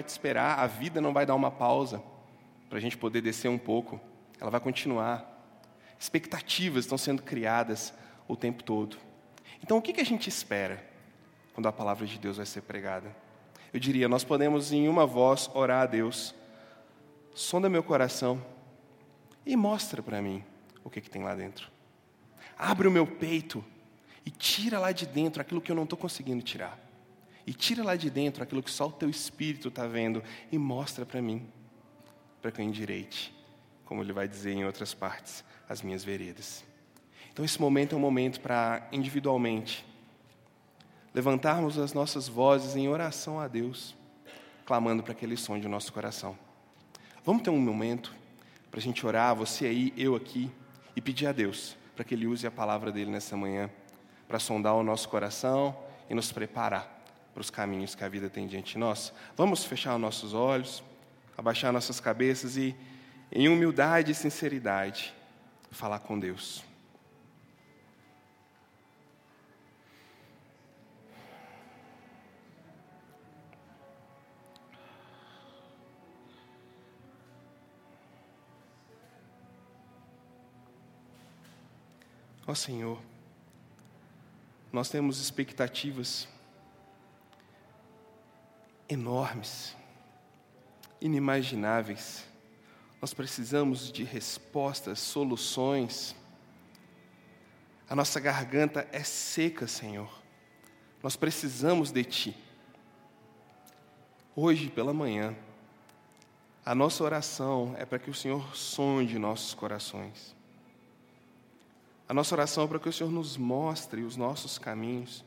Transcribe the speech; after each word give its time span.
vai 0.00 0.02
te 0.02 0.08
esperar, 0.08 0.58
a 0.58 0.66
vida 0.66 1.00
não 1.00 1.12
vai 1.12 1.26
dar 1.26 1.34
uma 1.34 1.50
pausa 1.50 2.02
para 2.68 2.78
a 2.78 2.80
gente 2.80 2.96
poder 2.96 3.20
descer 3.20 3.48
um 3.48 3.58
pouco, 3.58 4.00
ela 4.40 4.50
vai 4.50 4.60
continuar. 4.60 5.26
Expectativas 5.98 6.84
estão 6.84 6.96
sendo 6.96 7.22
criadas 7.22 7.92
o 8.26 8.34
tempo 8.34 8.64
todo. 8.64 8.96
Então, 9.62 9.76
o 9.76 9.82
que, 9.82 9.92
que 9.92 10.00
a 10.00 10.04
gente 10.04 10.28
espera 10.28 10.82
quando 11.52 11.66
a 11.66 11.72
palavra 11.72 12.06
de 12.06 12.18
Deus 12.18 12.38
vai 12.38 12.46
ser 12.46 12.62
pregada? 12.62 13.14
Eu 13.72 13.78
diria, 13.78 14.08
nós 14.08 14.24
podemos 14.24 14.72
em 14.72 14.88
uma 14.88 15.06
voz 15.06 15.50
orar 15.52 15.82
a 15.82 15.86
Deus, 15.86 16.34
sonda 17.34 17.68
meu 17.68 17.82
coração 17.82 18.42
e 19.44 19.54
mostra 19.54 20.02
para 20.02 20.22
mim 20.22 20.42
o 20.82 20.88
que, 20.88 21.02
que 21.02 21.10
tem 21.10 21.22
lá 21.22 21.34
dentro. 21.34 21.70
Abre 22.56 22.88
o 22.88 22.90
meu 22.90 23.06
peito 23.06 23.62
e 24.24 24.30
tira 24.30 24.78
lá 24.78 24.92
de 24.92 25.06
dentro 25.06 25.42
aquilo 25.42 25.60
que 25.60 25.70
eu 25.70 25.76
não 25.76 25.84
estou 25.84 25.98
conseguindo 25.98 26.42
tirar. 26.42 26.89
E 27.46 27.52
tira 27.52 27.82
lá 27.82 27.96
de 27.96 28.10
dentro 28.10 28.42
aquilo 28.42 28.62
que 28.62 28.70
só 28.70 28.86
o 28.86 28.92
teu 28.92 29.08
espírito 29.08 29.68
está 29.68 29.86
vendo 29.86 30.22
e 30.52 30.58
mostra 30.58 31.06
para 31.06 31.22
mim, 31.22 31.46
para 32.40 32.50
que 32.50 32.60
eu 32.60 32.64
endireite, 32.64 33.34
como 33.84 34.02
ele 34.02 34.12
vai 34.12 34.28
dizer 34.28 34.52
em 34.52 34.64
outras 34.64 34.94
partes, 34.94 35.44
as 35.68 35.82
minhas 35.82 36.04
veredas. 36.04 36.64
Então, 37.32 37.44
esse 37.44 37.60
momento 37.60 37.94
é 37.94 37.96
um 37.96 38.00
momento 38.00 38.40
para, 38.40 38.86
individualmente, 38.92 39.84
levantarmos 41.14 41.78
as 41.78 41.92
nossas 41.92 42.28
vozes 42.28 42.76
em 42.76 42.88
oração 42.88 43.40
a 43.40 43.48
Deus, 43.48 43.96
clamando 44.64 45.02
para 45.02 45.14
que 45.14 45.24
Ele 45.24 45.36
sonde 45.36 45.66
o 45.66 45.70
nosso 45.70 45.92
coração. 45.92 46.36
Vamos 47.24 47.42
ter 47.42 47.50
um 47.50 47.60
momento 47.60 48.14
para 48.70 48.78
a 48.78 48.82
gente 48.82 49.04
orar, 49.06 49.34
você 49.34 49.66
aí, 49.66 49.92
eu 49.96 50.14
aqui, 50.14 50.50
e 50.94 51.00
pedir 51.00 51.26
a 51.26 51.32
Deus 51.32 51.76
para 51.94 52.04
que 52.04 52.14
Ele 52.14 52.26
use 52.26 52.46
a 52.46 52.50
palavra 52.50 52.92
dele 52.92 53.10
nessa 53.10 53.36
manhã 53.36 53.70
para 54.28 54.38
sondar 54.38 54.74
o 54.74 54.82
nosso 54.82 55.08
coração 55.08 55.76
e 56.08 56.14
nos 56.14 56.30
preparar 56.30 56.99
para 57.32 57.40
os 57.40 57.50
caminhos 57.50 57.94
que 57.94 58.04
a 58.04 58.08
vida 58.08 58.28
tem 58.28 58.46
diante 58.46 58.72
de 58.72 58.78
nós. 58.78 59.12
Vamos 59.36 59.64
fechar 59.64 59.94
os 59.94 60.00
nossos 60.00 60.34
olhos, 60.34 60.82
abaixar 61.36 61.72
nossas 61.72 62.00
cabeças 62.00 62.56
e, 62.56 62.74
em 63.32 63.48
humildade 63.48 64.12
e 64.12 64.14
sinceridade, 64.14 65.14
falar 65.70 66.00
com 66.00 66.18
Deus. 66.18 66.64
Ó 82.46 82.52
oh, 82.52 82.54
Senhor, 82.56 83.00
nós 84.72 84.88
temos 84.88 85.20
expectativas 85.20 86.26
enormes, 88.90 89.76
inimagináveis. 91.00 92.24
Nós 93.00 93.14
precisamos 93.14 93.90
de 93.90 94.02
respostas, 94.02 94.98
soluções. 94.98 96.14
A 97.88 97.94
nossa 97.94 98.20
garganta 98.20 98.86
é 98.92 99.02
seca, 99.02 99.66
Senhor. 99.66 100.10
Nós 101.02 101.16
precisamos 101.16 101.90
de 101.90 102.04
Ti. 102.04 102.36
Hoje 104.36 104.68
pela 104.68 104.92
manhã, 104.92 105.34
a 106.64 106.74
nossa 106.74 107.02
oração 107.02 107.74
é 107.78 107.86
para 107.86 107.98
que 107.98 108.10
o 108.10 108.14
Senhor 108.14 108.54
sonde 108.54 109.18
nossos 109.18 109.54
corações. 109.54 110.36
A 112.08 112.12
nossa 112.12 112.34
oração 112.34 112.64
é 112.64 112.66
para 112.66 112.78
que 112.78 112.88
o 112.88 112.92
Senhor 112.92 113.10
nos 113.10 113.36
mostre 113.36 114.02
os 114.02 114.16
nossos 114.16 114.58
caminhos, 114.58 115.24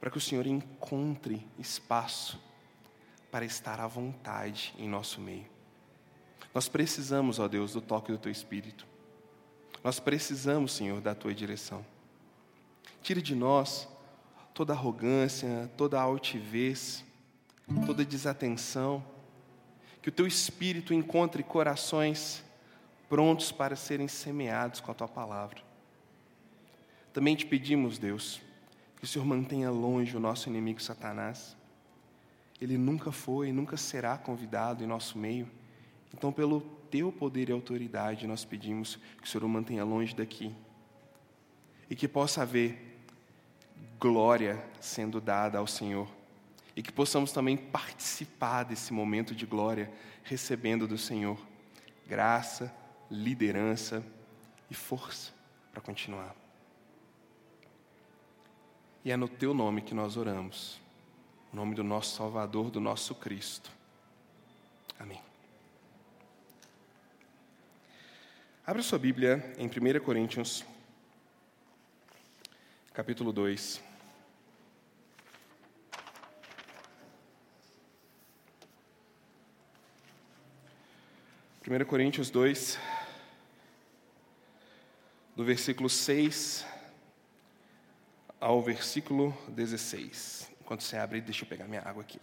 para 0.00 0.10
que 0.10 0.18
o 0.18 0.20
Senhor 0.20 0.46
encontre 0.46 1.46
espaço 1.58 2.38
para 3.30 3.44
estar 3.44 3.80
à 3.80 3.86
vontade 3.86 4.74
em 4.78 4.88
nosso 4.88 5.20
meio. 5.20 5.46
Nós 6.54 6.68
precisamos, 6.68 7.38
ó 7.38 7.46
Deus, 7.46 7.72
do 7.72 7.80
toque 7.80 8.10
do 8.10 8.18
Teu 8.18 8.32
Espírito. 8.32 8.86
Nós 9.84 10.00
precisamos, 10.00 10.72
Senhor, 10.72 11.00
da 11.00 11.14
Tua 11.14 11.32
direção. 11.32 11.84
Tire 13.02 13.22
de 13.22 13.34
nós 13.34 13.88
toda 14.52 14.72
arrogância, 14.72 15.70
toda 15.76 16.00
altivez, 16.00 17.04
toda 17.86 18.04
desatenção. 18.04 19.04
Que 20.02 20.08
o 20.08 20.12
Teu 20.12 20.26
Espírito 20.26 20.92
encontre 20.92 21.42
corações 21.42 22.44
prontos 23.08 23.52
para 23.52 23.76
serem 23.76 24.08
semeados 24.08 24.80
com 24.80 24.90
a 24.90 24.94
Tua 24.94 25.08
palavra. 25.08 25.62
Também 27.12 27.34
te 27.34 27.46
pedimos, 27.46 27.98
Deus, 27.98 28.40
que 28.96 29.04
o 29.04 29.06
Senhor 29.06 29.24
mantenha 29.24 29.70
longe 29.70 30.16
o 30.16 30.20
nosso 30.20 30.48
inimigo 30.48 30.80
Satanás. 30.82 31.56
Ele 32.60 32.76
nunca 32.76 33.10
foi 33.10 33.48
e 33.48 33.52
nunca 33.52 33.76
será 33.76 34.18
convidado 34.18 34.84
em 34.84 34.86
nosso 34.86 35.18
meio. 35.18 35.48
Então, 36.12 36.32
pelo 36.32 36.60
teu 36.90 37.10
poder 37.10 37.48
e 37.48 37.52
autoridade, 37.52 38.26
nós 38.26 38.44
pedimos 38.44 38.96
que 39.20 39.24
o 39.24 39.26
Senhor 39.26 39.44
o 39.44 39.48
mantenha 39.48 39.84
longe 39.84 40.14
daqui. 40.14 40.54
E 41.88 41.96
que 41.96 42.06
possa 42.06 42.42
haver 42.42 42.98
glória 43.98 44.62
sendo 44.80 45.20
dada 45.20 45.58
ao 45.58 45.66
Senhor. 45.66 46.08
E 46.76 46.82
que 46.82 46.92
possamos 46.92 47.32
também 47.32 47.56
participar 47.56 48.64
desse 48.64 48.92
momento 48.92 49.34
de 49.34 49.46
glória, 49.46 49.90
recebendo 50.22 50.86
do 50.86 50.98
Senhor 50.98 51.38
graça, 52.10 52.74
liderança 53.08 54.04
e 54.68 54.74
força 54.74 55.32
para 55.70 55.80
continuar. 55.80 56.34
E 59.04 59.12
é 59.12 59.16
no 59.16 59.28
teu 59.28 59.54
nome 59.54 59.80
que 59.80 59.94
nós 59.94 60.16
oramos. 60.16 60.80
O 61.52 61.56
nome 61.56 61.74
do 61.74 61.82
nosso 61.82 62.16
Salvador, 62.16 62.70
do 62.70 62.80
nosso 62.80 63.14
Cristo. 63.14 63.70
Amém. 64.98 65.20
Abra 68.64 68.82
sua 68.82 68.98
Bíblia 69.00 69.52
em 69.58 69.66
1 69.66 70.04
Coríntios, 70.04 70.64
capítulo 72.92 73.32
2. 73.32 73.82
Primeira 81.60 81.84
Coríntios 81.84 82.30
2, 82.30 82.78
do 85.34 85.44
versículo 85.44 85.88
6 85.88 86.64
ao 88.40 88.62
versículo 88.62 89.36
16. 89.48 90.49
Enquanto 90.70 90.84
você 90.84 90.96
abre, 90.96 91.20
deixa 91.20 91.42
eu 91.42 91.48
pegar 91.48 91.66
minha 91.66 91.82
água 91.84 92.00
aqui. 92.00 92.20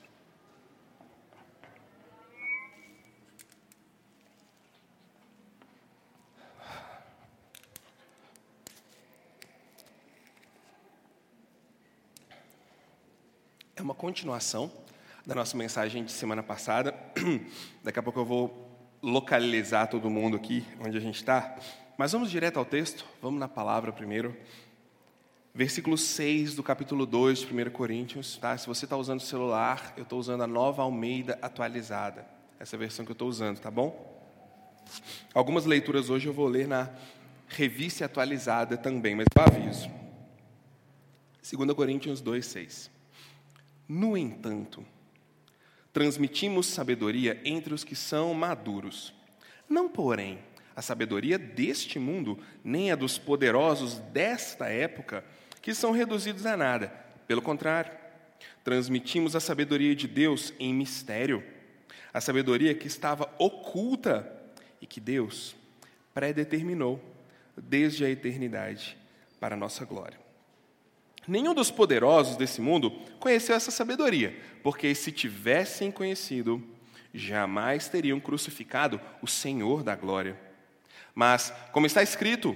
É 13.75 13.81
uma 13.81 13.93
continuação 13.93 14.71
da 15.25 15.35
nossa 15.35 15.57
mensagem 15.57 16.05
de 16.05 16.13
semana 16.13 16.41
passada. 16.41 16.95
Daqui 17.83 17.99
a 17.99 18.01
pouco 18.01 18.21
eu 18.21 18.25
vou 18.25 18.79
localizar 19.03 19.87
todo 19.87 20.09
mundo 20.09 20.37
aqui 20.37 20.65
onde 20.79 20.95
a 20.97 21.01
gente 21.01 21.15
está. 21.15 21.59
Mas 21.97 22.13
vamos 22.13 22.31
direto 22.31 22.57
ao 22.57 22.63
texto, 22.63 23.05
vamos 23.21 23.41
na 23.41 23.49
palavra 23.49 23.91
primeiro 23.91 24.33
versículo 25.57 25.97
6 25.97 26.53
do 26.53 26.61
capítulo 26.61 27.03
2 27.03 27.39
de 27.39 27.47
1 27.51 27.71
Coríntios. 27.71 28.37
Tá? 28.37 28.55
Se 28.55 28.67
você 28.67 28.85
está 28.85 28.95
usando 28.95 29.21
celular, 29.21 29.91
eu 29.97 30.03
estou 30.03 30.19
usando 30.19 30.43
a 30.43 30.47
nova 30.47 30.83
Almeida 30.83 31.39
atualizada. 31.41 32.27
Essa 32.59 32.75
é 32.75 32.77
versão 32.77 33.03
que 33.03 33.09
eu 33.09 33.13
estou 33.13 33.27
usando, 33.27 33.57
tá 33.57 33.71
bom? 33.71 34.05
Algumas 35.33 35.65
leituras 35.65 36.11
hoje 36.11 36.27
eu 36.27 36.33
vou 36.33 36.47
ler 36.47 36.67
na 36.67 36.91
revista 37.47 38.05
atualizada 38.05 38.77
também, 38.77 39.15
mas 39.15 39.25
eu 39.35 39.41
aviso. 39.41 39.89
2 41.41 41.73
Coríntios 41.73 42.21
2, 42.21 42.45
6. 42.45 42.91
No 43.89 44.15
entanto, 44.15 44.85
transmitimos 45.91 46.67
sabedoria 46.67 47.41
entre 47.43 47.73
os 47.73 47.83
que 47.83 47.95
são 47.95 48.31
maduros. 48.35 49.11
Não, 49.67 49.89
porém, 49.89 50.37
a 50.75 50.83
sabedoria 50.83 51.39
deste 51.39 51.97
mundo, 51.97 52.37
nem 52.63 52.91
a 52.91 52.95
dos 52.95 53.17
poderosos 53.17 53.97
desta 53.97 54.67
época, 54.67 55.25
que 55.61 55.73
são 55.73 55.91
reduzidos 55.91 56.45
a 56.45 56.55
nada. 56.55 56.87
Pelo 57.27 57.41
contrário, 57.41 57.91
transmitimos 58.63 59.35
a 59.35 59.39
sabedoria 59.39 59.95
de 59.95 60.07
Deus 60.07 60.53
em 60.59 60.73
mistério, 60.73 61.43
a 62.13 62.21
sabedoria 62.21 62.73
que 62.73 62.87
estava 62.87 63.29
oculta 63.37 64.31
e 64.81 64.85
que 64.85 64.99
Deus 64.99 65.55
predeterminou 66.13 67.01
desde 67.55 68.05
a 68.05 68.09
eternidade 68.09 68.97
para 69.39 69.55
a 69.55 69.57
nossa 69.57 69.85
glória. 69.85 70.19
Nenhum 71.27 71.53
dos 71.53 71.69
poderosos 71.69 72.37
desse 72.37 72.61
mundo 72.61 72.91
conheceu 73.19 73.55
essa 73.55 73.69
sabedoria, 73.69 74.39
porque 74.63 74.95
se 74.95 75.11
tivessem 75.11 75.91
conhecido, 75.91 76.63
jamais 77.13 77.89
teriam 77.89 78.19
crucificado 78.19 78.99
o 79.21 79.27
Senhor 79.27 79.83
da 79.83 79.95
glória. 79.95 80.39
Mas, 81.13 81.51
como 81.71 81.85
está 81.85 82.01
escrito, 82.01 82.55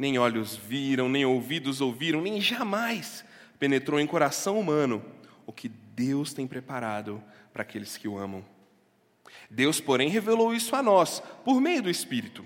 nem 0.00 0.16
olhos 0.16 0.56
viram, 0.56 1.10
nem 1.10 1.26
ouvidos 1.26 1.82
ouviram, 1.82 2.22
nem 2.22 2.40
jamais 2.40 3.22
penetrou 3.58 4.00
em 4.00 4.06
coração 4.06 4.58
humano 4.58 5.04
o 5.44 5.52
que 5.52 5.68
Deus 5.68 6.32
tem 6.32 6.46
preparado 6.46 7.22
para 7.52 7.60
aqueles 7.60 7.98
que 7.98 8.08
o 8.08 8.16
amam. 8.16 8.42
Deus, 9.50 9.78
porém, 9.78 10.08
revelou 10.08 10.54
isso 10.54 10.74
a 10.74 10.82
nós 10.82 11.22
por 11.44 11.60
meio 11.60 11.82
do 11.82 11.90
Espírito, 11.90 12.42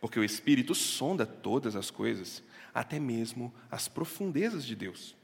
porque 0.00 0.18
o 0.18 0.24
Espírito 0.24 0.74
sonda 0.74 1.26
todas 1.26 1.76
as 1.76 1.90
coisas, 1.90 2.42
até 2.72 2.98
mesmo 2.98 3.52
as 3.70 3.88
profundezas 3.88 4.64
de 4.64 4.74
Deus. 4.74 5.14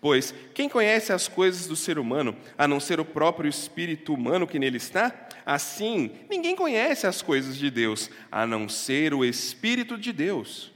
Pois 0.00 0.32
quem 0.54 0.68
conhece 0.68 1.12
as 1.12 1.26
coisas 1.26 1.66
do 1.66 1.74
ser 1.74 1.98
humano, 1.98 2.36
a 2.56 2.68
não 2.68 2.78
ser 2.78 3.00
o 3.00 3.04
próprio 3.04 3.48
espírito 3.48 4.14
humano 4.14 4.46
que 4.46 4.60
nele 4.60 4.76
está? 4.76 5.12
Assim, 5.44 6.12
ninguém 6.30 6.54
conhece 6.54 7.04
as 7.04 7.20
coisas 7.20 7.56
de 7.56 7.68
Deus, 7.68 8.10
a 8.30 8.46
não 8.46 8.68
ser 8.68 9.12
o 9.12 9.24
Espírito 9.24 9.98
de 9.98 10.12
Deus. 10.12 10.75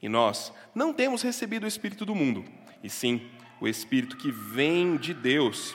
E 0.00 0.08
nós 0.08 0.52
não 0.74 0.92
temos 0.92 1.22
recebido 1.22 1.64
o 1.64 1.68
Espírito 1.68 2.04
do 2.06 2.14
mundo, 2.14 2.44
e 2.82 2.88
sim 2.88 3.30
o 3.60 3.66
Espírito 3.66 4.16
que 4.16 4.30
vem 4.30 4.96
de 4.96 5.12
Deus, 5.12 5.74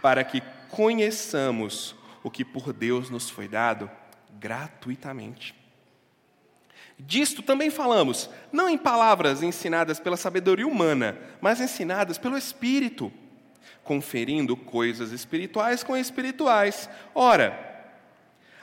para 0.00 0.22
que 0.22 0.42
conheçamos 0.68 1.94
o 2.22 2.30
que 2.30 2.44
por 2.44 2.72
Deus 2.72 3.10
nos 3.10 3.28
foi 3.28 3.48
dado 3.48 3.90
gratuitamente. 4.38 5.54
Disto 6.98 7.42
também 7.42 7.70
falamos, 7.70 8.28
não 8.52 8.68
em 8.68 8.76
palavras 8.76 9.42
ensinadas 9.42 9.98
pela 9.98 10.16
sabedoria 10.16 10.66
humana, 10.66 11.18
mas 11.40 11.60
ensinadas 11.60 12.18
pelo 12.18 12.36
Espírito, 12.36 13.10
conferindo 13.82 14.56
coisas 14.56 15.10
espirituais 15.10 15.82
com 15.82 15.96
espirituais. 15.96 16.88
Ora, 17.14 17.68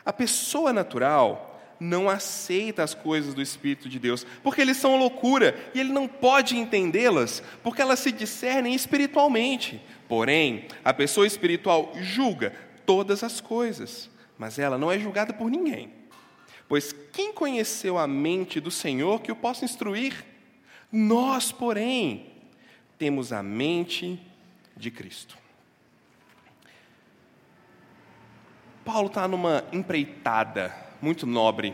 a 0.06 0.14
pessoa 0.14 0.72
natural 0.72 1.57
não 1.80 2.10
aceita 2.10 2.84
as 2.84 2.94
coisas 2.94 3.34
do 3.34 3.42
Espírito 3.42 3.88
de 3.88 4.00
Deus, 4.00 4.26
porque 4.44 4.62
eles 4.62 4.78
são 4.78 4.98
loucura 4.98 5.56
e 5.74 5.80
ele 5.80 5.92
não 5.92 6.08
pode 6.08 6.58
entendê-las, 6.58 7.44
porque 7.64 7.82
elas 7.82 8.00
se 8.00 8.12
discernem 8.12 8.74
espiritualmente. 8.74 9.82
Porém, 10.08 10.68
a 10.84 10.94
pessoa 10.94 11.28
espiritual 11.28 11.92
julga 11.96 12.54
todas 12.86 13.24
as 13.24 13.42
coisas, 13.42 14.10
mas 14.38 14.58
ela 14.58 14.78
não 14.78 14.92
é 14.92 14.98
julgada 14.98 15.34
por 15.34 15.50
ninguém. 15.50 15.92
Pois 16.68 16.94
quem 17.14 17.32
conheceu 17.32 17.98
a 17.98 18.08
mente 18.08 18.60
do 18.60 18.72
Senhor 18.72 19.22
que 19.22 19.32
o 19.32 19.36
possa 19.36 19.66
instruir? 19.66 20.26
Nós, 20.92 21.52
porém, 21.52 22.32
temos 22.98 23.32
a 23.32 23.42
mente 23.44 24.20
de 24.76 24.92
Cristo. 24.92 25.38
Paulo 28.84 29.08
está 29.08 29.28
numa 29.28 29.66
empreitada 29.72 30.87
muito 31.02 31.26
nobre, 31.26 31.74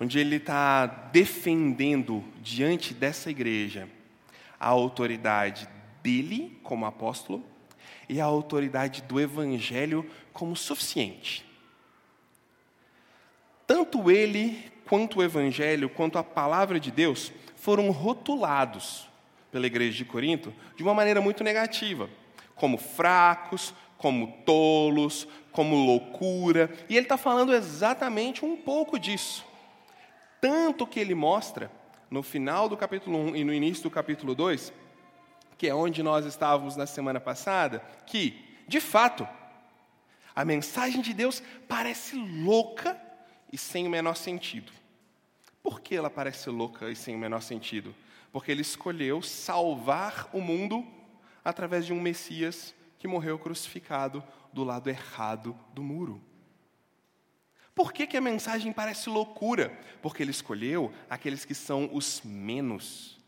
onde 0.00 0.18
ele 0.18 0.36
está 0.36 0.86
defendendo 0.86 2.24
diante 2.40 2.94
dessa 2.94 3.30
igreja 3.30 3.88
a 4.58 4.68
autoridade 4.68 5.68
dele 6.02 6.58
como 6.62 6.86
apóstolo 6.86 7.44
e 8.08 8.20
a 8.20 8.24
autoridade 8.24 9.02
do 9.02 9.20
evangelho 9.20 10.08
como 10.32 10.56
suficiente. 10.56 11.44
Tanto 13.66 14.10
ele, 14.10 14.70
quanto 14.84 15.20
o 15.20 15.22
evangelho, 15.22 15.88
quanto 15.88 16.18
a 16.18 16.24
palavra 16.24 16.80
de 16.80 16.90
Deus 16.90 17.32
foram 17.54 17.90
rotulados 17.90 19.08
pela 19.52 19.66
igreja 19.66 19.98
de 19.98 20.04
Corinto 20.04 20.52
de 20.76 20.82
uma 20.82 20.94
maneira 20.94 21.20
muito 21.20 21.44
negativa, 21.44 22.10
como 22.54 22.76
fracos, 22.76 23.72
como 24.00 24.32
tolos, 24.46 25.28
como 25.52 25.76
loucura. 25.76 26.70
E 26.88 26.96
ele 26.96 27.04
está 27.04 27.18
falando 27.18 27.54
exatamente 27.54 28.46
um 28.46 28.56
pouco 28.56 28.98
disso. 28.98 29.44
Tanto 30.40 30.86
que 30.86 30.98
ele 30.98 31.14
mostra, 31.14 31.70
no 32.10 32.22
final 32.22 32.66
do 32.66 32.78
capítulo 32.78 33.18
1 33.18 33.36
e 33.36 33.44
no 33.44 33.52
início 33.52 33.82
do 33.82 33.90
capítulo 33.90 34.34
2, 34.34 34.72
que 35.58 35.68
é 35.68 35.74
onde 35.74 36.02
nós 36.02 36.24
estávamos 36.24 36.76
na 36.76 36.86
semana 36.86 37.20
passada, 37.20 37.84
que, 38.06 38.42
de 38.66 38.80
fato, 38.80 39.28
a 40.34 40.46
mensagem 40.46 41.02
de 41.02 41.12
Deus 41.12 41.42
parece 41.68 42.16
louca 42.16 42.98
e 43.52 43.58
sem 43.58 43.86
o 43.86 43.90
menor 43.90 44.16
sentido. 44.16 44.72
Por 45.62 45.82
que 45.82 45.94
ela 45.94 46.08
parece 46.08 46.48
louca 46.48 46.90
e 46.90 46.96
sem 46.96 47.14
o 47.14 47.18
menor 47.18 47.42
sentido? 47.42 47.94
Porque 48.32 48.50
ele 48.50 48.62
escolheu 48.62 49.20
salvar 49.20 50.30
o 50.32 50.40
mundo 50.40 50.86
através 51.44 51.84
de 51.84 51.92
um 51.92 52.00
Messias 52.00 52.74
que 53.00 53.08
morreu 53.08 53.38
crucificado 53.38 54.22
do 54.52 54.62
lado 54.62 54.90
errado 54.90 55.58
do 55.72 55.82
muro. 55.82 56.22
Por 57.74 57.94
que, 57.94 58.06
que 58.06 58.16
a 58.18 58.20
mensagem 58.20 58.74
parece 58.74 59.08
loucura? 59.08 59.70
Porque 60.02 60.22
ele 60.22 60.30
escolheu 60.30 60.92
aqueles 61.08 61.46
que 61.46 61.54
são 61.54 61.88
os 61.94 62.20
menos, 62.22 63.18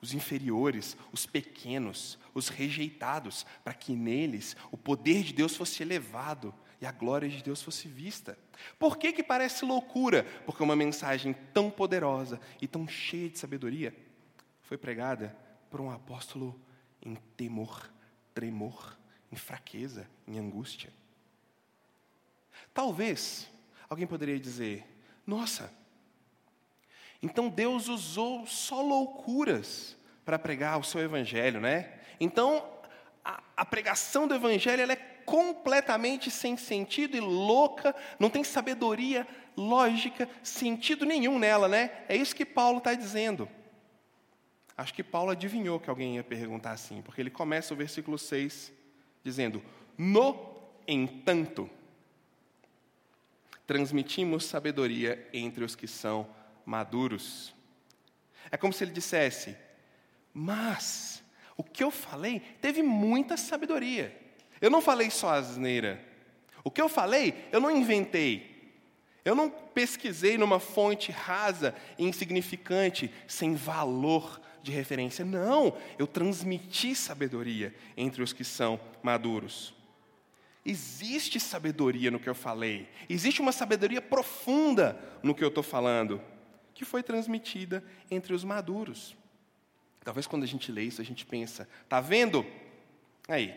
os 0.00 0.14
inferiores, 0.14 0.96
os 1.12 1.26
pequenos, 1.26 2.18
os 2.32 2.48
rejeitados, 2.48 3.44
para 3.62 3.74
que 3.74 3.92
neles 3.92 4.56
o 4.70 4.78
poder 4.78 5.22
de 5.22 5.34
Deus 5.34 5.54
fosse 5.54 5.82
elevado 5.82 6.54
e 6.80 6.86
a 6.86 6.90
glória 6.90 7.28
de 7.28 7.42
Deus 7.42 7.60
fosse 7.62 7.88
vista. 7.88 8.38
Por 8.78 8.96
que, 8.96 9.12
que 9.12 9.22
parece 9.22 9.62
loucura? 9.66 10.24
Porque 10.46 10.62
uma 10.62 10.74
mensagem 10.74 11.34
tão 11.52 11.70
poderosa 11.70 12.40
e 12.62 12.66
tão 12.66 12.88
cheia 12.88 13.28
de 13.28 13.38
sabedoria 13.38 13.94
foi 14.62 14.78
pregada 14.78 15.36
por 15.68 15.82
um 15.82 15.90
apóstolo 15.90 16.58
em 17.04 17.14
temor, 17.36 17.92
tremor 18.32 19.01
em 19.32 19.36
fraqueza, 19.36 20.06
em 20.28 20.38
angústia. 20.38 20.92
Talvez 22.74 23.48
alguém 23.88 24.06
poderia 24.06 24.38
dizer: 24.38 24.86
nossa, 25.26 25.72
então 27.22 27.48
Deus 27.48 27.88
usou 27.88 28.46
só 28.46 28.82
loucuras 28.82 29.96
para 30.24 30.38
pregar 30.38 30.78
o 30.78 30.84
seu 30.84 31.00
evangelho, 31.00 31.60
né? 31.60 31.98
Então 32.20 32.68
a, 33.24 33.42
a 33.56 33.64
pregação 33.64 34.28
do 34.28 34.34
evangelho 34.34 34.82
é 34.90 34.96
completamente 34.96 36.30
sem 36.30 36.56
sentido 36.56 37.16
e 37.16 37.20
louca, 37.20 37.94
não 38.18 38.28
tem 38.28 38.42
sabedoria, 38.44 39.26
lógica, 39.56 40.28
sentido 40.42 41.06
nenhum 41.06 41.38
nela, 41.38 41.68
né? 41.68 42.04
É 42.08 42.16
isso 42.16 42.34
que 42.34 42.44
Paulo 42.44 42.78
está 42.78 42.92
dizendo. 42.94 43.48
Acho 44.76 44.92
que 44.92 45.02
Paulo 45.02 45.30
adivinhou 45.30 45.78
que 45.78 45.88
alguém 45.88 46.16
ia 46.16 46.24
perguntar 46.24 46.72
assim, 46.72 47.02
porque 47.02 47.20
ele 47.20 47.30
começa 47.30 47.72
o 47.72 47.76
versículo 47.76 48.18
6 48.18 48.72
dizendo: 49.22 49.62
No 49.96 50.56
entanto, 50.86 51.68
transmitimos 53.66 54.44
sabedoria 54.44 55.28
entre 55.32 55.64
os 55.64 55.74
que 55.74 55.86
são 55.86 56.28
maduros. 56.64 57.54
É 58.50 58.56
como 58.56 58.72
se 58.72 58.84
ele 58.84 58.92
dissesse: 58.92 59.56
Mas 60.32 61.22
o 61.56 61.62
que 61.62 61.82
eu 61.82 61.90
falei 61.90 62.40
teve 62.60 62.82
muita 62.82 63.36
sabedoria. 63.36 64.16
Eu 64.60 64.70
não 64.70 64.80
falei 64.80 65.10
só 65.10 65.30
asneira. 65.30 66.04
O 66.64 66.70
que 66.70 66.80
eu 66.80 66.88
falei, 66.88 67.48
eu 67.50 67.60
não 67.60 67.70
inventei. 67.70 68.52
Eu 69.24 69.34
não 69.34 69.50
pesquisei 69.50 70.36
numa 70.36 70.58
fonte 70.58 71.12
rasa, 71.12 71.74
insignificante, 71.98 73.12
sem 73.26 73.54
valor 73.54 74.40
de 74.62 74.70
referência. 74.70 75.24
Não, 75.24 75.76
eu 75.98 76.06
transmiti 76.06 76.94
sabedoria 76.94 77.74
entre 77.96 78.22
os 78.22 78.32
que 78.32 78.44
são 78.44 78.80
maduros. 79.02 79.74
Existe 80.64 81.40
sabedoria 81.40 82.10
no 82.10 82.20
que 82.20 82.28
eu 82.28 82.34
falei, 82.34 82.88
existe 83.08 83.40
uma 83.40 83.50
sabedoria 83.50 84.00
profunda 84.00 84.98
no 85.22 85.34
que 85.34 85.42
eu 85.42 85.48
estou 85.48 85.62
falando, 85.62 86.20
que 86.72 86.84
foi 86.84 87.02
transmitida 87.02 87.82
entre 88.10 88.32
os 88.32 88.44
maduros. 88.44 89.16
Talvez 90.04 90.26
quando 90.26 90.44
a 90.44 90.46
gente 90.46 90.70
lê 90.70 90.82
isso, 90.84 91.00
a 91.00 91.04
gente 91.04 91.26
pensa, 91.26 91.68
tá 91.88 92.00
vendo? 92.00 92.46
Aí, 93.26 93.54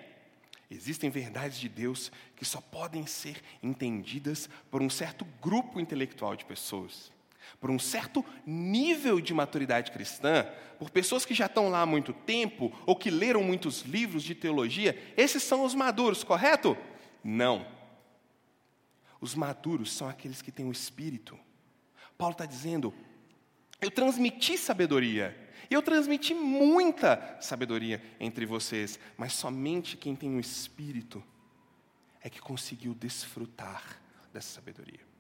existem 0.70 1.12
verdades 1.12 1.60
de 1.60 1.70
Deus 1.70 2.12
que 2.36 2.46
só 2.46 2.60
podem 2.60 3.06
ser 3.06 3.40
entendidas 3.62 4.50
por 4.72 4.82
um 4.82 4.90
certo 4.90 5.26
grupo 5.40 5.80
intelectual 5.80 6.36
de 6.36 6.46
pessoas 6.46 7.15
por 7.60 7.72
um 7.72 7.80
certo 7.80 8.24
nível 8.46 9.20
de 9.20 9.34
maturidade 9.34 9.92
cristã, 9.92 10.46
por 10.78 10.90
pessoas 10.90 11.26
que 11.26 11.34
já 11.34 11.46
estão 11.46 11.70
lá 11.70 11.82
há 11.82 11.86
muito 11.86 12.14
tempo 12.14 12.72
ou 12.86 12.96
que 12.96 13.10
leram 13.10 13.44
muitos 13.44 13.82
livros 13.82 14.24
de 14.24 14.36
teologia, 14.36 15.14
esses 15.16 15.44
são 15.44 15.64
os 15.64 15.74
maduros, 15.74 16.24
correto? 16.24 16.78
Não. 17.24 17.66
Os 19.20 19.34
maduros 19.34 19.92
são 19.92 20.08
aqueles 20.08 20.42
que 20.42 20.52
têm 20.52 20.68
o 20.68 20.72
espírito. 20.72 21.40
Paulo 22.18 22.34
está 22.34 22.46
dizendo: 22.46 22.94
eu 23.82 23.90
transmiti 23.90 24.58
sabedoria, 24.58 25.36
eu 25.70 25.82
transmiti 25.82 26.34
muita 26.34 27.38
sabedoria 27.42 28.02
entre 28.20 28.46
vocês, 28.46 29.00
mas 29.18 29.34
somente 29.34 29.98
quem 29.98 30.16
tem 30.16 30.36
o 30.36 30.40
espírito 30.40 31.24
é 32.22 32.30
que 32.30 32.40
conseguiu 32.40 32.94
desfrutar 32.94 34.02
dessa 34.34 34.50
sabedoria 34.50 35.15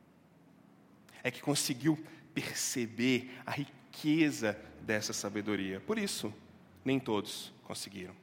é 1.25 1.31
que 1.31 1.41
conseguiu 1.41 1.97
perceber 2.35 3.31
a 3.47 3.51
riqueza 3.51 4.55
dessa 4.81 5.11
sabedoria. 5.11 5.79
Por 5.79 5.97
isso, 5.97 6.31
nem 6.85 6.99
todos 6.99 7.51
conseguiram. 7.63 8.15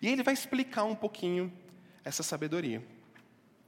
E 0.00 0.06
ele 0.06 0.22
vai 0.22 0.34
explicar 0.34 0.84
um 0.84 0.94
pouquinho 0.94 1.52
essa 2.04 2.22
sabedoria. 2.22 2.80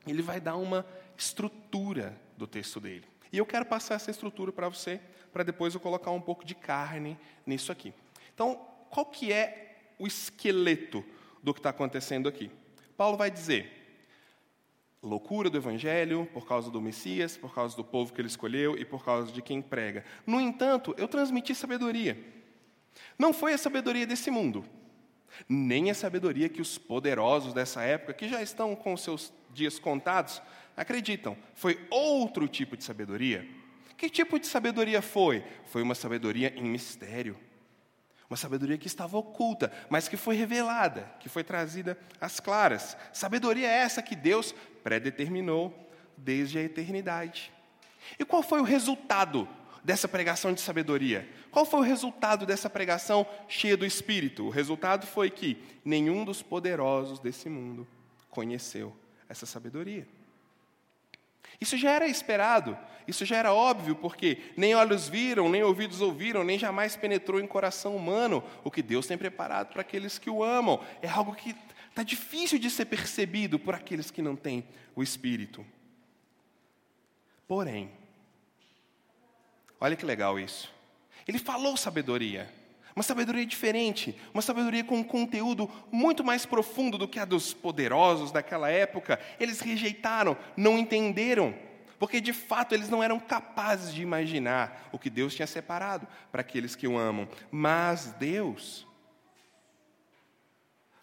Ele 0.07 0.23
vai 0.23 0.41
dar 0.41 0.55
uma 0.55 0.87
estrutura 1.19 2.17
do 2.39 2.47
texto 2.47 2.79
dele. 2.79 3.05
E 3.33 3.39
eu 3.39 3.45
quero 3.45 3.67
passar 3.67 3.97
essa 3.97 4.13
estrutura 4.13 4.53
para 4.53 4.69
você, 4.69 5.01
para 5.33 5.43
depois 5.43 5.75
eu 5.75 5.81
colocar 5.81 6.13
um 6.13 6.21
pouco 6.21 6.45
de 6.45 6.55
carne 6.55 7.19
nisso 7.45 7.73
aqui. 7.73 7.93
Então, 8.33 8.55
qual 8.89 9.05
que 9.05 9.33
é 9.33 9.79
o 9.99 10.07
esqueleto 10.07 11.05
do 11.43 11.53
que 11.53 11.59
está 11.59 11.71
acontecendo 11.71 12.29
aqui? 12.29 12.53
Paulo 12.97 13.17
vai 13.17 13.33
dizer: 13.33 13.80
loucura 15.03 15.49
do 15.49 15.57
evangelho, 15.57 16.29
por 16.33 16.47
causa 16.47 16.71
do 16.71 16.81
Messias, 16.81 17.37
por 17.37 17.55
causa 17.55 17.77
do 17.77 17.85
povo 17.85 18.13
que 18.13 18.21
ele 18.21 18.29
escolheu 18.29 18.77
e 18.77 18.85
por 18.85 19.05
causa 19.05 19.33
de 19.33 19.41
quem 19.41 19.63
prega. 19.63 20.05
No 20.27 20.41
entanto, 20.41 20.95
eu 20.99 21.09
transmiti 21.09 21.55
sabedoria. 21.55 22.19
Não 23.19 23.33
foi 23.33 23.55
a 23.55 23.59
sabedoria 23.59 24.07
desse 24.07 24.31
mundo, 24.31 24.65
nem 25.49 25.91
a 25.91 25.95
sabedoria 25.95 26.49
que 26.49 26.61
os 26.61 26.77
poderosos 26.77 27.55
dessa 27.55 27.83
época, 27.83 28.13
que 28.13 28.29
já 28.29 28.43
estão 28.43 28.77
com 28.77 28.97
seus 28.97 29.33
dias 29.53 29.79
contados, 29.79 30.43
acreditam. 30.77 31.37
Foi 31.55 31.79
outro 31.91 32.47
tipo 32.49 32.77
de 32.77 32.85
sabedoria. 32.85 33.49
Que 33.97 34.09
tipo 34.09 34.39
de 34.39 34.47
sabedoria 34.47 35.03
foi? 35.03 35.45
Foi 35.67 35.83
uma 35.83 35.95
sabedoria 35.95 36.53
em 36.57 36.65
mistério. 36.65 37.39
Uma 38.31 38.37
sabedoria 38.37 38.79
que 38.79 38.87
estava 38.87 39.19
oculta, 39.19 39.73
mas 39.91 40.07
que 40.07 40.17
foi 40.17 40.37
revelada, 40.37 41.11
que 41.19 41.29
foi 41.29 41.43
trazida 41.43 41.99
às 42.21 42.39
claras. 42.39 42.97
Sabedoria 43.13 43.67
é 43.67 43.79
essa 43.79 44.01
que 44.01 44.15
Deus 44.15 44.55
predeterminou 44.85 45.75
desde 46.17 46.57
a 46.57 46.63
eternidade. 46.63 47.53
E 48.17 48.25
qual 48.25 48.41
foi 48.41 48.61
o 48.61 48.65
resultado 48.65 49.49
dessa 49.83 50.07
pregação 50.07 50.53
de 50.53 50.61
sabedoria? 50.61 51.29
Qual 51.51 51.65
foi 51.65 51.81
o 51.81 51.83
resultado 51.83 52.47
dessa 52.47 52.71
pregação 52.71 53.27
cheia 53.49 53.77
do 53.77 53.85
Espírito? 53.85 54.45
O 54.45 54.51
resultado 54.51 55.09
foi 55.09 55.29
que 55.29 55.61
nenhum 55.85 56.25
dos 56.25 56.41
poderosos 56.41 57.19
desse 57.19 57.49
mundo 57.49 57.85
conheceu 58.31 58.97
essa 59.29 59.45
sabedoria. 59.45 60.07
Isso 61.61 61.77
já 61.77 61.91
era 61.91 62.07
esperado, 62.07 62.77
isso 63.07 63.25
já 63.25 63.37
era 63.37 63.53
óbvio, 63.53 63.97
porque 63.97 64.39
nem 64.57 64.75
olhos 64.75 65.09
viram, 65.09 65.49
nem 65.49 65.63
ouvidos 65.63 66.01
ouviram, 66.01 66.45
nem 66.45 66.59
jamais 66.59 66.97
penetrou 66.97 67.41
em 67.41 67.47
coração 67.47 67.97
humano 67.97 68.43
o 68.65 68.71
que 68.71 68.83
Deus 68.83 69.07
tem 69.07 69.19
preparado 69.19 69.73
para 69.73 69.83
aqueles 69.83 70.19
que 70.19 70.31
o 70.31 70.43
amam. 70.43 70.81
É 71.03 71.09
algo 71.09 71.35
que 71.35 71.55
está 71.89 72.03
difícil 72.03 72.59
de 72.59 72.71
ser 72.71 72.87
percebido 72.87 73.59
por 73.59 73.75
aqueles 73.75 74.11
que 74.11 74.23
não 74.23 74.37
têm 74.37 74.65
o 74.95 75.03
Espírito. 75.03 75.67
Porém, 77.47 77.91
olha 79.81 79.97
que 79.97 80.07
legal 80.07 80.39
isso. 80.39 80.73
Ele 81.27 81.39
falou 81.39 81.77
sabedoria, 81.77 82.49
uma 82.95 83.03
sabedoria 83.03 83.47
diferente, 83.47 84.19
uma 84.35 84.43
sabedoria 84.43 84.83
com 84.83 84.97
um 84.97 85.05
conteúdo 85.05 85.71
muito 85.91 86.25
mais 86.25 86.45
profundo 86.45 86.99
do 86.99 87.09
que 87.09 87.19
a 87.19 87.25
dos 87.25 87.55
poderosos 87.55 88.33
daquela 88.33 88.69
época. 88.71 89.19
Eles 89.39 89.61
rejeitaram, 89.61 90.37
não 90.57 90.79
entenderam, 90.79 91.55
porque 91.99 92.21
de 92.21 92.33
fato 92.33 92.75
eles 92.75 92.89
não 92.89 93.03
eram 93.03 93.21
capazes 93.21 93.95
de 93.95 94.03
imaginar 94.03 94.89
o 94.93 94.99
que 94.99 95.11
Deus 95.11 95.35
tinha 95.35 95.47
separado 95.47 96.07
para 96.33 96.41
aqueles 96.41 96.75
que 96.75 96.89
o 96.89 96.99
amam. 96.99 97.29
Mas 97.51 98.13
Deus, 98.19 98.87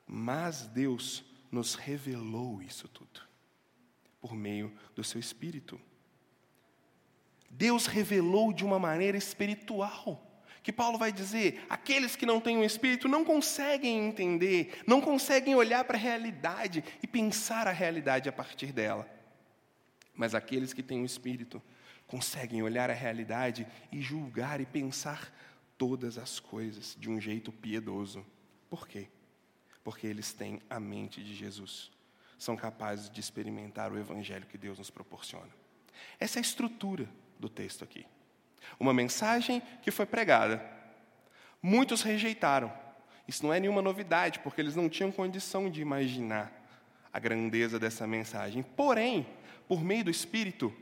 mas 0.05 0.67
Deus 0.67 1.23
nos 1.51 1.75
revelou 1.75 2.61
isso 2.61 2.87
tudo 2.87 3.21
por 4.19 4.35
meio 4.35 4.73
do 4.93 5.03
seu 5.03 5.19
Espírito. 5.19 5.79
Deus 7.49 7.87
revelou 7.87 8.51
de 8.51 8.65
uma 8.65 8.77
maneira 8.77 9.17
espiritual 9.17 10.26
que 10.67 10.73
Paulo 10.73 10.97
vai 10.97 11.13
dizer: 11.13 11.65
aqueles 11.69 12.17
que 12.17 12.25
não 12.25 12.41
têm 12.41 12.57
o 12.57 12.59
um 12.59 12.63
Espírito 12.65 13.07
não 13.07 13.23
conseguem 13.23 14.05
entender, 14.05 14.81
não 14.85 14.99
conseguem 14.99 15.55
olhar 15.55 15.85
para 15.85 15.95
a 15.95 15.99
realidade 15.99 16.83
e 17.01 17.07
pensar 17.07 17.69
a 17.69 17.71
realidade 17.71 18.27
a 18.27 18.33
partir 18.33 18.73
dela. 18.73 19.09
Mas 20.13 20.35
aqueles 20.35 20.73
que 20.73 20.83
têm 20.83 20.97
o 20.97 21.03
um 21.03 21.05
Espírito 21.05 21.63
conseguem 22.05 22.61
olhar 22.61 22.89
a 22.89 22.93
realidade 22.93 23.65
e 23.93 24.01
julgar 24.01 24.59
e 24.59 24.65
pensar 24.65 25.33
todas 25.77 26.17
as 26.17 26.37
coisas 26.37 26.97
de 26.99 27.09
um 27.09 27.17
jeito 27.17 27.49
piedoso. 27.49 28.25
Por 28.69 28.89
quê? 28.89 29.07
Porque 29.85 30.05
eles 30.05 30.33
têm 30.33 30.61
a 30.69 30.81
mente 30.81 31.23
de 31.23 31.33
Jesus. 31.33 31.89
São 32.37 32.57
capazes 32.57 33.09
de 33.09 33.21
experimentar 33.21 33.89
o 33.93 33.97
Evangelho 33.97 34.45
que 34.45 34.57
Deus 34.57 34.79
nos 34.79 34.89
proporciona. 34.89 35.55
Essa 36.19 36.39
é 36.39 36.41
a 36.41 36.41
estrutura 36.41 37.09
do 37.39 37.47
texto 37.47 37.85
aqui. 37.85 38.05
Uma 38.79 38.93
mensagem 38.93 39.61
que 39.81 39.91
foi 39.91 40.05
pregada. 40.05 40.63
Muitos 41.61 42.01
rejeitaram. 42.01 42.71
Isso 43.27 43.45
não 43.45 43.53
é 43.53 43.59
nenhuma 43.59 43.81
novidade, 43.81 44.39
porque 44.39 44.61
eles 44.61 44.75
não 44.75 44.87
tinham 44.87 45.11
condição 45.11 45.69
de 45.69 45.81
imaginar 45.81 46.51
a 47.11 47.19
grandeza 47.19 47.79
dessa 47.79 48.07
mensagem. 48.07 48.63
Porém, 48.63 49.27
por 49.67 49.83
meio 49.83 50.05
do 50.05 50.11
Espírito, 50.11 50.73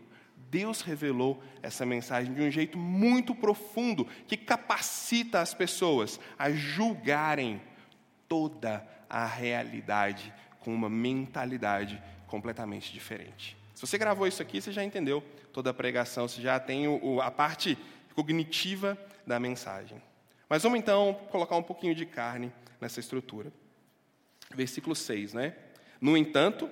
Deus 0.50 0.82
revelou 0.82 1.42
essa 1.64 1.86
mensagem 1.86 2.34
de 2.34 2.42
um 2.42 2.52
jeito 2.52 2.78
muito 2.78 3.34
profundo, 3.34 4.06
que 4.28 4.38
capacita 4.38 5.42
as 5.42 5.54
pessoas 5.54 6.20
a 6.38 6.52
julgarem 6.52 7.62
toda 8.28 8.86
a 9.10 9.26
realidade 9.26 10.34
com 10.60 10.74
uma 10.74 10.90
mentalidade 10.90 12.02
completamente 12.28 12.92
diferente. 12.92 13.58
Se 13.74 13.82
você 13.82 13.98
gravou 13.98 14.28
isso 14.28 14.42
aqui, 14.42 14.62
você 14.62 14.72
já 14.72 14.84
entendeu 14.84 15.24
toda 15.56 15.70
a 15.70 15.74
pregação, 15.74 16.28
você 16.28 16.42
já 16.42 16.60
tem 16.60 16.86
o, 16.86 17.22
a 17.22 17.32
parte 17.32 17.78
cognitiva 18.14 18.98
da 19.26 19.40
mensagem. 19.40 20.02
Mas 20.50 20.62
vamos 20.64 20.78
então 20.78 21.14
colocar 21.32 21.56
um 21.56 21.64
pouquinho 21.64 21.96
de 21.96 22.06
carne 22.06 22.52
nessa 22.82 23.00
estrutura. 23.00 23.54
Versículo 24.54 24.94
6, 24.94 25.34
né? 25.34 25.56
No 26.02 26.18
entanto, 26.18 26.70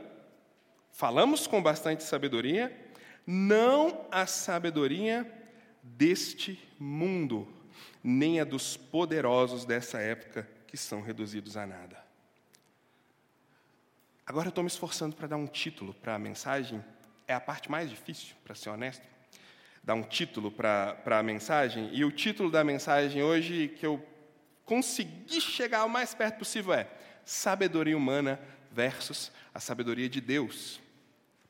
falamos 0.92 1.48
com 1.48 1.64
bastante 1.64 2.04
sabedoria, 2.04 2.78
não 3.26 4.06
a 4.12 4.26
sabedoria 4.26 5.26
deste 5.82 6.62
mundo, 6.78 7.48
nem 8.04 8.42
a 8.42 8.44
dos 8.44 8.76
poderosos 8.76 9.64
dessa 9.64 9.98
época 10.00 10.46
que 10.68 10.76
são 10.76 11.02
reduzidos 11.02 11.56
a 11.56 11.66
nada. 11.66 12.04
Agora 14.26 14.48
eu 14.48 14.50
estou 14.50 14.64
me 14.64 14.70
esforçando 14.70 15.16
para 15.16 15.28
dar 15.28 15.38
um 15.38 15.48
título 15.48 15.94
para 15.94 16.16
a 16.16 16.20
mensagem 16.20 16.84
é 17.28 17.34
a 17.34 17.40
parte 17.40 17.70
mais 17.70 17.90
difícil, 17.90 18.36
para 18.44 18.56
ser 18.56 18.70
honesto, 18.70 19.08
dar 19.84 19.94
um 19.96 20.04
título 20.04 20.52
para 20.52 20.98
a 21.06 21.24
mensagem. 21.24 21.90
E 21.94 22.06
o 22.06 22.12
título 22.12 22.50
da 22.50 22.64
mensagem 22.64 23.22
hoje, 23.22 23.70
que 23.78 23.86
eu 23.86 24.04
consegui 24.66 25.42
chegar 25.42 25.86
o 25.86 25.90
mais 25.90 26.14
perto 26.14 26.38
possível, 26.38 26.74
é 26.74 26.88
Sabedoria 27.26 27.98
Humana 27.98 28.40
versus 28.72 29.32
a 29.54 29.60
Sabedoria 29.60 30.10
de 30.10 30.22
Deus. 30.22 30.82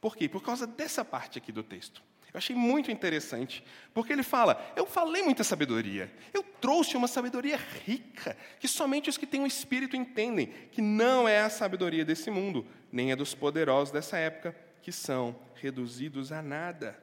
Por 0.01 0.15
quê? 0.15 0.27
Por 0.27 0.43
causa 0.43 0.67
dessa 0.67 1.05
parte 1.05 1.37
aqui 1.37 1.51
do 1.51 1.63
texto. 1.63 2.01
Eu 2.33 2.39
achei 2.39 2.55
muito 2.55 2.89
interessante, 2.89 3.63
porque 3.93 4.11
ele 4.11 4.23
fala: 4.23 4.59
Eu 4.75 4.87
falei 4.87 5.21
muita 5.21 5.43
sabedoria, 5.43 6.11
eu 6.33 6.41
trouxe 6.41 6.97
uma 6.97 7.07
sabedoria 7.07 7.59
rica, 7.85 8.35
que 8.59 8.67
somente 8.67 9.07
os 9.07 9.19
que 9.19 9.27
têm 9.27 9.43
o 9.43 9.47
Espírito 9.47 9.95
entendem, 9.95 10.47
que 10.71 10.81
não 10.81 11.27
é 11.27 11.41
a 11.41 11.49
sabedoria 11.49 12.03
desse 12.03 12.31
mundo, 12.31 12.65
nem 12.91 13.11
é 13.11 13.15
dos 13.15 13.35
poderosos 13.35 13.91
dessa 13.91 14.17
época, 14.17 14.55
que 14.83 14.91
são 14.91 15.33
reduzidos 15.55 16.33
a 16.33 16.41
nada. 16.41 17.01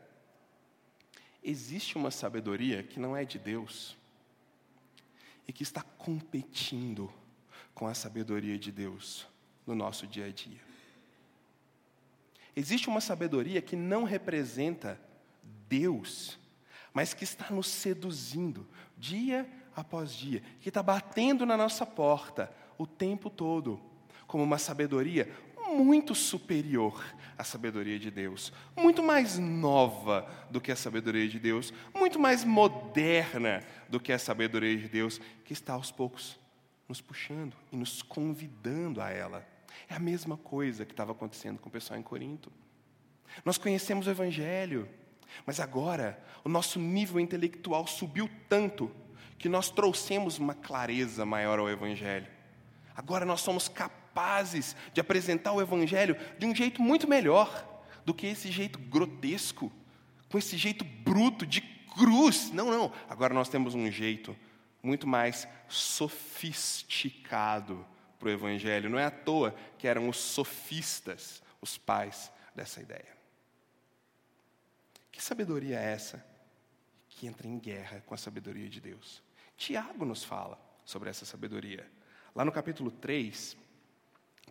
Existe 1.43 1.97
uma 1.97 2.11
sabedoria 2.11 2.83
que 2.83 3.01
não 3.01 3.17
é 3.17 3.25
de 3.25 3.39
Deus 3.39 3.97
e 5.49 5.53
que 5.53 5.63
está 5.63 5.83
competindo 5.83 7.11
com 7.75 7.87
a 7.87 7.95
sabedoria 7.95 8.59
de 8.59 8.71
Deus 8.71 9.27
no 9.67 9.75
nosso 9.75 10.07
dia 10.07 10.27
a 10.27 10.31
dia. 10.31 10.61
Existe 12.55 12.89
uma 12.89 13.01
sabedoria 13.01 13.63
que 13.63 13.75
não 13.75 14.05
representa 14.05 15.01
Deus, 15.67 16.39
mas 16.93 17.15
que 17.15 17.25
está 17.25 17.51
nos 17.51 17.67
seduzindo 17.67 18.69
dia 18.99 19.51
após 19.75 20.13
dia, 20.13 20.43
que 20.61 20.69
está 20.69 20.83
batendo 20.83 21.47
na 21.47 21.57
nossa 21.57 21.87
porta 21.87 22.55
o 22.77 22.87
tempo 22.87 23.31
todo, 23.31 23.81
como 24.27 24.45
uma 24.45 24.59
sabedoria 24.59 25.35
muito 25.71 26.15
superior 26.15 27.03
à 27.39 27.45
sabedoria 27.45 27.99
de 27.99 28.11
Deus, 28.11 28.53
muito 28.77 29.03
mais 29.03 29.39
nova 29.39 30.29
do 30.51 30.61
que 30.61 30.73
a 30.73 30.77
sabedoria 30.77 31.29
de 31.29 31.39
Deus, 31.39 31.73
muito 31.95 32.19
mais 32.19 32.45
moderna 32.45 33.63
do 33.89 34.01
que 34.01 34.13
a 34.13 34.19
sabedoria 34.19 34.77
de 34.77 34.89
Deus, 34.89 35.21
que 35.45 35.53
está 35.53 35.75
aos 35.75 35.91
poucos 35.91 36.39
nos 36.89 37.01
puxando 37.01 37.57
e 37.71 37.77
nos 37.77 38.03
convidando 38.03 39.01
a 39.01 39.11
ela. 39.11 39.47
É 39.89 39.95
a 39.95 40.01
mesma 40.01 40.37
coisa 40.37 40.85
que 40.85 40.93
estava 40.93 41.13
acontecendo 41.13 41.59
com 41.59 41.69
o 41.69 41.73
pessoal 41.73 41.99
em 41.99 42.03
Corinto. 42.03 42.53
Nós 43.45 43.57
conhecemos 43.57 44.07
o 44.07 44.11
Evangelho, 44.11 44.89
mas 45.47 45.61
agora 45.61 46.23
o 46.45 46.49
nosso 46.49 46.79
nível 46.81 47.21
intelectual 47.21 47.87
subiu 47.87 48.29
tanto 48.49 48.91
que 49.39 49.49
nós 49.49 49.71
trouxemos 49.71 50.39
uma 50.39 50.55
clareza 50.55 51.25
maior 51.25 51.59
ao 51.59 51.71
Evangelho. 51.71 52.27
Agora 52.95 53.25
nós 53.25 53.41
somos 53.41 53.69
capazes 53.69 54.00
capazes 54.21 54.77
de 54.93 55.01
apresentar 55.01 55.53
o 55.53 55.63
Evangelho 55.63 56.15
de 56.39 56.45
um 56.45 56.55
jeito 56.55 56.83
muito 56.83 57.09
melhor 57.09 57.67
do 58.05 58.13
que 58.13 58.27
esse 58.27 58.53
jeito 58.53 58.79
grotesco, 58.79 59.73
com 60.29 60.37
esse 60.37 60.59
jeito 60.59 60.85
bruto 60.85 61.47
de 61.47 61.63
cruz. 61.63 62.53
Não, 62.53 62.71
não. 62.71 62.93
Agora 63.09 63.33
nós 63.33 63.49
temos 63.49 63.75
um 63.75 63.91
jeito 63.91 64.37
muito 64.83 65.07
mais 65.07 65.49
sofisticado 65.69 67.87
para 68.19 68.29
o 68.29 68.31
Evangelho. 68.31 68.91
Não 68.91 68.99
é 68.99 69.07
à 69.07 69.11
toa 69.11 69.55
que 69.79 69.89
eram 69.89 70.07
os 70.09 70.19
sofistas 70.19 71.43
os 71.63 71.79
pais 71.79 72.31
dessa 72.55 72.81
ideia. 72.81 73.17
Que 75.11 75.23
sabedoria 75.23 75.79
é 75.79 75.93
essa 75.93 76.23
que 77.09 77.27
entra 77.27 77.47
em 77.47 77.59
guerra 77.59 78.03
com 78.07 78.15
a 78.15 78.19
sabedoria 78.19 78.69
de 78.69 78.81
Deus? 78.81 79.23
Tiago 79.57 80.05
nos 80.05 80.25
fala 80.25 80.61
sobre 80.85 81.09
essa 81.09 81.25
sabedoria. 81.25 81.91
Lá 82.35 82.45
no 82.45 82.53
capítulo 82.53 82.91
3, 82.91 83.57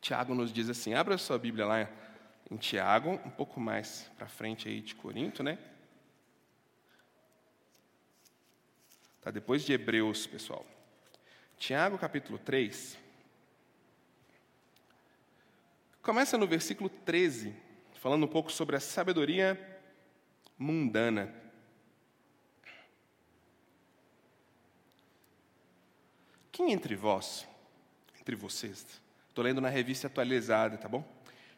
Tiago 0.01 0.34
nos 0.34 0.51
diz 0.51 0.70
assim: 0.70 0.94
abra 0.94 1.18
sua 1.18 1.38
Bíblia 1.38 1.65
lá 1.65 1.89
em 2.50 2.58
Tiago, 2.58 3.12
um 3.25 3.29
pouco 3.29 3.60
mais 3.60 4.10
para 4.18 4.27
frente 4.27 4.68
aí 4.68 4.82
de 4.82 4.96
Corinto, 4.96 5.44
né? 5.44 5.58
Tá 9.22 9.29
depois 9.29 9.63
de 9.63 9.74
Hebreus, 9.74 10.25
pessoal. 10.25 10.65
Tiago 11.58 11.98
capítulo 11.98 12.39
3. 12.39 12.98
Começa 16.01 16.38
no 16.38 16.48
versículo 16.48 16.89
13, 16.89 17.53
falando 17.96 18.24
um 18.24 18.29
pouco 18.29 18.51
sobre 18.51 18.75
a 18.77 18.79
sabedoria 18.79 19.79
mundana. 20.58 21.34
Quem 26.51 26.72
entre 26.72 26.96
vós, 26.96 27.48
entre 28.20 28.36
vocês, 28.36 29.01
estou 29.39 29.43
lendo 29.46 29.62
na 29.62 29.69
revista 29.69 30.08
atualizada, 30.08 30.77
tá 30.77 30.89
bom? 30.89 31.03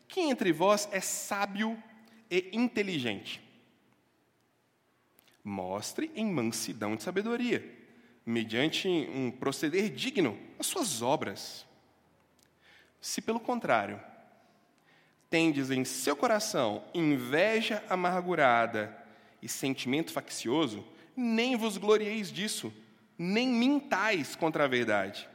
Quem 0.07 0.29
entre 0.29 0.51
vós 0.53 0.87
é 0.91 0.99
sábio 0.99 1.81
e 2.29 2.49
inteligente? 2.53 3.41
Mostre 5.43 6.11
em 6.15 6.27
mansidão 6.27 6.95
de 6.95 7.01
sabedoria, 7.01 7.67
mediante 8.23 8.87
um 8.87 9.31
proceder 9.31 9.89
digno, 9.89 10.37
as 10.59 10.67
suas 10.67 11.01
obras. 11.01 11.65
Se, 12.99 13.19
pelo 13.19 13.39
contrário, 13.39 13.99
tendes 15.27 15.71
em 15.71 15.83
seu 15.83 16.15
coração 16.15 16.83
inveja 16.93 17.83
amargurada 17.89 18.95
e 19.41 19.49
sentimento 19.49 20.11
faccioso, 20.11 20.85
nem 21.15 21.55
vos 21.55 21.77
glorieis 21.77 22.31
disso, 22.31 22.71
nem 23.17 23.47
mintais 23.47 24.35
contra 24.35 24.65
a 24.65 24.67
verdade. 24.67 25.27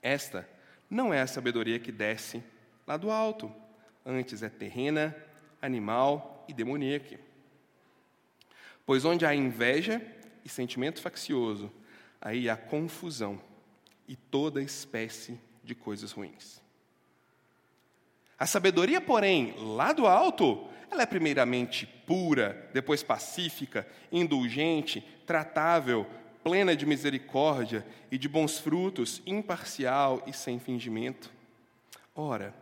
Esta 0.00 0.53
não 0.94 1.12
é 1.12 1.20
a 1.20 1.26
sabedoria 1.26 1.80
que 1.80 1.90
desce 1.90 2.40
lá 2.86 2.96
do 2.96 3.10
alto, 3.10 3.52
antes 4.06 4.44
é 4.44 4.48
terrena, 4.48 5.14
animal 5.60 6.44
e 6.48 6.54
demoníaca. 6.54 7.18
Pois 8.86 9.04
onde 9.04 9.26
há 9.26 9.34
inveja 9.34 10.00
e 10.44 10.48
sentimento 10.48 11.00
faccioso, 11.00 11.72
aí 12.20 12.48
há 12.48 12.56
confusão 12.56 13.40
e 14.06 14.14
toda 14.14 14.62
espécie 14.62 15.40
de 15.64 15.74
coisas 15.74 16.12
ruins. 16.12 16.62
A 18.38 18.46
sabedoria, 18.46 19.00
porém, 19.00 19.52
lá 19.58 19.92
do 19.92 20.06
alto, 20.06 20.68
ela 20.90 21.02
é 21.02 21.06
primeiramente 21.06 21.86
pura, 21.86 22.70
depois 22.72 23.02
pacífica, 23.02 23.84
indulgente, 24.12 25.00
tratável, 25.26 26.06
plena 26.44 26.76
de 26.76 26.84
misericórdia 26.84 27.86
e 28.10 28.18
de 28.18 28.28
bons 28.28 28.58
frutos, 28.58 29.22
imparcial 29.24 30.22
e 30.26 30.32
sem 30.32 30.60
fingimento. 30.60 31.32
Ora, 32.14 32.54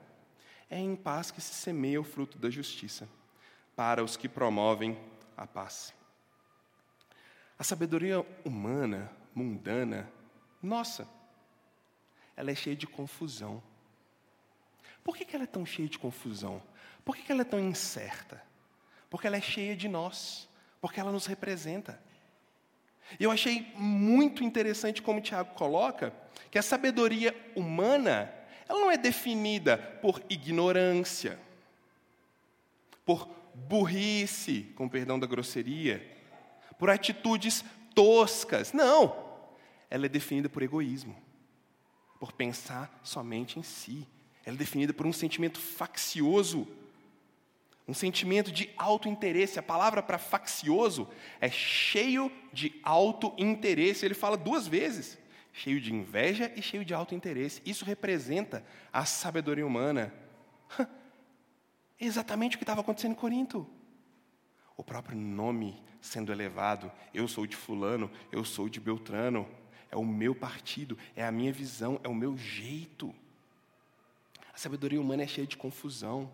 é 0.70 0.78
em 0.78 0.94
paz 0.94 1.32
que 1.32 1.40
se 1.40 1.52
semeia 1.52 2.00
o 2.00 2.04
fruto 2.04 2.38
da 2.38 2.48
justiça, 2.48 3.08
para 3.74 4.04
os 4.04 4.16
que 4.16 4.28
promovem 4.28 4.96
a 5.36 5.46
paz. 5.48 5.92
A 7.58 7.64
sabedoria 7.64 8.24
humana, 8.44 9.10
mundana, 9.34 10.08
nossa, 10.62 11.08
ela 12.36 12.52
é 12.52 12.54
cheia 12.54 12.76
de 12.76 12.86
confusão. 12.86 13.60
Por 15.02 15.16
que, 15.16 15.34
ela 15.34 15.44
é 15.44 15.48
tão 15.48 15.66
cheia 15.66 15.88
de 15.88 15.98
confusão? 15.98 16.62
Por 17.04 17.16
que 17.16 17.32
ela 17.32 17.42
é 17.42 17.44
tão 17.44 17.58
incerta? 17.58 18.40
Porque 19.10 19.26
ela 19.26 19.36
é 19.36 19.40
cheia 19.40 19.74
de 19.74 19.88
nós, 19.88 20.48
porque 20.80 21.00
ela 21.00 21.10
nos 21.10 21.26
representa. 21.26 22.00
Eu 23.18 23.30
achei 23.30 23.72
muito 23.76 24.42
interessante 24.44 25.02
como 25.02 25.18
o 25.18 25.22
Tiago 25.22 25.54
coloca 25.54 26.12
que 26.50 26.58
a 26.58 26.62
sabedoria 26.62 27.34
humana 27.54 28.32
ela 28.68 28.80
não 28.80 28.90
é 28.90 28.96
definida 28.96 29.76
por 29.76 30.22
ignorância, 30.30 31.38
por 33.04 33.28
burrice, 33.54 34.72
com 34.74 34.88
perdão 34.88 35.18
da 35.18 35.26
grosseria, 35.26 36.10
por 36.78 36.88
atitudes 36.88 37.64
toscas. 37.94 38.72
Não! 38.72 39.30
Ela 39.90 40.06
é 40.06 40.08
definida 40.08 40.48
por 40.48 40.62
egoísmo, 40.62 41.14
por 42.18 42.32
pensar 42.32 42.98
somente 43.02 43.58
em 43.58 43.62
si. 43.62 44.06
Ela 44.44 44.56
é 44.56 44.58
definida 44.58 44.92
por 44.92 45.06
um 45.06 45.12
sentimento 45.12 45.60
faccioso, 45.60 46.66
um 47.86 47.94
sentimento 47.94 48.52
de 48.52 48.70
auto-interesse. 48.76 49.58
A 49.58 49.62
palavra 49.62 50.02
para 50.02 50.18
faccioso 50.18 51.08
é 51.40 51.50
cheio 51.50 52.30
de 52.52 52.78
auto-interesse. 52.82 54.04
Ele 54.04 54.14
fala 54.14 54.36
duas 54.36 54.66
vezes 54.66 55.18
cheio 55.52 55.80
de 55.80 55.92
inveja 55.92 56.50
e 56.56 56.62
cheio 56.62 56.84
de 56.84 56.94
alto 56.94 57.14
interesse. 57.14 57.60
Isso 57.64 57.84
representa 57.84 58.64
a 58.92 59.04
sabedoria 59.04 59.66
humana. 59.66 60.12
Exatamente 62.00 62.56
o 62.56 62.58
que 62.58 62.62
estava 62.62 62.80
acontecendo 62.80 63.12
em 63.12 63.16
Corinto. 63.16 63.68
O 64.76 64.82
próprio 64.82 65.16
nome 65.16 65.80
sendo 66.00 66.32
elevado, 66.32 66.90
eu 67.14 67.28
sou 67.28 67.46
de 67.46 67.54
fulano, 67.54 68.10
eu 68.32 68.44
sou 68.44 68.68
de 68.68 68.80
Beltrano, 68.80 69.48
é 69.88 69.96
o 69.96 70.04
meu 70.04 70.34
partido, 70.34 70.98
é 71.14 71.24
a 71.24 71.30
minha 71.30 71.52
visão, 71.52 72.00
é 72.02 72.08
o 72.08 72.14
meu 72.14 72.36
jeito. 72.36 73.14
A 74.52 74.58
sabedoria 74.58 75.00
humana 75.00 75.22
é 75.22 75.26
cheia 75.26 75.46
de 75.46 75.56
confusão, 75.56 76.28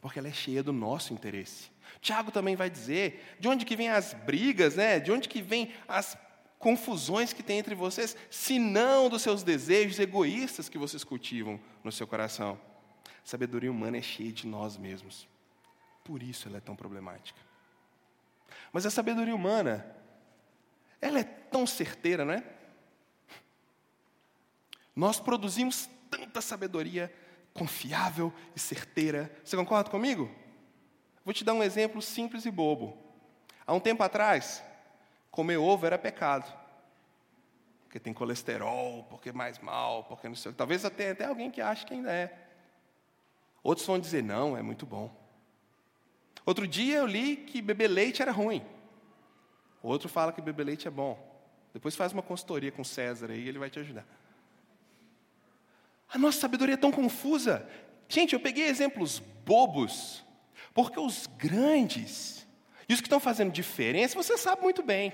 porque 0.00 0.18
ela 0.18 0.28
é 0.28 0.32
cheia 0.32 0.62
do 0.62 0.72
nosso 0.72 1.12
interesse. 1.12 1.70
Tiago 2.00 2.30
também 2.30 2.54
vai 2.54 2.70
dizer 2.70 3.36
de 3.40 3.48
onde 3.48 3.64
que 3.64 3.76
vêm 3.76 3.88
as 3.88 4.14
brigas, 4.14 4.76
né? 4.76 5.00
De 5.00 5.10
onde 5.10 5.28
que 5.28 5.42
vêm 5.42 5.72
as 5.86 6.16
confusões 6.58 7.32
que 7.32 7.42
tem 7.42 7.58
entre 7.58 7.74
vocês, 7.74 8.16
se 8.30 8.58
não 8.58 9.08
dos 9.08 9.22
seus 9.22 9.42
desejos 9.42 9.98
egoístas 9.98 10.68
que 10.68 10.78
vocês 10.78 11.04
cultivam 11.04 11.60
no 11.84 11.92
seu 11.92 12.06
coração. 12.06 12.60
A 13.06 13.10
sabedoria 13.24 13.70
humana 13.70 13.98
é 13.98 14.02
cheia 14.02 14.32
de 14.32 14.46
nós 14.46 14.76
mesmos. 14.76 15.28
Por 16.02 16.22
isso 16.22 16.48
ela 16.48 16.58
é 16.58 16.60
tão 16.60 16.74
problemática. 16.74 17.38
Mas 18.72 18.86
a 18.86 18.90
sabedoria 18.90 19.34
humana, 19.34 19.86
ela 21.00 21.20
é 21.20 21.24
tão 21.24 21.66
certeira, 21.66 22.24
não 22.24 22.34
é? 22.34 22.44
Nós 24.94 25.20
produzimos 25.20 25.88
tanta 26.10 26.40
sabedoria 26.40 27.12
confiável 27.58 28.32
e 28.54 28.60
certeira. 28.60 29.30
Você 29.44 29.56
concorda 29.56 29.90
comigo? 29.90 30.30
Vou 31.24 31.34
te 31.34 31.44
dar 31.44 31.54
um 31.54 31.62
exemplo 31.62 32.00
simples 32.00 32.46
e 32.46 32.50
bobo. 32.50 32.96
Há 33.66 33.74
um 33.74 33.80
tempo 33.80 34.02
atrás, 34.02 34.62
comer 35.30 35.58
ovo 35.58 35.84
era 35.84 35.98
pecado. 35.98 36.50
Porque 37.84 37.98
tem 37.98 38.12
colesterol, 38.12 39.04
porque 39.04 39.32
mais 39.32 39.58
mal, 39.58 40.04
porque 40.04 40.28
não 40.28 40.36
sei. 40.36 40.52
Talvez 40.52 40.84
até, 40.84 41.10
até 41.10 41.24
alguém 41.24 41.50
que 41.50 41.60
acha 41.60 41.86
que 41.86 41.94
ainda 41.94 42.12
é. 42.12 42.46
Outros 43.62 43.86
vão 43.86 43.98
dizer, 43.98 44.22
não, 44.22 44.56
é 44.56 44.62
muito 44.62 44.86
bom. 44.86 45.14
Outro 46.46 46.66
dia 46.66 46.98
eu 46.98 47.06
li 47.06 47.36
que 47.36 47.60
beber 47.60 47.88
leite 47.88 48.22
era 48.22 48.32
ruim. 48.32 48.64
Outro 49.82 50.08
fala 50.08 50.32
que 50.32 50.40
beber 50.40 50.64
leite 50.64 50.88
é 50.88 50.90
bom. 50.90 51.18
Depois 51.72 51.94
faz 51.94 52.12
uma 52.12 52.22
consultoria 52.22 52.72
com 52.72 52.82
César 52.82 53.30
aí, 53.30 53.46
ele 53.46 53.58
vai 53.58 53.70
te 53.70 53.78
ajudar. 53.78 54.06
A 56.08 56.18
nossa 56.18 56.40
sabedoria 56.40 56.74
é 56.74 56.78
tão 56.78 56.90
confusa. 56.90 57.68
Gente, 58.08 58.32
eu 58.32 58.40
peguei 58.40 58.66
exemplos 58.66 59.18
bobos, 59.18 60.24
porque 60.72 60.98
os 60.98 61.26
grandes 61.26 62.46
e 62.88 62.94
os 62.94 63.00
que 63.00 63.06
estão 63.06 63.20
fazendo 63.20 63.52
diferença, 63.52 64.14
você 64.14 64.38
sabe 64.38 64.62
muito 64.62 64.82
bem. 64.82 65.12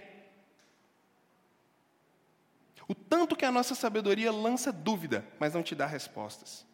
O 2.87 2.95
tanto 2.95 3.35
que 3.35 3.45
a 3.45 3.51
nossa 3.51 3.75
sabedoria 3.75 4.31
lança 4.31 4.71
dúvida, 4.73 5.27
mas 5.41 5.55
não 5.55 5.63
te 5.63 5.75
dá 5.75 5.87
respostas. 5.87 6.65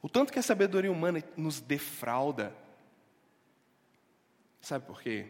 O 0.00 0.08
tanto 0.08 0.32
que 0.32 0.38
a 0.38 0.42
sabedoria 0.42 0.90
humana 0.90 1.22
nos 1.36 1.60
defrauda. 1.60 2.56
Sabe 4.60 4.86
por 4.86 5.02
quê? 5.02 5.26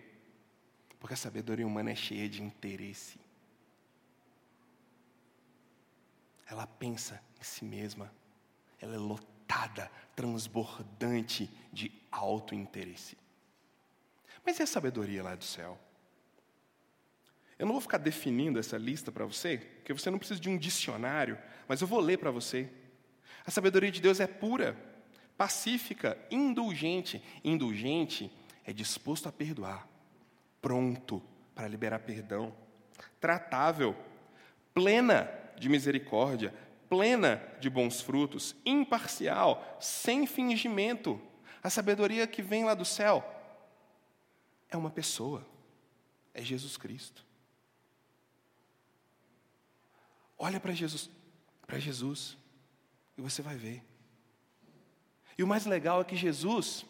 Porque 1.01 1.15
a 1.15 1.17
sabedoria 1.17 1.67
humana 1.67 1.91
é 1.91 1.95
cheia 1.97 2.29
de 2.29 2.43
interesse. 2.43 3.19
Ela 6.47 6.67
pensa 6.67 7.21
em 7.41 7.45
si 7.45 7.65
mesma. 7.65 8.13
Ela 8.81 8.95
é 8.95 8.99
lotada, 8.99 9.91
transbordante 10.17 11.51
de 11.73 11.93
alto 12.11 12.55
interesse. 12.55 13.17
Mas 14.45 14.59
e 14.59 14.63
a 14.63 14.67
sabedoria 14.67 15.23
lá 15.23 15.35
do 15.35 15.45
céu? 15.45 15.79
Eu 17.59 17.67
não 17.67 17.75
vou 17.75 17.81
ficar 17.83 17.99
definindo 17.99 18.59
essa 18.59 18.79
lista 18.79 19.13
para 19.13 19.27
você, 19.27 19.59
porque 19.59 19.93
você 19.93 20.11
não 20.11 20.19
precisa 20.19 20.41
de 20.41 20.49
um 20.49 20.57
dicionário, 20.57 21.39
mas 21.69 21.81
eu 21.83 21.87
vou 21.87 22.01
ler 22.01 22.17
para 22.17 22.31
você. 22.31 22.71
A 23.45 23.51
sabedoria 23.51 23.91
de 23.91 24.01
Deus 24.01 24.19
é 24.19 24.27
pura, 24.27 24.77
pacífica, 25.37 26.17
indulgente. 26.31 27.23
Indulgente 27.45 28.33
é 28.65 28.73
disposto 28.73 29.29
a 29.29 29.33
perdoar, 29.33 29.87
pronto 30.63 31.23
para 31.55 31.69
liberar 31.69 31.99
perdão, 31.99 32.55
tratável, 33.21 33.95
plena 34.73 35.31
de 35.59 35.69
misericórdia, 35.69 36.55
plena 36.91 37.41
de 37.61 37.71
bons 37.71 38.01
frutos, 38.01 38.57
imparcial, 38.67 39.79
sem 39.81 40.27
fingimento. 40.27 41.23
A 41.63 41.71
sabedoria 41.71 42.27
que 42.27 42.43
vem 42.43 42.65
lá 42.65 42.75
do 42.75 42.85
céu 42.85 43.25
é 44.69 44.77
uma 44.77 44.91
pessoa, 44.91 45.47
é 46.35 46.43
Jesus 46.43 46.77
Cristo. 46.77 47.25
Olha 50.37 50.59
para 50.59 50.73
Jesus, 50.73 51.09
para 51.65 51.79
Jesus, 51.79 52.37
e 53.17 53.23
você 53.23 53.41
vai 53.41 53.55
ver. 53.55 53.85
E 55.39 55.45
o 55.45 55.47
mais 55.47 55.67
legal 55.67 56.01
é 56.01 56.05
que 56.05 56.17
Jesus 56.17 56.85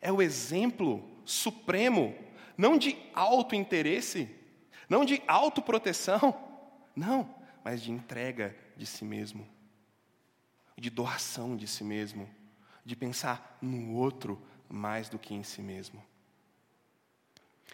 é 0.00 0.10
o 0.10 0.22
exemplo 0.22 1.06
supremo, 1.26 2.16
não 2.56 2.78
de 2.78 2.96
auto-interesse, 3.12 4.28
não 4.88 5.04
de 5.04 5.22
autoproteção, 5.26 6.34
não, 6.96 7.34
mas 7.62 7.82
de 7.82 7.92
entrega 7.92 8.56
de 8.76 8.86
si 8.86 9.04
mesmo, 9.04 9.48
de 10.76 10.90
doação 10.90 11.56
de 11.56 11.66
si 11.66 11.84
mesmo, 11.84 12.28
de 12.84 12.96
pensar 12.96 13.58
no 13.60 13.94
outro 13.94 14.40
mais 14.68 15.08
do 15.08 15.18
que 15.18 15.34
em 15.34 15.42
si 15.42 15.62
mesmo. 15.62 16.04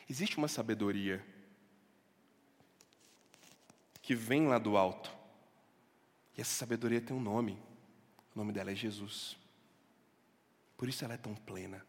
Existe 0.08 0.36
uma 0.36 0.48
sabedoria 0.48 1.24
que 4.02 4.14
vem 4.14 4.46
lá 4.46 4.58
do 4.58 4.76
alto, 4.76 5.14
e 6.36 6.40
essa 6.40 6.54
sabedoria 6.54 7.00
tem 7.00 7.16
um 7.16 7.20
nome, 7.20 7.60
o 8.34 8.38
nome 8.38 8.52
dela 8.52 8.70
é 8.70 8.74
Jesus. 8.74 9.36
Por 10.76 10.88
isso 10.88 11.04
ela 11.04 11.14
é 11.14 11.18
tão 11.18 11.34
plena, 11.34 11.84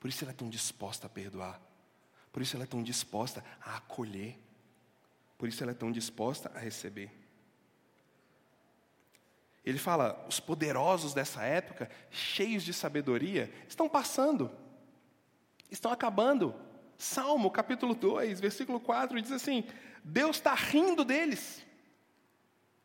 por 0.00 0.08
isso 0.08 0.24
ela 0.24 0.32
é 0.32 0.34
tão 0.34 0.48
disposta 0.48 1.06
a 1.06 1.10
perdoar, 1.10 1.60
por 2.32 2.40
isso 2.40 2.56
ela 2.56 2.64
é 2.64 2.66
tão 2.66 2.82
disposta 2.82 3.44
a 3.60 3.76
acolher, 3.76 4.38
por 5.36 5.48
isso 5.48 5.62
ela 5.62 5.72
é 5.72 5.74
tão 5.74 5.92
disposta 5.92 6.50
a 6.54 6.58
receber. 6.58 7.10
Ele 9.68 9.78
fala: 9.78 10.24
os 10.26 10.40
poderosos 10.40 11.12
dessa 11.12 11.42
época, 11.42 11.90
cheios 12.10 12.62
de 12.62 12.72
sabedoria, 12.72 13.52
estão 13.68 13.86
passando, 13.86 14.50
estão 15.70 15.92
acabando. 15.92 16.54
Salmo 16.96 17.50
capítulo 17.50 17.94
2, 17.94 18.40
versículo 18.40 18.80
4 18.80 19.20
diz 19.20 19.30
assim: 19.30 19.62
Deus 20.02 20.36
está 20.36 20.54
rindo 20.54 21.04
deles, 21.04 21.66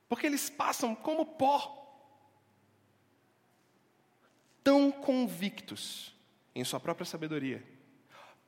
porque 0.10 0.28
eles 0.28 0.50
passam 0.50 0.94
como 0.94 1.26
pó, 1.26 1.80
tão 4.62 4.92
convictos 4.92 6.14
em 6.54 6.66
sua 6.66 6.82
própria 6.82 7.06
sabedoria. 7.06 7.64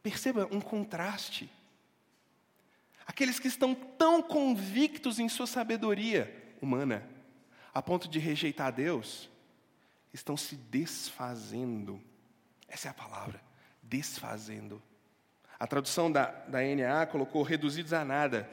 Perceba 0.04 0.45
um 0.52 0.60
contraste. 0.60 1.50
Aqueles 3.08 3.39
que 3.39 3.48
estão 3.48 3.74
tão 3.74 4.21
convictos 4.21 5.19
em 5.19 5.30
sua 5.30 5.48
sabedoria 5.48 6.54
humana, 6.62 7.14
a 7.75 7.81
ponto 7.81 8.07
de 8.07 8.19
rejeitar 8.19 8.71
Deus, 8.71 9.29
estão 10.13 10.38
se 10.38 10.55
desfazendo. 10.55 12.01
Essa 12.69 12.88
é 12.88 12.91
a 12.91 12.93
palavra, 12.93 13.41
desfazendo. 13.83 14.81
A 15.59 15.67
tradução 15.67 16.09
da, 16.09 16.27
da 16.47 16.59
NA 16.61 17.05
colocou 17.05 17.43
reduzidos 17.43 17.91
a 17.91 18.05
nada. 18.05 18.49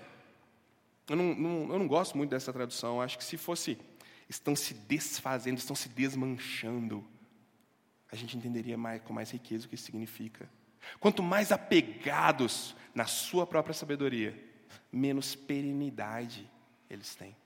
Eu 1.08 1.14
não, 1.14 1.34
não, 1.36 1.72
eu 1.72 1.78
não 1.78 1.86
gosto 1.86 2.16
muito 2.16 2.30
dessa 2.30 2.52
tradução. 2.52 3.00
Acho 3.00 3.16
que 3.16 3.22
se 3.22 3.36
fosse 3.36 3.78
estão 4.28 4.56
se 4.56 4.74
desfazendo, 4.74 5.58
estão 5.58 5.76
se 5.76 5.88
desmanchando, 5.88 7.06
a 8.10 8.16
gente 8.16 8.36
entenderia 8.36 8.76
mais, 8.76 9.00
com 9.02 9.12
mais 9.12 9.30
riqueza 9.30 9.66
o 9.66 9.68
que 9.68 9.76
isso 9.76 9.84
significa. 9.84 10.48
Quanto 10.98 11.22
mais 11.22 11.52
apegados 11.52 12.74
na 12.92 13.06
sua 13.06 13.46
própria 13.46 13.72
sabedoria, 13.72 14.36
menos 14.90 15.36
perenidade 15.36 16.50
eles 16.90 17.14
têm. 17.14 17.36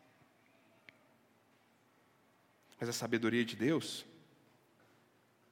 Mas 2.78 2.88
a 2.88 2.92
sabedoria 2.92 3.44
de 3.44 3.56
Deus, 3.56 4.04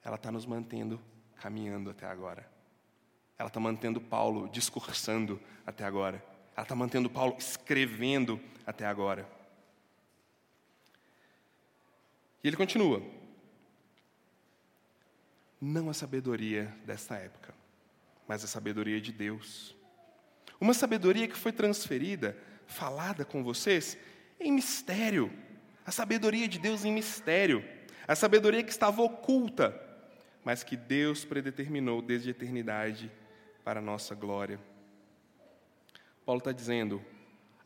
ela 0.02 0.16
está 0.16 0.30
nos 0.30 0.46
mantendo 0.46 1.00
caminhando 1.44 1.90
até 1.90 2.06
agora. 2.06 2.48
Ela 3.38 3.48
está 3.48 3.60
mantendo 3.60 4.00
Paulo 4.00 4.48
discursando 4.48 5.40
até 5.66 5.84
agora. 5.84 6.24
Ela 6.56 6.62
está 6.62 6.74
mantendo 6.74 7.10
Paulo 7.10 7.36
escrevendo 7.38 8.40
até 8.66 8.86
agora. 8.86 9.28
E 12.42 12.48
ele 12.48 12.56
continua. 12.56 13.02
Não 15.60 15.90
a 15.90 15.94
sabedoria 15.94 16.74
desta 16.84 17.16
época, 17.16 17.54
mas 18.28 18.44
a 18.44 18.46
sabedoria 18.46 19.00
de 19.00 19.12
Deus. 19.12 19.74
Uma 20.60 20.74
sabedoria 20.74 21.26
que 21.26 21.36
foi 21.36 21.52
transferida, 21.52 22.38
falada 22.66 23.24
com 23.24 23.42
vocês, 23.42 23.98
em 24.38 24.52
mistério. 24.52 25.30
A 25.86 25.90
sabedoria 25.90 26.48
de 26.48 26.58
Deus 26.58 26.84
em 26.84 26.92
mistério. 26.92 27.64
A 28.06 28.14
sabedoria 28.14 28.62
que 28.62 28.70
estava 28.70 29.02
oculta, 29.02 29.78
mas 30.44 30.62
que 30.62 30.76
Deus 30.76 31.24
predeterminou 31.24 32.02
desde 32.02 32.28
a 32.28 32.30
eternidade 32.30 33.10
para 33.64 33.80
a 33.80 33.82
nossa 33.82 34.14
glória. 34.14 34.60
Paulo 36.24 36.38
está 36.38 36.52
dizendo, 36.52 37.04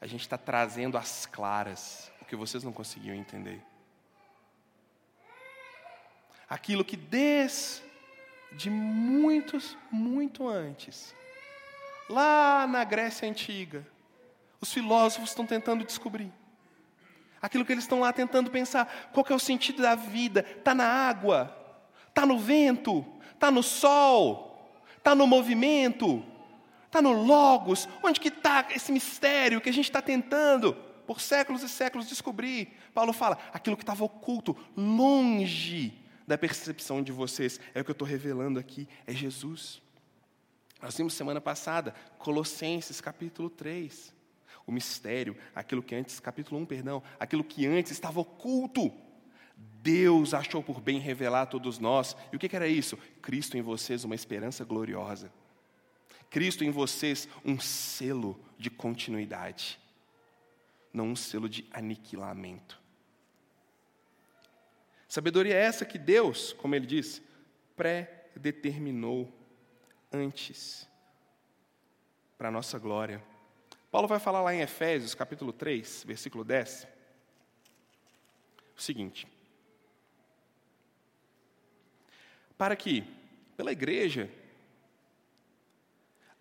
a 0.01 0.07
gente 0.07 0.21
está 0.21 0.39
trazendo 0.39 0.97
às 0.97 1.27
claras 1.27 2.11
o 2.21 2.25
que 2.25 2.37
vocês 2.37 2.63
não 2.63 2.73
conseguiam 2.73 3.15
entender. 3.15 3.63
Aquilo 6.49 6.85
que 6.85 6.97
desde 6.97 8.71
muitos, 8.71 9.77
muito 9.91 10.49
antes, 10.49 11.15
lá 12.09 12.67
na 12.67 12.85
Grécia 12.85 13.29
Antiga, 13.29 13.87
os 14.61 14.73
filósofos 14.73 15.31
estão 15.31 15.47
tentando 15.47 15.85
descobrir. 15.85 16.33
Aquilo 17.41 17.65
que 17.65 17.73
eles 17.73 17.85
estão 17.85 18.01
lá 18.01 18.13
tentando 18.13 18.51
pensar, 18.51 19.11
qual 19.13 19.27
é 19.29 19.35
o 19.35 19.39
sentido 19.39 19.83
da 19.83 19.95
vida? 19.95 20.45
Está 20.59 20.75
na 20.75 20.85
água, 20.85 21.57
está 22.09 22.27
no 22.27 22.39
vento, 22.39 23.05
está 23.35 23.51
no 23.51 23.63
sol, 23.63 24.49
Está 25.09 25.15
no 25.15 25.27
movimento? 25.27 26.23
Está 26.85 27.01
no 27.01 27.13
logos? 27.13 27.89
Onde 28.03 28.21
que 28.21 28.29
está 28.29 28.67
esse 28.71 28.93
mistério 28.93 29.59
que 29.59 29.71
a 29.71 29.73
gente 29.73 29.87
está 29.87 30.03
tentando 30.03 30.75
por 31.07 31.19
séculos 31.19 31.63
e 31.63 31.69
séculos 31.69 32.07
descobrir? 32.07 32.77
Paulo 32.93 33.15
fala, 33.15 33.39
aquilo 33.51 33.75
que 33.75 33.83
estava 33.83 34.05
oculto, 34.05 34.55
longe 34.77 35.95
da 36.27 36.37
percepção 36.37 37.03
de 37.03 37.11
vocês, 37.11 37.59
é 37.75 37.81
o 37.81 37.85
que 37.85 37.91
eu 37.91 37.95
estou 37.95 38.07
revelando 38.07 38.59
aqui, 38.59 38.87
é 39.07 39.15
Jesus. 39.15 39.81
Nós 40.83 40.95
vimos 40.95 41.15
semana 41.15 41.41
passada, 41.41 41.95
Colossenses 42.19 43.01
capítulo 43.01 43.49
3. 43.49 44.18
O 44.69 44.73
mistério, 44.73 45.35
aquilo 45.55 45.83
que 45.83 45.95
antes, 45.95 46.21
capítulo 46.21 46.61
1, 46.61 46.67
perdão, 46.67 47.03
aquilo 47.19 47.43
que 47.43 47.67
antes 47.67 47.91
estava 47.91 48.21
oculto, 48.21 48.93
Deus 49.57 50.35
achou 50.35 50.63
por 50.63 50.79
bem 50.79 51.01
revelar 51.01 51.43
a 51.43 51.47
todos 51.47 51.79
nós. 51.79 52.15
E 52.31 52.37
o 52.37 52.39
que 52.39 52.55
era 52.55 52.69
isso? 52.69 52.99
Cristo 53.23 53.57
em 53.57 53.63
vocês, 53.63 54.05
uma 54.05 54.15
esperança 54.15 54.67
gloriosa. 54.67 55.33
Cristo 56.29 56.65
em 56.65 56.71
vocês, 56.71 57.27
um 57.43 57.59
selo 57.59 58.39
de 58.59 58.69
continuidade, 58.69 59.81
não 60.93 61.07
um 61.07 61.17
selo 61.17 61.49
de 61.49 61.67
aniquilamento. 61.73 62.79
Sabedoria 65.09 65.55
é 65.55 65.63
essa 65.63 65.87
que 65.87 65.97
Deus, 65.97 66.53
como 66.53 66.75
ele 66.75 66.85
diz, 66.87 67.23
pré-determinou 67.75 69.33
antes 70.13 70.87
para 72.37 72.49
a 72.49 72.53
nossa 72.53 72.79
glória. 72.79 73.25
Paulo 73.91 74.07
vai 74.07 74.19
falar 74.19 74.43
lá 74.43 74.55
em 74.55 74.61
Efésios, 74.61 75.15
capítulo 75.15 75.53
3, 75.53 76.05
versículo 76.07 76.45
10, 76.45 76.87
o 78.77 78.83
seguinte: 78.83 79.27
para 82.59 82.77
que, 82.77 83.05
pela 83.57 83.73
igreja, 83.73 84.31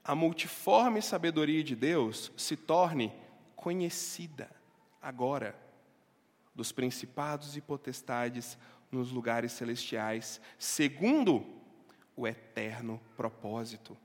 a 0.04 0.16
multiforme 0.16 1.02
sabedoria 1.02 1.64
de 1.64 1.76
Deus 1.76 2.32
se 2.36 2.58
torne 2.58 3.14
conhecida 3.56 4.50
agora 5.02 5.56
dos 6.56 6.72
principados 6.72 7.56
e 7.56 7.62
potestades 7.62 8.58
nos 8.92 9.12
lugares 9.12 9.52
celestiais, 9.52 10.42
segundo 10.58 11.46
o 12.16 12.28
eterno 12.28 13.00
propósito 13.16 13.98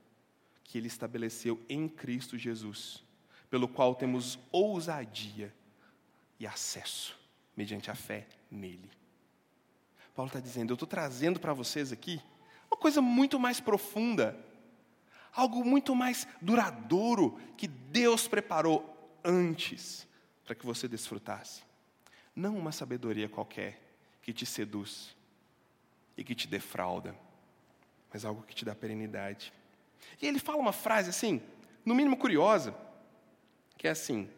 que 0.63 0.77
ele 0.77 0.87
estabeleceu 0.87 1.59
em 1.67 1.87
Cristo 1.87 2.37
Jesus, 2.37 3.03
pelo 3.53 3.67
qual 3.67 3.93
temos 3.93 4.39
ousadia 4.51 5.53
e 6.39 6.47
acesso 6.47 7.15
mediante 7.55 7.91
a 7.91 7.93
fé 7.93 8.25
nele. 8.49 8.89
Paulo 10.15 10.27
está 10.27 10.39
dizendo: 10.39 10.71
eu 10.71 10.73
estou 10.73 10.87
trazendo 10.87 11.39
para 11.39 11.53
vocês 11.53 11.91
aqui 11.91 12.19
uma 12.65 12.75
coisa 12.75 12.99
muito 12.99 13.39
mais 13.39 13.59
profunda, 13.59 14.35
algo 15.31 15.63
muito 15.63 15.93
mais 15.93 16.27
duradouro 16.41 17.39
que 17.55 17.67
Deus 17.67 18.27
preparou 18.27 19.21
antes 19.23 20.07
para 20.43 20.55
que 20.55 20.65
você 20.65 20.87
desfrutasse. 20.87 21.61
Não 22.35 22.57
uma 22.57 22.71
sabedoria 22.71 23.29
qualquer 23.29 23.79
que 24.23 24.33
te 24.33 24.47
seduz 24.47 25.15
e 26.17 26.23
que 26.23 26.33
te 26.33 26.47
defrauda, 26.47 27.15
mas 28.11 28.25
algo 28.25 28.41
que 28.41 28.55
te 28.55 28.65
dá 28.65 28.73
perenidade. 28.73 29.53
E 30.19 30.25
ele 30.25 30.39
fala 30.39 30.57
uma 30.57 30.73
frase 30.73 31.11
assim, 31.11 31.39
no 31.85 31.93
mínimo 31.93 32.17
curiosa, 32.17 32.75
que 33.77 33.87
é 33.87 33.91
assim: 33.91 34.29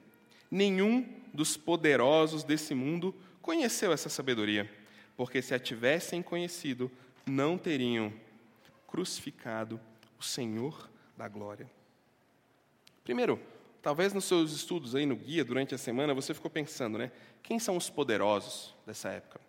nenhum 0.49 1.07
dos 1.33 1.57
poderosos 1.57 2.43
desse 2.43 2.73
mundo 2.73 3.15
conheceu 3.41 3.91
essa 3.91 4.09
sabedoria 4.09 4.69
porque 5.15 5.41
se 5.41 5.53
a 5.53 5.59
tivessem 5.59 6.21
conhecido, 6.21 6.91
não 7.25 7.57
teriam 7.57 8.13
crucificado 8.87 9.79
o 10.19 10.23
Senhor 10.23 10.89
da 11.17 11.27
glória. 11.27 11.69
Primeiro, 13.03 13.39
talvez 13.81 14.13
nos 14.13 14.25
seus 14.25 14.51
estudos 14.51 14.95
aí 14.95 15.05
no 15.05 15.15
guia 15.15 15.43
durante 15.43 15.73
a 15.73 15.77
semana 15.77 16.13
você 16.13 16.33
ficou 16.33 16.51
pensando, 16.51 16.97
né? 16.97 17.11
Quem 17.41 17.59
são 17.59 17.77
os 17.77 17.89
poderosos 17.89 18.75
dessa 18.85 19.09
época? 19.09 19.39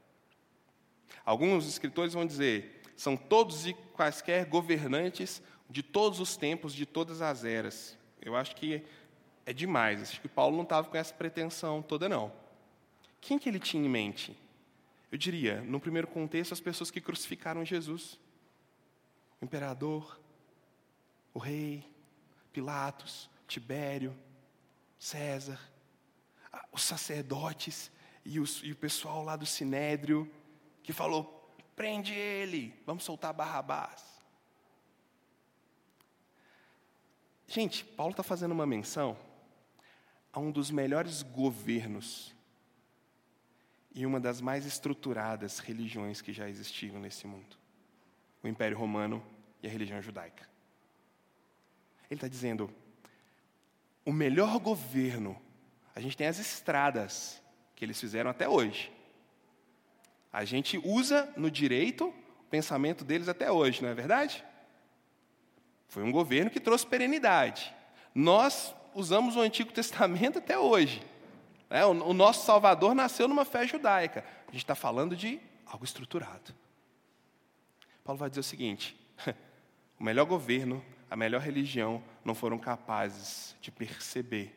Alguns 1.25 1.67
escritores 1.67 2.15
vão 2.15 2.27
dizer, 2.27 2.83
são 2.97 3.17
todos 3.17 3.67
e 3.67 3.75
quaisquer 3.93 4.47
governantes 4.47 5.43
de 5.69 5.83
todos 5.83 6.21
os 6.21 6.37
tempos, 6.37 6.73
de 6.73 6.87
todas 6.87 7.21
as 7.21 7.45
eras. 7.45 7.99
Eu 8.21 8.37
acho 8.37 8.55
que 8.55 8.85
é 9.47 9.53
demais. 9.53 10.03
Acho 10.03 10.21
que 10.21 10.29
Paulo 10.29 10.57
não 10.57 10.65
estava 10.65 10.89
com 10.89 10.97
essa 10.97 11.15
pretensão 11.15 11.81
toda, 11.81 12.09
não. 12.09 12.33
Quem 13.21 13.39
que 13.39 13.49
ele 13.49 13.61
tinha 13.61 13.87
em 13.87 13.89
mente? 13.89 14.37
Eu 15.11 15.17
diria, 15.17 15.63
no 15.63 15.79
primeiro 15.79 16.09
contexto, 16.09 16.53
as 16.53 16.61
pessoas 16.61 16.91
que 16.91 17.01
crucificaram 17.01 17.65
Jesus. 17.65 18.19
O 19.41 19.45
imperador, 19.45 20.21
o 21.33 21.39
rei, 21.39 21.89
Pilatos, 22.53 23.31
Tibério, 23.47 24.17
César, 24.99 25.61
os 26.73 26.83
sacerdotes 26.83 27.93
e, 28.25 28.41
os, 28.41 28.61
e 28.65 28.73
o 28.73 28.77
pessoal 28.77 29.23
lá 29.23 29.37
do 29.37 29.47
Sinédrio, 29.47 30.29
que 30.83 30.93
falou: 30.93 31.55
prende 31.77 32.13
ele, 32.13 32.75
vamos 32.85 33.05
soltar 33.05 33.33
Barrabás. 33.33 34.17
Gente, 37.47 37.85
Paulo 37.85 38.11
está 38.11 38.25
fazendo 38.25 38.51
uma 38.51 38.67
menção 38.67 39.17
a 40.37 40.39
um 40.39 40.51
dos 40.51 40.71
melhores 40.71 41.23
governos 41.23 42.35
e 43.95 44.05
uma 44.05 44.21
das 44.21 44.39
mais 44.39 44.67
estruturadas 44.67 45.61
religiões 45.61 46.21
que 46.21 46.31
já 46.31 46.47
existiram 46.47 47.01
nesse 47.01 47.27
mundo: 47.27 47.57
o 48.43 48.47
Império 48.47 48.77
Romano 48.77 49.25
e 49.63 49.67
a 49.67 49.71
religião 49.71 50.03
judaica. 50.03 50.47
Ele 52.11 52.19
está 52.19 52.29
dizendo: 52.29 52.71
o 54.05 54.13
melhor 54.13 54.59
governo, 54.59 55.41
a 55.95 56.01
gente 56.03 56.19
tem 56.19 56.27
as 56.27 56.39
estradas 56.39 57.41
que 57.75 57.83
eles 57.83 57.99
fizeram 57.99 58.31
até 58.31 58.47
hoje. 58.47 58.93
A 60.31 60.45
gente 60.45 60.77
usa 60.85 61.33
no 61.35 61.51
direito 61.51 62.09
o 62.09 62.45
pensamento 62.51 63.07
deles 63.07 63.27
até 63.27 63.51
hoje, 63.51 63.81
não 63.83 63.89
é 63.89 63.95
verdade? 63.95 64.45
Foi 65.89 66.03
um 66.03 66.13
governo 66.13 66.51
que 66.51 66.61
trouxe 66.61 66.87
perenidade. 66.87 67.75
Nós 68.15 68.75
usamos 68.97 69.37
o 69.37 69.41
Antigo 69.41 69.71
Testamento 69.71 70.39
até 70.39 70.59
hoje. 70.59 71.03
É, 71.69 71.85
o, 71.85 71.91
o 71.91 72.15
nosso 72.15 72.47
Salvador 72.47 72.95
nasceu 72.95 73.29
numa 73.29 73.45
fé 73.45 73.67
judaica. 73.67 74.25
A 74.49 74.51
gente 74.51 74.63
está 74.63 74.75
falando 74.75 75.15
de 75.15 75.39
algo 75.67 75.85
estruturado. 75.85 76.55
Paulo 78.03 78.19
vai 78.19 78.31
dizer 78.31 78.41
o 78.41 78.45
seguinte: 78.45 78.97
o 80.01 80.03
melhor 80.03 80.25
governo, 80.25 80.83
a 81.11 81.17
melhor 81.17 81.43
religião 81.43 82.03
não 82.25 82.35
foram 82.35 82.59
capazes 82.59 83.55
de 83.61 83.71
perceber 83.71 84.57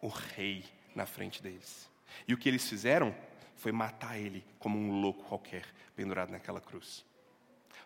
o 0.00 0.08
rei 0.08 0.64
na 0.94 1.04
frente 1.04 1.42
deles. 1.42 1.90
E 2.26 2.32
o 2.32 2.38
que 2.38 2.48
eles 2.48 2.68
fizeram 2.68 3.14
foi 3.56 3.72
matar 3.72 4.18
ele 4.18 4.44
como 4.58 4.78
um 4.78 5.00
louco 5.00 5.24
qualquer, 5.24 5.64
pendurado 5.96 6.30
naquela 6.30 6.60
cruz. 6.60 7.04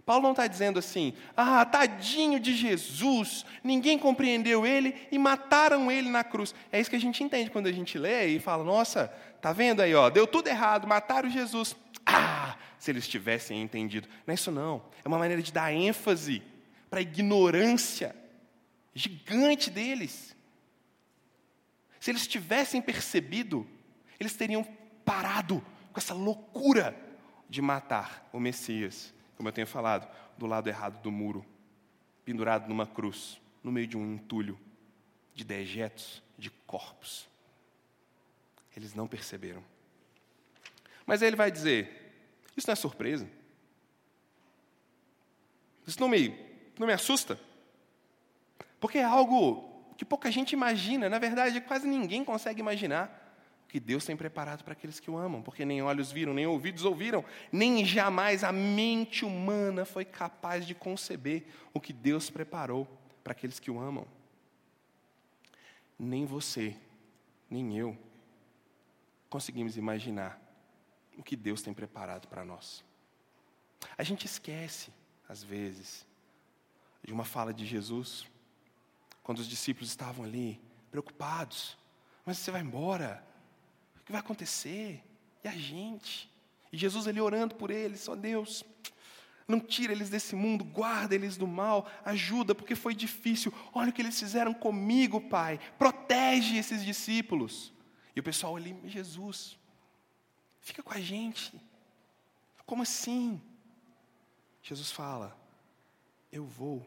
Paulo 0.04 0.24
não 0.24 0.32
está 0.32 0.46
dizendo 0.48 0.78
assim, 0.78 1.14
ah, 1.36 1.64
tadinho 1.64 2.40
de 2.40 2.54
Jesus, 2.54 3.46
ninguém 3.62 3.98
compreendeu 3.98 4.66
ele 4.66 4.96
e 5.12 5.18
mataram 5.18 5.90
ele 5.90 6.08
na 6.08 6.24
cruz. 6.24 6.54
É 6.72 6.80
isso 6.80 6.90
que 6.90 6.96
a 6.96 7.00
gente 7.00 7.22
entende 7.22 7.50
quando 7.50 7.68
a 7.68 7.72
gente 7.72 7.96
lê 7.98 8.26
e 8.26 8.40
fala, 8.40 8.64
nossa, 8.64 9.08
tá 9.40 9.52
vendo 9.52 9.80
aí, 9.80 9.94
ó, 9.94 10.10
deu 10.10 10.26
tudo 10.26 10.48
errado, 10.48 10.88
mataram 10.88 11.30
Jesus. 11.30 11.76
Ah, 12.04 12.56
se 12.78 12.90
eles 12.90 13.06
tivessem 13.06 13.62
entendido. 13.62 14.08
Não 14.26 14.32
é 14.32 14.34
isso 14.34 14.50
não, 14.50 14.82
é 15.04 15.08
uma 15.08 15.18
maneira 15.18 15.40
de 15.40 15.52
dar 15.52 15.72
ênfase 15.72 16.42
para 16.90 16.98
a 16.98 17.02
ignorância 17.02 18.14
gigante 18.92 19.70
deles. 19.70 20.36
Se 22.00 22.10
eles 22.10 22.26
tivessem 22.26 22.82
percebido, 22.82 23.64
eles 24.18 24.34
teriam 24.34 24.66
parado 25.04 25.64
com 25.92 26.00
essa 26.00 26.12
loucura 26.12 26.96
de 27.48 27.62
matar 27.62 28.28
o 28.32 28.40
Messias 28.40 29.14
como 29.42 29.48
eu 29.48 29.52
tenho 29.52 29.66
falado, 29.66 30.09
do 30.38 30.46
lado 30.46 30.68
errado 30.68 31.02
do 31.02 31.11
muro, 31.11 31.44
pendurado 32.24 32.68
numa 32.68 32.87
cruz, 32.87 33.40
no 33.61 33.72
meio 33.72 33.88
de 33.88 33.98
um 33.98 34.14
entulho 34.14 34.57
de 35.35 35.42
dejetos, 35.42 36.22
de 36.38 36.48
corpos. 36.48 37.28
Eles 38.76 38.94
não 38.94 39.09
perceberam. 39.09 39.64
Mas 41.05 41.20
aí 41.20 41.28
ele 41.28 41.35
vai 41.35 41.50
dizer: 41.50 42.14
Isso 42.57 42.68
não 42.68 42.72
é 42.72 42.76
surpresa? 42.76 43.28
Isso 45.88 46.00
não 46.00 46.09
me, 46.09 46.28
não 46.78 46.87
me 46.87 46.92
assusta? 46.92 47.37
Porque 48.78 48.98
é 48.98 49.05
algo 49.05 49.92
que 49.96 50.05
pouca 50.05 50.31
gente 50.31 50.52
imagina, 50.52 51.09
na 51.09 51.18
verdade, 51.18 51.61
quase 51.62 51.88
ninguém 51.88 52.24
consegue 52.24 52.61
imaginar 52.61 53.21
que 53.72 53.80
Deus 53.80 54.04
tem 54.04 54.14
preparado 54.14 54.62
para 54.62 54.74
aqueles 54.74 55.00
que 55.00 55.11
o 55.11 55.16
amam, 55.16 55.40
porque 55.40 55.64
nem 55.64 55.80
olhos 55.80 56.12
viram, 56.12 56.35
nem 56.35 56.46
ouvidos 56.46 56.85
ouviram, 56.85 57.24
nem 57.50 57.82
jamais 57.87 58.44
a 58.44 58.52
mente 58.52 59.24
humana 59.24 59.87
foi 59.87 60.04
capaz 60.04 60.66
de 60.66 60.74
conceber 60.74 61.46
o 61.72 61.80
que 61.80 61.90
Deus 61.90 62.28
preparou 62.28 62.87
para 63.24 63.32
aqueles 63.32 63.58
que 63.58 63.70
o 63.70 63.80
amam. 63.80 64.06
Nem 65.98 66.26
você, 66.26 66.76
nem 67.48 67.78
eu 67.78 67.96
conseguimos 69.30 69.78
imaginar 69.78 70.38
o 71.16 71.22
que 71.22 71.35
Deus 71.35 71.62
tem 71.62 71.72
preparado 71.72 72.28
para 72.28 72.44
nós. 72.44 72.85
A 73.96 74.02
gente 74.02 74.26
esquece, 74.26 74.92
às 75.26 75.42
vezes, 75.42 76.06
de 77.02 77.11
uma 77.11 77.24
fala 77.24 77.54
de 77.54 77.64
Jesus, 77.64 78.26
quando 79.22 79.38
os 79.38 79.48
discípulos 79.48 79.88
estavam 79.88 80.26
ali, 80.26 80.61
preocupados. 80.90 81.78
Mas 82.26 82.37
você 82.37 82.50
vai 82.50 82.61
embora, 82.61 83.31
o 84.02 84.04
que 84.04 84.12
vai 84.12 84.20
acontecer? 84.20 85.02
E 85.44 85.48
a 85.48 85.52
gente? 85.52 86.30
E 86.72 86.76
Jesus 86.76 87.06
ali 87.06 87.20
orando 87.20 87.54
por 87.54 87.70
eles, 87.70 88.08
ó 88.08 88.14
Deus, 88.14 88.64
não 89.46 89.60
tira 89.60 89.92
eles 89.92 90.08
desse 90.08 90.34
mundo, 90.34 90.64
guarda 90.64 91.14
eles 91.14 91.36
do 91.36 91.46
mal, 91.46 91.88
ajuda, 92.04 92.54
porque 92.54 92.74
foi 92.74 92.94
difícil. 92.94 93.52
Olha 93.72 93.90
o 93.90 93.92
que 93.92 94.00
eles 94.00 94.18
fizeram 94.18 94.54
comigo, 94.54 95.20
Pai. 95.20 95.60
Protege 95.78 96.56
esses 96.56 96.84
discípulos. 96.84 97.72
E 98.14 98.20
o 98.20 98.22
pessoal 98.22 98.56
ali, 98.56 98.76
Jesus, 98.86 99.58
fica 100.60 100.82
com 100.82 100.92
a 100.92 101.00
gente. 101.00 101.52
Como 102.64 102.82
assim? 102.82 103.40
Jesus 104.62 104.90
fala: 104.90 105.36
Eu 106.30 106.44
vou 106.44 106.86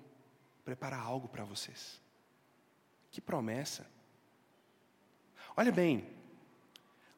preparar 0.64 1.00
algo 1.00 1.28
para 1.28 1.44
vocês. 1.44 2.02
Que 3.12 3.22
promessa. 3.22 3.86
Olha 5.56 5.72
bem, 5.72 6.15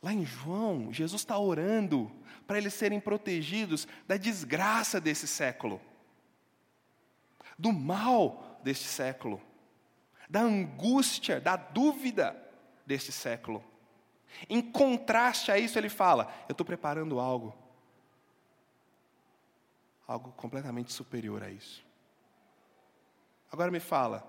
Lá 0.02 0.14
em 0.14 0.26
João, 0.26 0.94
Jesus 0.94 1.22
está 1.22 1.38
orando 1.38 2.12
para 2.46 2.58
eles 2.58 2.74
serem 2.74 3.00
protegidos 3.00 3.88
da 4.08 4.16
desgraça 4.16 5.02
desse 5.02 5.28
século, 5.28 5.82
do 7.58 7.74
mal 7.74 8.60
deste 8.64 8.86
século, 8.86 9.42
da 10.30 10.42
angústia, 10.42 11.42
da 11.42 11.56
dúvida 11.56 12.36
deste 12.86 13.12
século. 13.12 13.64
Em 14.50 14.62
contraste 14.62 15.52
a 15.52 15.58
isso, 15.58 15.78
ele 15.78 15.90
fala: 15.90 16.32
Eu 16.48 16.52
estou 16.54 16.66
preparando 16.66 17.20
algo, 17.20 17.56
algo 20.08 20.32
completamente 20.34 20.94
superior 20.94 21.44
a 21.44 21.50
isso. 21.50 21.86
Agora 23.52 23.72
me 23.72 23.80
fala, 23.80 24.28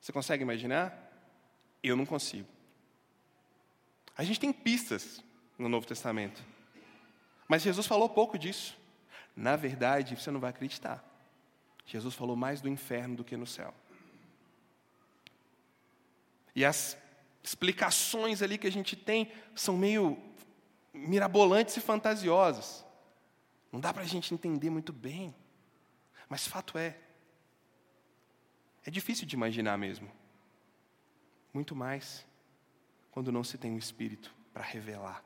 você 0.00 0.12
consegue 0.12 0.42
imaginar? 0.42 0.96
Eu 1.82 1.96
não 1.96 2.04
consigo. 2.04 2.48
A 4.18 4.24
gente 4.24 4.40
tem 4.40 4.52
pistas 4.52 5.22
no 5.56 5.68
Novo 5.68 5.86
Testamento. 5.86 6.44
Mas 7.46 7.62
Jesus 7.62 7.86
falou 7.86 8.08
pouco 8.08 8.36
disso. 8.36 8.76
Na 9.36 9.54
verdade, 9.54 10.16
você 10.16 10.28
não 10.32 10.40
vai 10.40 10.50
acreditar. 10.50 11.04
Jesus 11.86 12.16
falou 12.16 12.34
mais 12.34 12.60
do 12.60 12.68
inferno 12.68 13.14
do 13.14 13.24
que 13.24 13.36
no 13.36 13.46
céu. 13.46 13.72
E 16.52 16.64
as 16.64 16.98
explicações 17.44 18.42
ali 18.42 18.58
que 18.58 18.66
a 18.66 18.72
gente 18.72 18.96
tem 18.96 19.32
são 19.54 19.76
meio 19.76 20.20
mirabolantes 20.92 21.76
e 21.76 21.80
fantasiosas. 21.80 22.84
Não 23.70 23.78
dá 23.78 23.94
para 23.94 24.02
a 24.02 24.06
gente 24.06 24.34
entender 24.34 24.68
muito 24.68 24.92
bem. 24.92 25.32
Mas 26.28 26.44
fato 26.44 26.76
é, 26.76 26.98
é 28.84 28.90
difícil 28.90 29.26
de 29.26 29.36
imaginar 29.36 29.78
mesmo. 29.78 30.10
Muito 31.54 31.76
mais 31.76 32.26
quando 33.10 33.32
não 33.32 33.42
se 33.42 33.58
tem 33.58 33.74
o 33.74 33.78
Espírito 33.78 34.34
para 34.52 34.62
revelar 34.62 35.24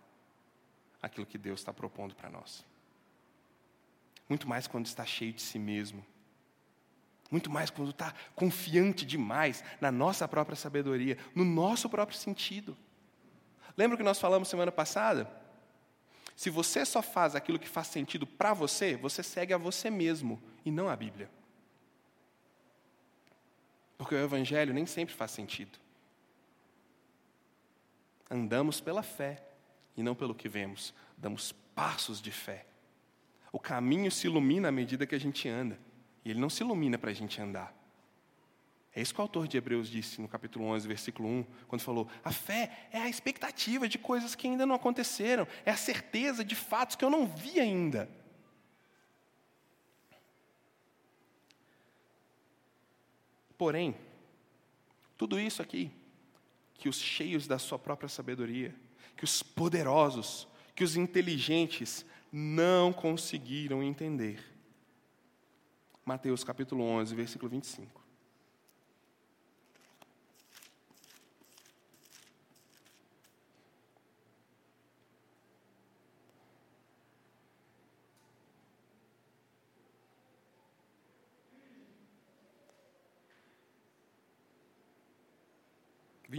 aquilo 1.01 1.27
que 1.27 1.38
Deus 1.38 1.61
está 1.61 1.73
propondo 1.73 2.14
para 2.14 2.31
nós. 2.31 2.64
Muito 4.29 4.49
mais 4.49 4.66
quando 4.66 4.87
está 4.87 5.05
cheio 5.05 5.33
de 5.33 5.42
si 5.42 5.59
mesmo. 5.59 6.05
Muito 7.31 7.51
mais 7.51 7.71
quando 7.71 7.90
está 7.90 8.14
confiante 8.35 9.05
demais 9.05 9.64
na 9.81 9.90
nossa 9.90 10.29
própria 10.29 10.55
sabedoria, 10.55 11.18
no 11.35 11.45
nosso 11.45 11.88
próprio 11.88 12.16
sentido. 12.16 12.77
Lembra 13.77 13.97
que 13.97 14.03
nós 14.03 14.21
falamos 14.21 14.49
semana 14.49 14.71
passada? 14.71 15.31
Se 16.37 16.51
você 16.51 16.85
só 16.85 17.03
faz 17.03 17.35
aquilo 17.35 17.59
que 17.59 17.68
faz 17.68 17.88
sentido 17.88 18.27
para 18.27 18.53
você, 18.55 18.97
você 18.97 19.23
segue 19.23 19.53
a 19.53 19.59
você 19.59 19.90
mesmo 19.90 20.42
e 20.64 20.71
não 20.71 20.88
a 20.88 20.97
Bíblia. 20.97 21.31
Porque 23.97 24.14
o 24.14 24.18
Evangelho 24.18 24.75
nem 24.75 24.87
sempre 24.87 25.14
faz 25.14 25.31
sentido 25.31 25.82
andamos 28.33 28.81
pela 28.81 29.03
fé 29.03 29.42
e 29.95 30.03
não 30.03 30.14
pelo 30.14 30.35
que 30.35 30.49
vemos, 30.49 30.95
damos 31.18 31.53
passos 31.75 32.21
de 32.21 32.33
fé. 32.33 32.66
O 33.53 33.59
caminho 33.59 34.11
se 34.11 34.27
ilumina 34.27 34.68
à 34.68 34.73
medida 34.73 35.07
que 35.07 35.14
a 35.14 35.21
gente 35.21 35.47
anda. 35.49 35.79
E 36.25 36.31
ele 36.31 36.40
não 36.40 36.49
se 36.49 36.62
ilumina 36.62 36.97
para 36.97 37.11
a 37.11 37.14
gente 37.14 37.40
andar. 37.40 37.75
É 38.95 39.03
isso 39.03 39.14
que 39.14 39.21
o 39.21 39.23
autor 39.23 39.47
de 39.47 39.57
Hebreus 39.57 39.88
disse 39.88 40.21
no 40.21 40.29
capítulo 40.29 40.64
11, 40.66 40.88
versículo 40.88 41.29
1, 41.29 41.47
quando 41.68 41.83
falou: 41.83 42.09
a 42.25 42.33
fé 42.33 42.88
é 42.90 42.99
a 42.99 43.09
expectativa 43.09 43.88
de 43.88 43.99
coisas 43.99 44.35
que 44.35 44.47
ainda 44.47 44.64
não 44.64 44.75
aconteceram, 44.75 45.47
é 45.64 45.71
a 45.71 45.77
certeza 45.77 46.45
de 46.45 46.55
fatos 46.55 46.97
que 46.97 47.05
eu 47.05 47.11
não 47.11 47.27
vi 47.27 47.61
ainda. 47.61 48.09
Porém, 53.57 53.95
tudo 55.16 55.38
isso 55.38 55.62
aqui, 55.62 55.90
que 56.83 56.88
os 56.88 57.01
cheios 57.01 57.47
da 57.47 57.61
sua 57.61 57.79
própria 57.79 58.09
sabedoria, 58.09 58.75
que 59.16 59.23
os 59.23 59.40
poderosos, 59.40 60.49
que 60.75 60.83
os 60.83 60.97
inteligentes 60.97 62.05
não 62.33 62.92
conseguiram 62.92 63.85
entender. 63.85 64.42
Mateus 66.05 66.42
capítulo 66.42 66.83
11, 66.83 67.14
versículo 67.14 67.49
25. 67.49 68.02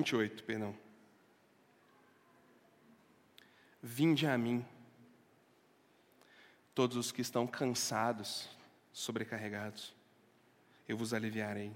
Vinte 0.03 0.09
e 0.09 0.15
oito, 0.17 0.43
perdão. 0.43 0.75
Vinde 3.81 4.27
a 4.27 4.37
mim, 4.37 4.65
todos 6.75 6.97
os 6.97 7.09
que 7.09 7.21
estão 7.21 7.47
cansados, 7.47 8.49
sobrecarregados, 8.91 9.95
eu 10.89 10.97
vos 10.97 11.13
aliviarei. 11.13 11.73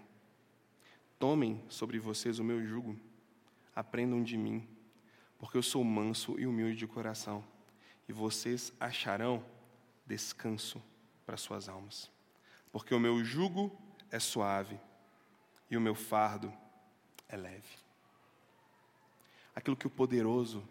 Tomem 1.17 1.63
sobre 1.69 1.99
vocês 1.99 2.37
o 2.37 2.43
meu 2.43 2.61
jugo, 2.67 2.99
aprendam 3.73 4.21
de 4.21 4.35
mim, 4.35 4.67
porque 5.39 5.55
eu 5.55 5.63
sou 5.63 5.81
manso 5.81 6.37
e 6.37 6.45
humilde 6.45 6.75
de 6.75 6.85
coração, 6.85 7.41
e 8.09 8.11
vocês 8.11 8.73
acharão 8.77 9.41
descanso 10.05 10.83
para 11.25 11.37
suas 11.37 11.69
almas. 11.69 12.11
Porque 12.73 12.93
o 12.93 12.99
meu 12.99 13.23
jugo 13.23 13.71
é 14.11 14.19
suave 14.19 14.77
e 15.71 15.77
o 15.77 15.81
meu 15.81 15.95
fardo 15.95 16.51
é 17.29 17.37
leve. 17.37 17.86
Aquilo 19.57 19.75
que 19.75 19.87
o 19.87 19.89
poderoso 19.89 20.63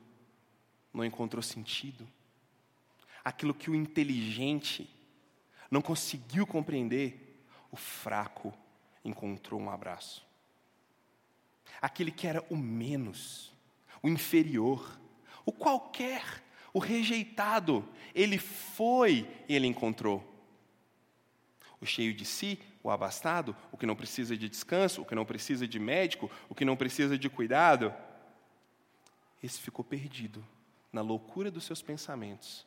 não 0.95 1.05
encontrou 1.05 1.43
sentido, 1.43 2.07
aquilo 3.25 3.53
que 3.53 3.69
o 3.69 3.75
inteligente 3.75 4.89
não 5.69 5.83
conseguiu 5.83 6.47
compreender, 6.47 7.45
o 7.73 7.77
fraco 7.77 8.55
encontrou 9.05 9.61
um 9.61 9.71
abraço. 9.71 10.25
Aquele 11.83 12.13
que 12.13 12.29
era 12.29 12.45
o 12.49 12.57
menos, 12.57 13.53
o 14.01 14.09
inferior, 14.09 15.01
o 15.45 15.51
qualquer, 15.51 16.45
o 16.73 16.79
rejeitado, 16.79 17.85
ele 18.15 18.39
foi 18.39 19.29
e 19.49 19.57
ele 19.57 19.67
encontrou. 19.67 20.23
O 21.81 21.85
cheio 21.85 22.15
de 22.15 22.25
si, 22.25 22.57
o 22.85 22.91
abastado, 22.93 23.57
o 23.73 23.77
que 23.77 23.85
não 23.85 23.97
precisa 23.97 24.37
de 24.37 24.49
descanso, 24.49 25.03
o 25.03 25.05
que 25.05 25.17
não 25.17 25.25
precisa 25.25 25.67
de 25.67 25.81
médico, 25.81 26.31
o 26.49 26.55
que 26.55 26.65
não 26.65 26.77
precisa 26.77 27.19
de 27.19 27.29
cuidado, 27.29 27.93
esse 29.43 29.61
ficou 29.61 29.85
perdido 29.85 30.45
na 30.93 31.01
loucura 31.03 31.51
dos 31.51 31.65
seus 31.65 31.83
pensamentos. 31.83 32.67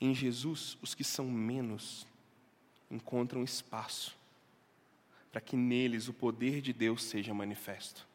Em 0.00 0.14
Jesus, 0.14 0.78
os 0.80 0.94
que 0.94 1.04
são 1.04 1.26
menos 1.26 2.06
encontram 2.90 3.42
espaço 3.42 4.16
para 5.30 5.40
que 5.40 5.56
neles 5.56 6.08
o 6.08 6.12
poder 6.12 6.60
de 6.60 6.72
Deus 6.72 7.04
seja 7.04 7.34
manifesto. 7.34 8.06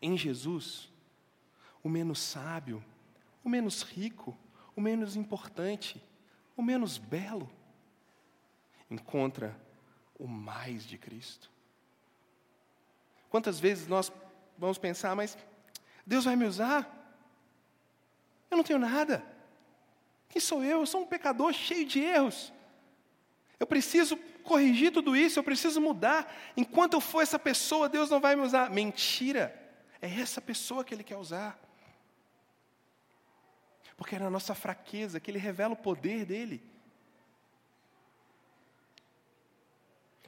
Em 0.00 0.16
Jesus, 0.16 0.90
o 1.82 1.88
menos 1.88 2.18
sábio, 2.18 2.84
o 3.44 3.48
menos 3.48 3.82
rico, 3.82 4.36
o 4.74 4.80
menos 4.80 5.16
importante, 5.16 6.02
o 6.56 6.62
menos 6.62 6.98
belo, 6.98 7.50
encontra 8.90 9.58
o 10.18 10.26
mais 10.26 10.84
de 10.84 10.98
Cristo. 10.98 11.50
Quantas 13.30 13.60
vezes 13.60 13.86
nós 13.86 14.10
vamos 14.58 14.76
pensar, 14.76 15.14
mas 15.14 15.38
Deus 16.04 16.24
vai 16.24 16.36
me 16.36 16.44
usar? 16.44 16.94
Eu 18.50 18.56
não 18.56 18.64
tenho 18.64 18.78
nada. 18.78 19.24
Quem 20.28 20.40
sou 20.40 20.62
eu? 20.62 20.80
Eu 20.80 20.86
sou 20.86 21.02
um 21.02 21.06
pecador 21.06 21.52
cheio 21.52 21.86
de 21.86 22.00
erros. 22.00 22.52
Eu 23.58 23.66
preciso 23.66 24.16
corrigir 24.42 24.92
tudo 24.92 25.16
isso, 25.16 25.38
eu 25.38 25.44
preciso 25.44 25.80
mudar. 25.80 26.32
Enquanto 26.56 26.94
eu 26.94 27.00
for 27.00 27.22
essa 27.22 27.38
pessoa, 27.38 27.88
Deus 27.88 28.10
não 28.10 28.20
vai 28.20 28.34
me 28.34 28.42
usar. 28.42 28.70
Mentira! 28.70 29.54
É 30.00 30.08
essa 30.08 30.40
pessoa 30.40 30.84
que 30.84 30.94
Ele 30.94 31.04
quer 31.04 31.16
usar. 31.16 31.58
Porque 33.96 34.14
é 34.14 34.18
na 34.18 34.30
nossa 34.30 34.54
fraqueza 34.54 35.18
que 35.18 35.30
Ele 35.30 35.38
revela 35.38 35.74
o 35.74 35.76
poder 35.76 36.24
dEle. 36.24 36.62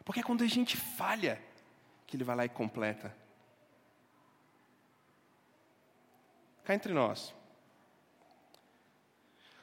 Porque 0.05 0.21
é 0.21 0.25
quando 0.25 0.43
a 0.43 0.49
gente 0.49 0.77
falha 0.77 1.41
que 2.07 2.17
Ele 2.17 2.25
vai 2.25 2.35
lá 2.35 2.45
e 2.45 2.49
completa. 2.49 3.17
Cá 6.71 6.75
entre 6.75 6.93
nós. 6.93 7.35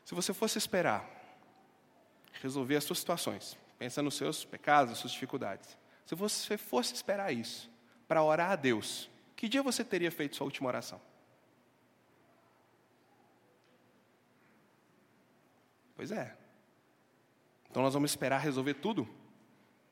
Se 0.03 0.13
você 0.13 0.33
fosse 0.33 0.57
esperar 0.57 1.09
resolver 2.41 2.75
as 2.75 2.83
suas 2.83 2.99
situações, 2.99 3.57
pensa 3.79 4.01
nos 4.01 4.15
seus 4.15 4.43
pecados, 4.43 4.89
nas 4.89 4.99
suas 4.99 5.13
dificuldades. 5.13 5.77
Se 6.05 6.15
você 6.15 6.57
fosse 6.57 6.93
esperar 6.93 7.31
isso 7.31 7.71
para 8.09 8.21
orar 8.21 8.51
a 8.51 8.55
Deus, 8.57 9.09
que 9.37 9.47
dia 9.47 9.63
você 9.63 9.85
teria 9.85 10.11
feito 10.11 10.35
sua 10.35 10.43
última 10.43 10.67
oração? 10.67 10.99
Pois 15.95 16.11
é. 16.11 16.35
Então 17.71 17.81
nós 17.81 17.93
vamos 17.93 18.11
esperar 18.11 18.39
resolver 18.39 18.73
tudo 18.73 19.07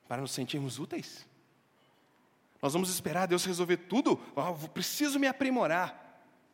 para 0.06 0.21
nos 0.21 0.32
sentirmos 0.32 0.80
úteis? 0.80 1.25
Nós 2.62 2.73
vamos 2.73 2.89
esperar 2.89 3.25
Deus 3.25 3.45
resolver 3.45 3.78
tudo? 3.78 4.21
Oh, 4.36 4.67
preciso 4.67 5.17
me 5.17 5.28
aprimorar 5.28 6.05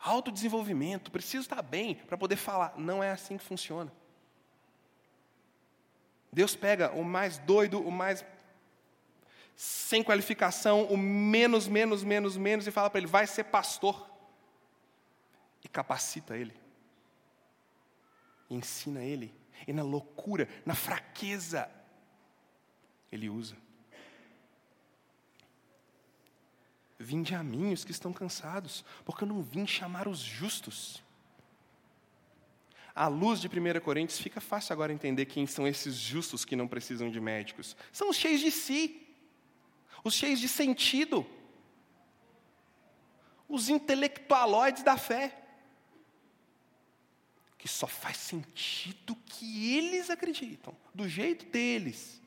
autodesenvolvimento, 0.02 1.12
preciso 1.12 1.44
estar 1.44 1.62
bem 1.62 1.96
para 1.96 2.18
poder 2.18 2.36
falar. 2.36 2.74
Não 2.78 3.04
é 3.04 3.12
assim 3.12 3.38
que 3.38 3.44
funciona. 3.44 3.92
Deus 6.32 6.56
pega 6.56 6.92
o 6.92 7.04
mais 7.04 7.38
doido, 7.38 7.80
o 7.80 7.92
mais 7.92 8.26
sem 9.56 10.04
qualificação, 10.04 10.86
o 10.86 10.98
menos, 10.98 11.68
menos, 11.68 12.04
menos, 12.04 12.36
menos, 12.38 12.66
e 12.66 12.72
fala 12.72 12.90
para 12.90 13.00
ele: 13.00 13.08
vai 13.08 13.28
ser 13.28 13.44
pastor. 13.46 14.10
E 15.64 15.68
capacita 15.68 16.36
ele. 16.36 16.60
E 18.50 18.56
ensina 18.56 19.04
ele. 19.04 19.32
E 19.68 19.74
na 19.74 19.84
loucura, 19.84 20.50
na 20.66 20.74
fraqueza, 20.74 21.70
ele 23.12 23.30
usa. 23.30 23.56
Vinde 27.02 27.34
a 27.34 27.42
mim 27.42 27.74
os 27.74 27.84
que 27.84 27.92
estão 27.92 28.14
cansados, 28.14 28.86
porque 29.04 29.24
eu 29.24 29.28
não 29.28 29.42
vim 29.42 29.66
chamar 29.66 30.08
os 30.08 30.20
justos. 30.20 31.04
À 32.94 33.08
luz 33.08 33.42
de 33.42 33.48
1 33.48 33.80
Coríntios, 33.80 34.20
fica 34.20 34.40
fácil 34.40 34.74
agora 34.74 34.94
entender 34.94 35.26
quem 35.26 35.48
são 35.48 35.68
esses 35.68 35.96
justos 35.96 36.46
que 36.46 36.56
não 36.56 36.68
precisam 36.68 37.10
de 37.10 37.20
médicos. 37.20 37.76
São 37.92 38.10
os 38.10 38.18
cheios 38.18 38.40
de 38.40 38.52
si, 38.52 39.02
os 40.04 40.14
cheios 40.14 40.40
de 40.40 40.48
sentido, 40.48 41.26
os 43.50 43.68
intelectualoides 43.68 44.84
da 44.84 44.96
fé, 44.96 45.36
que 47.58 47.68
só 47.68 47.88
faz 47.88 48.18
sentido 48.18 49.16
que 49.26 49.76
eles 49.76 50.12
acreditam, 50.12 50.76
do 50.94 51.10
jeito 51.10 51.46
deles. 51.48 52.22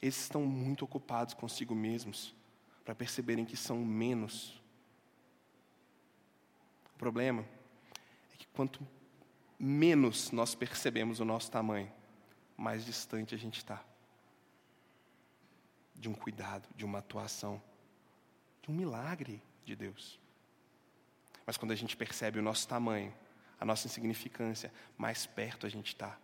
Eles 0.00 0.20
estão 0.20 0.42
muito 0.42 0.84
ocupados 0.84 1.34
consigo 1.34 1.74
mesmos 1.74 2.34
para 2.84 2.94
perceberem 2.94 3.44
que 3.44 3.56
são 3.56 3.84
menos. 3.84 4.60
O 6.94 6.98
problema 6.98 7.44
é 8.32 8.36
que 8.36 8.46
quanto 8.48 8.86
menos 9.58 10.30
nós 10.30 10.54
percebemos 10.54 11.20
o 11.20 11.24
nosso 11.24 11.50
tamanho, 11.50 11.92
mais 12.56 12.84
distante 12.84 13.34
a 13.34 13.38
gente 13.38 13.58
está 13.58 13.84
de 15.94 16.08
um 16.08 16.14
cuidado, 16.14 16.68
de 16.74 16.84
uma 16.84 16.98
atuação, 16.98 17.62
de 18.60 18.70
um 18.70 18.74
milagre 18.74 19.40
de 19.64 19.76
Deus. 19.76 20.18
Mas 21.46 21.56
quando 21.56 21.70
a 21.70 21.76
gente 21.76 21.96
percebe 21.96 22.38
o 22.38 22.42
nosso 22.42 22.66
tamanho, 22.66 23.14
a 23.58 23.64
nossa 23.64 23.86
insignificância, 23.86 24.72
mais 24.98 25.26
perto 25.26 25.66
a 25.66 25.68
gente 25.68 25.88
está 25.88 26.18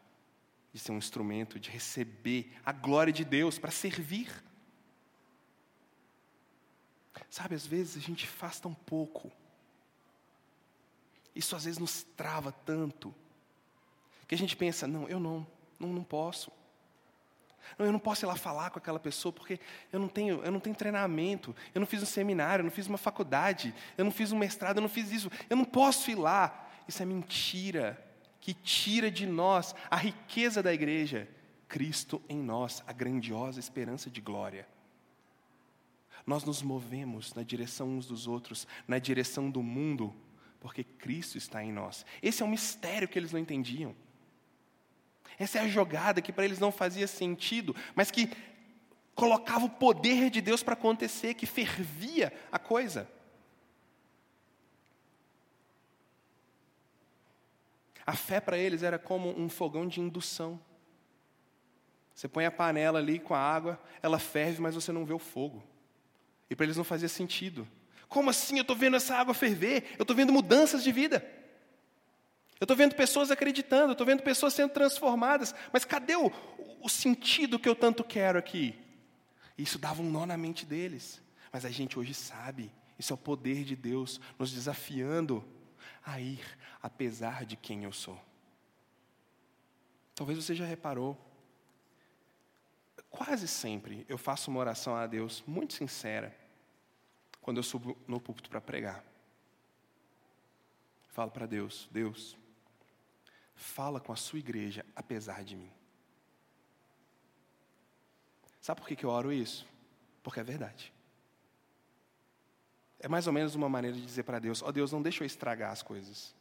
de 0.72 0.78
ser 0.78 0.92
um 0.92 0.98
instrumento, 0.98 1.58
de 1.58 1.70
receber 1.70 2.52
a 2.64 2.72
glória 2.72 3.12
de 3.12 3.24
Deus 3.24 3.58
para 3.58 3.70
servir. 3.70 4.28
Sabe, 7.30 7.54
às 7.54 7.66
vezes 7.66 7.96
a 7.96 8.00
gente 8.00 8.26
faz 8.26 8.58
tão 8.58 8.72
pouco. 8.72 9.30
Isso 11.34 11.54
às 11.54 11.64
vezes 11.64 11.78
nos 11.78 12.02
trava 12.02 12.50
tanto 12.50 13.14
Que 14.26 14.34
a 14.34 14.38
gente 14.38 14.56
pensa, 14.56 14.86
não, 14.86 15.08
eu 15.08 15.20
não, 15.20 15.46
não, 15.78 15.88
não 15.92 16.04
posso. 16.04 16.50
Não, 17.78 17.86
eu 17.86 17.92
não 17.92 17.98
posso 17.98 18.24
ir 18.24 18.26
lá 18.26 18.36
falar 18.36 18.70
com 18.70 18.78
aquela 18.78 18.98
pessoa 18.98 19.32
porque 19.32 19.60
eu 19.92 20.00
não 20.00 20.08
tenho, 20.08 20.42
eu 20.42 20.50
não 20.50 20.60
tenho 20.60 20.74
treinamento, 20.74 21.54
eu 21.74 21.80
não 21.80 21.86
fiz 21.86 22.02
um 22.02 22.06
seminário, 22.06 22.62
eu 22.62 22.64
não 22.64 22.70
fiz 22.70 22.86
uma 22.86 22.98
faculdade, 22.98 23.74
eu 23.96 24.04
não 24.04 24.12
fiz 24.12 24.32
um 24.32 24.38
mestrado, 24.38 24.78
eu 24.78 24.82
não 24.82 24.88
fiz 24.88 25.10
isso, 25.10 25.30
eu 25.50 25.56
não 25.56 25.64
posso 25.64 26.10
ir 26.10 26.14
lá. 26.14 26.66
Isso 26.86 27.02
é 27.02 27.06
mentira 27.06 28.02
que 28.40 28.54
tira 28.54 29.10
de 29.10 29.26
nós 29.26 29.74
a 29.90 29.96
riqueza 29.96 30.62
da 30.62 30.72
igreja, 30.72 31.28
Cristo 31.68 32.22
em 32.28 32.38
nós, 32.38 32.82
a 32.86 32.92
grandiosa 32.92 33.60
esperança 33.60 34.08
de 34.08 34.20
glória. 34.20 34.66
Nós 36.28 36.44
nos 36.44 36.60
movemos 36.60 37.32
na 37.32 37.42
direção 37.42 37.88
uns 37.88 38.04
dos 38.04 38.26
outros, 38.26 38.68
na 38.86 38.98
direção 38.98 39.50
do 39.50 39.62
mundo, 39.62 40.14
porque 40.60 40.84
Cristo 40.84 41.38
está 41.38 41.64
em 41.64 41.72
nós. 41.72 42.04
Esse 42.22 42.42
é 42.42 42.44
um 42.44 42.50
mistério 42.50 43.08
que 43.08 43.18
eles 43.18 43.32
não 43.32 43.40
entendiam. 43.40 43.96
Essa 45.38 45.58
é 45.58 45.62
a 45.62 45.68
jogada 45.68 46.20
que 46.20 46.30
para 46.30 46.44
eles 46.44 46.58
não 46.58 46.70
fazia 46.70 47.06
sentido, 47.06 47.74
mas 47.94 48.10
que 48.10 48.30
colocava 49.14 49.64
o 49.64 49.70
poder 49.70 50.28
de 50.28 50.42
Deus 50.42 50.62
para 50.62 50.74
acontecer, 50.74 51.32
que 51.32 51.46
fervia 51.46 52.30
a 52.52 52.58
coisa. 52.58 53.10
A 58.04 58.14
fé 58.14 58.38
para 58.38 58.58
eles 58.58 58.82
era 58.82 58.98
como 58.98 59.30
um 59.30 59.48
fogão 59.48 59.88
de 59.88 59.98
indução. 59.98 60.60
Você 62.14 62.28
põe 62.28 62.44
a 62.44 62.50
panela 62.50 62.98
ali 62.98 63.18
com 63.18 63.34
a 63.34 63.40
água, 63.40 63.82
ela 64.02 64.18
ferve, 64.18 64.60
mas 64.60 64.74
você 64.74 64.92
não 64.92 65.06
vê 65.06 65.14
o 65.14 65.18
fogo. 65.18 65.64
E 66.50 66.56
para 66.56 66.64
eles 66.64 66.76
não 66.76 66.84
fazia 66.84 67.08
sentido. 67.08 67.66
Como 68.08 68.30
assim? 68.30 68.56
Eu 68.56 68.62
estou 68.62 68.76
vendo 68.76 68.96
essa 68.96 69.14
água 69.14 69.34
ferver, 69.34 69.94
eu 69.98 70.02
estou 70.02 70.16
vendo 70.16 70.32
mudanças 70.32 70.82
de 70.82 70.90
vida. 70.90 71.24
Eu 72.58 72.64
estou 72.64 72.76
vendo 72.76 72.94
pessoas 72.94 73.30
acreditando, 73.30 73.90
eu 73.90 73.92
estou 73.92 74.06
vendo 74.06 74.22
pessoas 74.22 74.54
sendo 74.54 74.70
transformadas, 74.70 75.54
mas 75.72 75.84
cadê 75.84 76.16
o, 76.16 76.32
o 76.82 76.88
sentido 76.88 77.58
que 77.58 77.68
eu 77.68 77.76
tanto 77.76 78.02
quero 78.02 78.38
aqui? 78.38 78.74
Isso 79.56 79.78
dava 79.78 80.02
um 80.02 80.10
nó 80.10 80.26
na 80.26 80.36
mente 80.36 80.64
deles. 80.66 81.20
Mas 81.52 81.64
a 81.64 81.70
gente 81.70 81.98
hoje 81.98 82.14
sabe, 82.14 82.72
isso 82.98 83.12
é 83.12 83.14
o 83.14 83.18
poder 83.18 83.64
de 83.64 83.76
Deus 83.76 84.20
nos 84.38 84.52
desafiando 84.52 85.44
a 86.04 86.20
ir 86.20 86.40
apesar 86.82 87.44
de 87.44 87.56
quem 87.56 87.84
eu 87.84 87.92
sou. 87.92 88.20
Talvez 90.14 90.42
você 90.42 90.54
já 90.54 90.64
reparou, 90.64 91.16
quase 93.08 93.46
sempre 93.46 94.04
eu 94.08 94.18
faço 94.18 94.50
uma 94.50 94.60
oração 94.60 94.96
a 94.96 95.06
Deus 95.06 95.42
muito 95.46 95.74
sincera 95.74 96.34
quando 97.48 97.56
eu 97.56 97.62
subo 97.62 97.96
no 98.06 98.20
púlpito 98.20 98.50
para 98.50 98.60
pregar. 98.60 99.02
Falo 101.08 101.30
para 101.30 101.46
Deus: 101.46 101.88
Deus, 101.90 102.36
fala 103.54 103.98
com 103.98 104.12
a 104.12 104.16
sua 104.16 104.38
igreja 104.38 104.84
apesar 104.94 105.42
de 105.42 105.56
mim. 105.56 105.72
Sabe 108.60 108.82
por 108.82 108.86
que 108.86 109.02
eu 109.02 109.08
oro 109.08 109.32
isso? 109.32 109.66
Porque 110.22 110.40
é 110.40 110.44
verdade. 110.44 110.92
É 113.00 113.08
mais 113.08 113.26
ou 113.26 113.32
menos 113.32 113.54
uma 113.54 113.66
maneira 113.66 113.96
de 113.96 114.04
dizer 114.04 114.24
para 114.24 114.38
Deus: 114.38 114.60
Ó 114.60 114.68
oh, 114.68 114.72
Deus, 114.72 114.92
não 114.92 115.00
deixa 115.00 115.24
eu 115.24 115.26
estragar 115.26 115.72
as 115.72 115.82
coisas, 115.82 116.34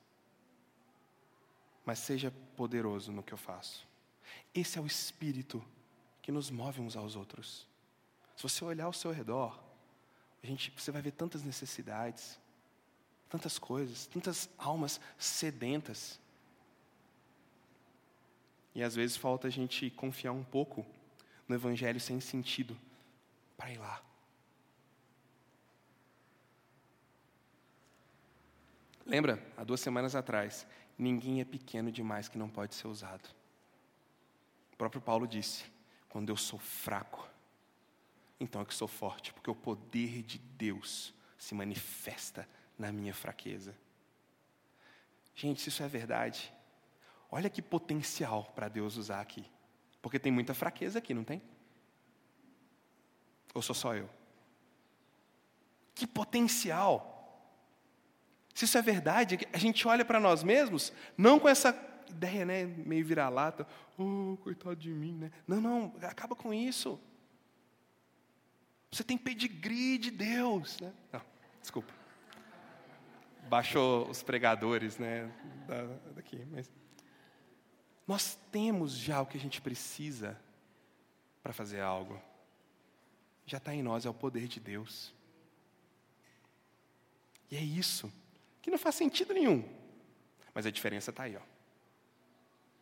mas 1.86 2.00
seja 2.00 2.34
poderoso 2.58 3.14
no 3.14 3.24
que 3.24 3.34
eu 3.34 3.38
faço. 3.38 3.88
Esse 4.54 4.78
é 4.78 4.82
o 4.82 4.86
espírito 4.86 5.64
que 6.22 6.34
nos 6.34 6.52
move 6.52 6.82
uns 6.82 6.98
aos 6.98 7.16
outros. 7.16 7.66
Se 8.36 8.44
você 8.44 8.66
olhar 8.66 8.88
ao 8.88 8.94
seu 8.94 9.14
redor, 9.14 9.67
a 10.44 10.48
gente, 10.48 10.72
você 10.76 10.92
vai 10.92 11.02
ver 11.02 11.12
tantas 11.12 11.44
necessidades, 11.44 12.40
tantas 13.30 13.58
coisas, 13.58 14.06
tantas 14.08 14.50
almas 14.58 15.00
sedentas. 15.18 16.20
E 18.74 18.84
às 18.84 18.96
vezes 18.96 19.18
falta 19.18 19.48
a 19.48 19.52
gente 19.52 19.90
confiar 19.90 20.32
um 20.32 20.44
pouco 20.44 20.86
no 21.48 21.56
evangelho 21.56 22.00
sem 22.00 22.20
sentido 22.20 22.78
para 23.58 23.72
ir 23.72 23.78
lá. 23.78 24.02
Lembra, 29.06 29.42
há 29.56 29.64
duas 29.64 29.80
semanas 29.80 30.16
atrás, 30.16 30.68
ninguém 30.98 31.40
é 31.40 31.46
pequeno 31.46 31.92
demais 31.92 32.28
que 32.28 32.38
não 32.38 32.50
pode 32.50 32.76
ser 32.76 32.88
usado. 32.88 33.28
O 34.74 34.78
próprio 34.78 35.02
Paulo 35.02 35.26
disse: 35.26 35.66
quando 36.10 36.30
eu 36.30 36.36
sou 36.36 36.60
fraco, 36.60 37.28
então 38.40 38.62
é 38.62 38.66
que 38.66 38.74
sou 38.74 38.88
forte, 38.88 39.34
porque 39.34 39.50
o 39.50 39.56
poder 39.56 40.22
de 40.24 40.38
Deus 40.38 41.14
se 41.38 41.56
manifesta 41.56 42.48
na 42.78 42.92
minha 42.92 43.14
fraqueza. 43.14 43.76
Gente, 45.36 45.62
se 45.62 45.70
isso 45.70 45.84
é 45.84 45.88
verdade, 45.88 46.54
Olha 47.30 47.50
que 47.50 47.62
potencial 47.62 48.52
para 48.56 48.68
Deus 48.68 48.96
usar 48.96 49.22
aqui. 49.22 49.46
Porque 50.02 50.20
tem 50.20 50.32
muita 50.32 50.54
fraqueza 50.54 51.00
aqui, 51.00 51.14
não 51.14 51.24
tem? 51.24 51.42
Ou 53.54 53.62
sou 53.62 53.76
só 53.76 53.96
eu? 53.96 54.10
Que 55.94 56.08
potencial! 56.08 57.14
Se 58.54 58.66
isso 58.66 58.78
é 58.78 58.82
verdade, 58.82 59.38
a 59.52 59.58
gente 59.58 59.88
olha 59.88 60.06
para 60.06 60.20
nós 60.20 60.44
mesmos, 60.44 60.92
não 61.18 61.40
com 61.40 61.48
essa 61.48 61.78
ideia, 62.10 62.46
né, 62.46 62.66
meio 62.66 63.06
vira-lata, 63.06 63.68
oh, 63.98 64.38
coitado 64.42 64.76
de 64.76 64.90
mim, 64.90 65.14
né? 65.14 65.32
Não, 65.46 65.62
não, 65.62 65.94
acaba 66.02 66.36
com 66.36 66.54
isso. 66.54 67.00
Você 68.92 69.04
tem 69.04 69.18
pedigree 69.18 69.98
de 69.98 70.12
Deus, 70.12 70.80
né? 70.80 70.94
Não, 71.12 71.22
desculpa. 71.62 71.94
Baixou 73.50 74.10
os 74.10 74.24
pregadores, 74.24 74.98
né, 74.98 75.32
daqui, 76.16 76.46
mas 76.52 76.70
nós 78.06 78.38
temos 78.52 78.94
já 78.94 79.22
o 79.22 79.26
que 79.26 79.38
a 79.38 79.40
gente 79.40 79.62
precisa 79.62 80.40
para 81.44 81.54
fazer 81.54 81.82
algo. 81.82 82.22
Já 83.46 83.58
está 83.58 83.74
em 83.74 83.82
nós, 83.82 84.06
é 84.06 84.10
o 84.10 84.14
poder 84.14 84.48
de 84.48 84.60
Deus. 84.60 85.14
E 87.50 87.56
é 87.56 87.62
isso, 87.62 88.12
que 88.62 88.70
não 88.70 88.78
faz 88.78 88.96
sentido 88.96 89.34
nenhum. 89.34 89.64
Mas 90.54 90.66
a 90.66 90.72
diferença 90.72 91.12
está 91.12 91.24
aí, 91.24 91.38
ó. 91.38 91.42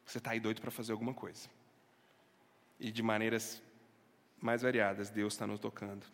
Você 0.05 0.17
está 0.19 0.31
aí 0.31 0.39
doido 0.39 0.61
para 0.61 0.71
fazer 0.71 0.91
alguma 0.91 1.13
coisa. 1.13 1.47
E 2.79 2.91
de 2.91 3.03
maneiras 3.03 3.61
mais 4.45 4.61
variadas, 4.61 5.09
Deus 5.09 5.33
está 5.33 5.45
nos 5.47 5.59
tocando. 5.59 6.05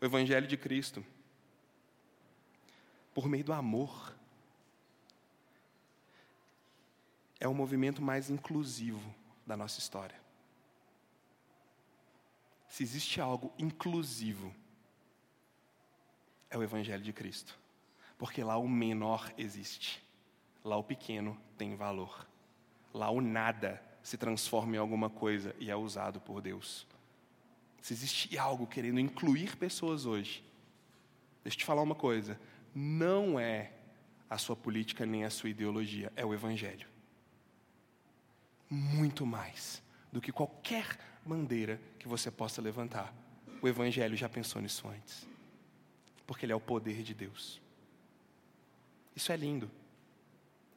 O 0.00 0.04
Evangelho 0.04 0.46
de 0.46 0.56
Cristo, 0.56 1.04
por 3.12 3.26
meio 3.26 3.44
do 3.44 3.52
amor, 3.52 4.14
é 7.40 7.48
o 7.48 7.54
movimento 7.54 8.02
mais 8.02 8.30
inclusivo 8.30 9.14
da 9.46 9.56
nossa 9.56 9.78
história. 9.78 10.20
Se 12.68 12.82
existe 12.82 13.20
algo 13.20 13.52
inclusivo, 13.58 14.54
é 16.50 16.58
o 16.58 16.62
Evangelho 16.62 17.02
de 17.02 17.12
Cristo. 17.12 17.58
Porque 18.18 18.44
lá 18.44 18.56
o 18.56 18.68
menor 18.68 19.32
existe, 19.36 20.02
lá 20.62 20.76
o 20.76 20.84
pequeno 20.84 21.38
tem 21.58 21.76
valor, 21.76 22.26
lá 22.92 23.10
o 23.10 23.20
nada 23.20 23.82
se 24.02 24.16
transforma 24.16 24.76
em 24.76 24.78
alguma 24.78 25.08
coisa 25.08 25.54
e 25.58 25.70
é 25.70 25.76
usado 25.76 26.20
por 26.20 26.40
Deus. 26.40 26.86
Se 27.84 27.92
existe 27.92 28.38
algo 28.38 28.66
querendo 28.66 28.98
incluir 28.98 29.56
pessoas 29.56 30.06
hoje, 30.06 30.42
deixa 31.42 31.56
eu 31.56 31.58
te 31.58 31.64
falar 31.66 31.82
uma 31.82 31.94
coisa: 31.94 32.40
não 32.74 33.38
é 33.38 33.72
a 34.30 34.38
sua 34.38 34.56
política 34.56 35.04
nem 35.04 35.24
a 35.24 35.28
sua 35.28 35.50
ideologia, 35.50 36.10
é 36.16 36.24
o 36.24 36.32
Evangelho 36.32 36.94
muito 38.70 39.26
mais 39.26 39.82
do 40.10 40.20
que 40.20 40.32
qualquer 40.32 40.98
bandeira 41.24 41.78
que 41.98 42.08
você 42.08 42.30
possa 42.30 42.62
levantar. 42.62 43.14
O 43.60 43.68
Evangelho 43.68 44.16
já 44.16 44.28
pensou 44.28 44.60
nisso 44.60 44.88
antes. 44.88 45.26
Porque 46.26 46.46
ele 46.46 46.52
é 46.52 46.56
o 46.56 46.60
poder 46.60 47.02
de 47.02 47.14
Deus. 47.14 47.60
Isso 49.14 49.30
é 49.30 49.36
lindo. 49.36 49.70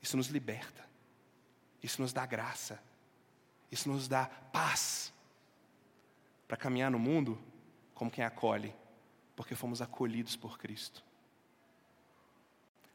Isso 0.02 0.18
nos 0.18 0.28
liberta. 0.28 0.86
Isso 1.82 2.02
nos 2.02 2.12
dá 2.12 2.26
graça. 2.26 2.82
Isso 3.72 3.90
nos 3.90 4.08
dá 4.08 4.26
paz. 4.26 5.14
Para 6.48 6.58
caminhar 6.58 6.90
no 6.90 7.00
mundo 7.00 7.38
como 7.94 8.12
quem 8.12 8.24
acolhe, 8.24 8.74
porque 9.36 9.56
fomos 9.56 9.82
acolhidos 9.82 10.36
por 10.36 10.58
Cristo. 10.58 11.04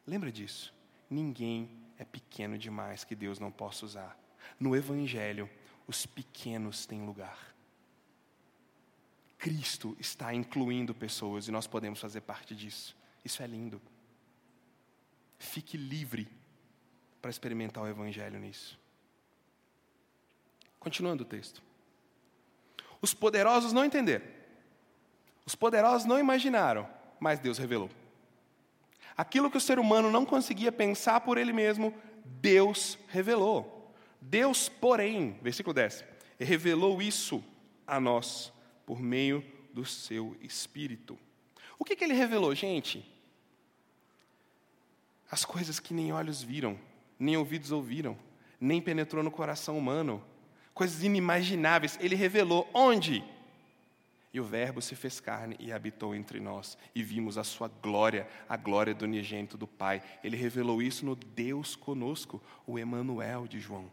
Lembra 0.06 0.32
disso? 0.32 0.74
Ninguém 1.08 1.70
é 1.98 2.04
pequeno 2.04 2.56
demais 2.58 3.04
que 3.04 3.14
Deus 3.14 3.38
não 3.38 3.50
possa 3.50 3.84
usar. 3.84 4.18
No 4.58 4.74
Evangelho, 4.74 5.48
os 5.86 6.06
pequenos 6.06 6.86
têm 6.86 7.04
lugar. 7.04 7.54
Cristo 9.38 9.96
está 9.98 10.32
incluindo 10.32 10.94
pessoas 10.94 11.48
e 11.48 11.50
nós 11.50 11.66
podemos 11.66 12.00
fazer 12.00 12.20
parte 12.20 12.54
disso. 12.54 12.96
Isso 13.24 13.42
é 13.42 13.46
lindo. 13.46 13.82
Fique 15.38 15.76
livre 15.76 16.28
para 17.20 17.30
experimentar 17.30 17.82
o 17.82 17.88
Evangelho 17.88 18.38
nisso. 18.38 18.78
Continuando 20.78 21.24
o 21.24 21.26
texto. 21.26 21.62
Os 23.02 23.12
poderosos 23.12 23.72
não 23.72 23.84
entenderam. 23.84 24.24
Os 25.44 25.56
poderosos 25.56 26.06
não 26.06 26.18
imaginaram, 26.18 26.88
mas 27.18 27.40
Deus 27.40 27.58
revelou. 27.58 27.90
Aquilo 29.16 29.50
que 29.50 29.56
o 29.56 29.60
ser 29.60 29.78
humano 29.78 30.10
não 30.10 30.24
conseguia 30.24 30.72
pensar 30.72 31.20
por 31.20 31.36
ele 31.36 31.52
mesmo, 31.52 31.92
Deus 32.24 32.96
revelou. 33.08 33.92
Deus, 34.20 34.68
porém, 34.68 35.36
versículo 35.42 35.74
10, 35.74 36.04
revelou 36.38 37.02
isso 37.02 37.44
a 37.86 38.00
nós 38.00 38.52
por 38.86 39.00
meio 39.00 39.44
do 39.74 39.84
seu 39.84 40.36
Espírito. 40.40 41.18
O 41.78 41.84
que, 41.84 41.96
que 41.96 42.04
ele 42.04 42.14
revelou, 42.14 42.54
gente? 42.54 43.04
As 45.30 45.44
coisas 45.44 45.80
que 45.80 45.92
nem 45.92 46.12
olhos 46.12 46.42
viram, 46.42 46.78
nem 47.18 47.36
ouvidos 47.36 47.72
ouviram, 47.72 48.16
nem 48.60 48.80
penetrou 48.80 49.24
no 49.24 49.30
coração 49.30 49.76
humano, 49.76 50.22
coisas 50.74 51.02
inimagináveis. 51.02 51.98
Ele 52.00 52.14
revelou 52.14 52.68
onde? 52.72 53.24
E 54.32 54.40
o 54.40 54.44
Verbo 54.44 54.80
se 54.80 54.96
fez 54.96 55.20
carne 55.20 55.56
e 55.60 55.70
habitou 55.70 56.14
entre 56.14 56.40
nós, 56.40 56.78
e 56.94 57.02
vimos 57.02 57.36
a 57.36 57.44
sua 57.44 57.68
glória, 57.68 58.26
a 58.48 58.56
glória 58.56 58.94
do 58.94 59.04
unigênito 59.04 59.58
do 59.58 59.66
Pai. 59.66 60.02
Ele 60.24 60.36
revelou 60.36 60.80
isso 60.80 61.04
no 61.04 61.14
Deus 61.14 61.76
conosco, 61.76 62.42
o 62.66 62.78
Emanuel 62.78 63.46
de 63.46 63.60
João. 63.60 63.90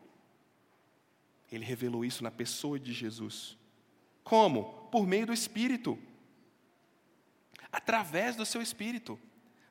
Ele 1.52 1.66
revelou 1.66 2.06
isso 2.06 2.24
na 2.24 2.32
pessoa 2.32 2.80
de 2.80 2.94
Jesus. 2.94 3.58
Como? 4.24 4.88
Por 4.92 5.06
meio 5.06 5.26
do 5.26 5.34
Espírito. 5.34 6.00
Através 7.72 8.36
do 8.36 8.46
seu 8.46 8.62
Espírito. 8.62 9.20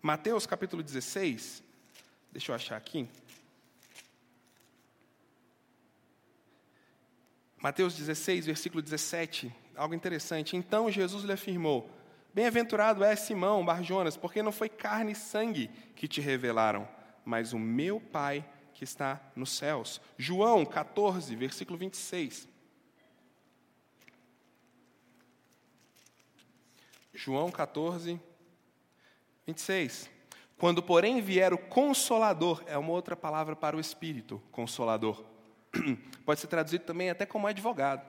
Mateus 0.03 0.47
capítulo 0.47 0.83
16, 0.83 1.63
deixa 2.31 2.53
eu 2.53 2.57
achar 2.57 2.77
aqui. 2.77 3.09
Mateus 7.61 7.95
16, 7.97 8.47
versículo 8.47 8.81
17, 8.81 9.53
algo 9.75 9.95
interessante. 9.95 10.57
Então 10.57 10.91
Jesus 10.91 11.25
lhe 11.25 11.33
afirmou: 11.33 11.91
Bem-aventurado 12.33 13.03
é 13.03 13.17
Simão, 13.17 13.65
Barjonas, 13.65 14.17
porque 14.17 14.43
não 14.43 14.53
foi 14.53 14.69
carne 14.69 15.13
e 15.13 15.17
sangue 15.17 15.69
que 15.97 16.07
te 16.07 16.21
revelaram, 16.21 16.89
mas 17.25 17.53
o 17.53 17.59
meu 17.59 18.01
Pai 18.01 18.45
que 18.73 18.85
está 18.85 19.21
nos 19.35 19.51
céus. 19.51 20.01
João 20.17 20.65
14, 20.65 21.35
versículo 21.35 21.77
26. 21.77 22.47
João 27.13 27.51
14, 27.51 28.21
26. 29.45 30.09
Quando, 30.57 30.81
porém, 30.81 31.21
vier 31.21 31.53
o 31.53 31.59
consolador, 31.59 32.63
é 32.67 32.79
uma 32.79 32.93
outra 32.93 33.17
palavra 33.17 33.57
para 33.57 33.77
o 33.77 33.81
Espírito, 33.81 34.41
consolador. 34.53 35.25
Pode 36.25 36.41
ser 36.41 36.47
traduzido 36.47 36.85
também 36.85 37.11
até 37.11 37.25
como 37.27 37.47
advogado. 37.47 38.07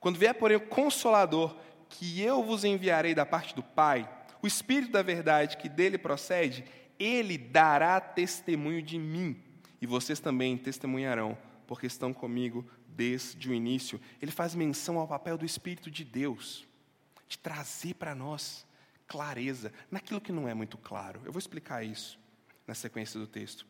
Quando 0.00 0.18
vier, 0.18 0.34
porém, 0.34 0.56
o 0.56 0.60
consolador, 0.60 1.56
que 1.88 2.20
eu 2.20 2.42
vos 2.42 2.64
enviarei 2.64 3.14
da 3.14 3.24
parte 3.24 3.54
do 3.54 3.62
Pai, 3.62 4.08
o 4.42 4.46
Espírito 4.46 4.92
da 4.92 5.02
verdade 5.02 5.56
que 5.56 5.68
dele 5.68 5.98
procede, 5.98 6.64
ele 6.98 7.36
dará 7.36 8.00
testemunho 8.00 8.82
de 8.82 8.98
mim, 8.98 9.42
e 9.80 9.86
vocês 9.86 10.20
também 10.20 10.56
testemunharão, 10.56 11.36
porque 11.66 11.86
estão 11.86 12.12
comigo 12.12 12.68
desde 12.88 13.50
o 13.50 13.54
início. 13.54 14.00
Ele 14.20 14.30
faz 14.30 14.54
menção 14.54 14.98
ao 14.98 15.08
papel 15.08 15.36
do 15.36 15.44
Espírito 15.44 15.90
de 15.90 16.04
Deus, 16.04 16.66
de 17.28 17.38
trazer 17.38 17.94
para 17.94 18.14
nós 18.14 18.66
clareza 19.06 19.72
naquilo 19.90 20.20
que 20.20 20.32
não 20.32 20.48
é 20.48 20.54
muito 20.54 20.78
claro. 20.78 21.20
Eu 21.24 21.32
vou 21.32 21.38
explicar 21.38 21.84
isso 21.84 22.18
na 22.66 22.74
sequência 22.74 23.20
do 23.20 23.26
texto. 23.26 23.66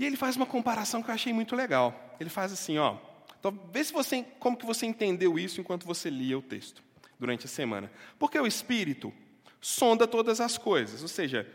E 0.00 0.06
ele 0.06 0.16
faz 0.16 0.34
uma 0.34 0.46
comparação 0.46 1.02
que 1.02 1.10
eu 1.10 1.14
achei 1.14 1.30
muito 1.30 1.54
legal. 1.54 2.16
Ele 2.18 2.30
faz 2.30 2.50
assim, 2.50 2.78
ó. 2.78 2.96
Então, 3.38 3.52
vê 3.70 3.84
se 3.84 3.92
você, 3.92 4.24
como 4.38 4.56
que 4.56 4.64
você 4.64 4.86
entendeu 4.86 5.38
isso 5.38 5.60
enquanto 5.60 5.84
você 5.84 6.08
lia 6.08 6.38
o 6.38 6.42
texto 6.42 6.82
durante 7.18 7.44
a 7.44 7.48
semana. 7.50 7.92
Porque 8.18 8.38
o 8.38 8.46
Espírito 8.46 9.12
sonda 9.60 10.06
todas 10.06 10.40
as 10.40 10.56
coisas, 10.56 11.02
ou 11.02 11.08
seja, 11.08 11.46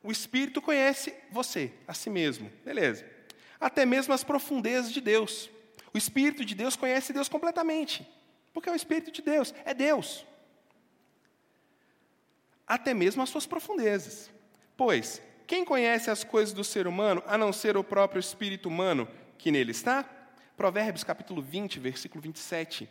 o 0.00 0.12
Espírito 0.12 0.62
conhece 0.62 1.12
você, 1.28 1.72
a 1.88 1.92
si 1.92 2.08
mesmo, 2.08 2.52
beleza? 2.64 3.04
Até 3.58 3.84
mesmo 3.84 4.14
as 4.14 4.22
profundezas 4.22 4.92
de 4.92 5.00
Deus. 5.00 5.50
O 5.92 5.98
Espírito 5.98 6.44
de 6.44 6.54
Deus 6.54 6.76
conhece 6.76 7.12
Deus 7.12 7.28
completamente, 7.28 8.08
porque 8.52 8.68
é 8.68 8.72
o 8.72 8.76
Espírito 8.76 9.10
de 9.10 9.22
Deus, 9.22 9.52
é 9.64 9.74
Deus. 9.74 10.24
Até 12.64 12.94
mesmo 12.94 13.24
as 13.24 13.28
suas 13.28 13.44
profundezas. 13.44 14.30
Pois 14.76 15.20
quem 15.46 15.64
conhece 15.64 16.10
as 16.10 16.24
coisas 16.24 16.54
do 16.54 16.64
ser 16.64 16.86
humano, 16.86 17.22
a 17.26 17.36
não 17.36 17.52
ser 17.52 17.76
o 17.76 17.84
próprio 17.84 18.20
espírito 18.20 18.68
humano 18.68 19.08
que 19.36 19.50
nele 19.50 19.72
está? 19.72 20.04
Provérbios 20.56 21.04
capítulo 21.04 21.42
20, 21.42 21.78
versículo 21.80 22.20
27. 22.22 22.88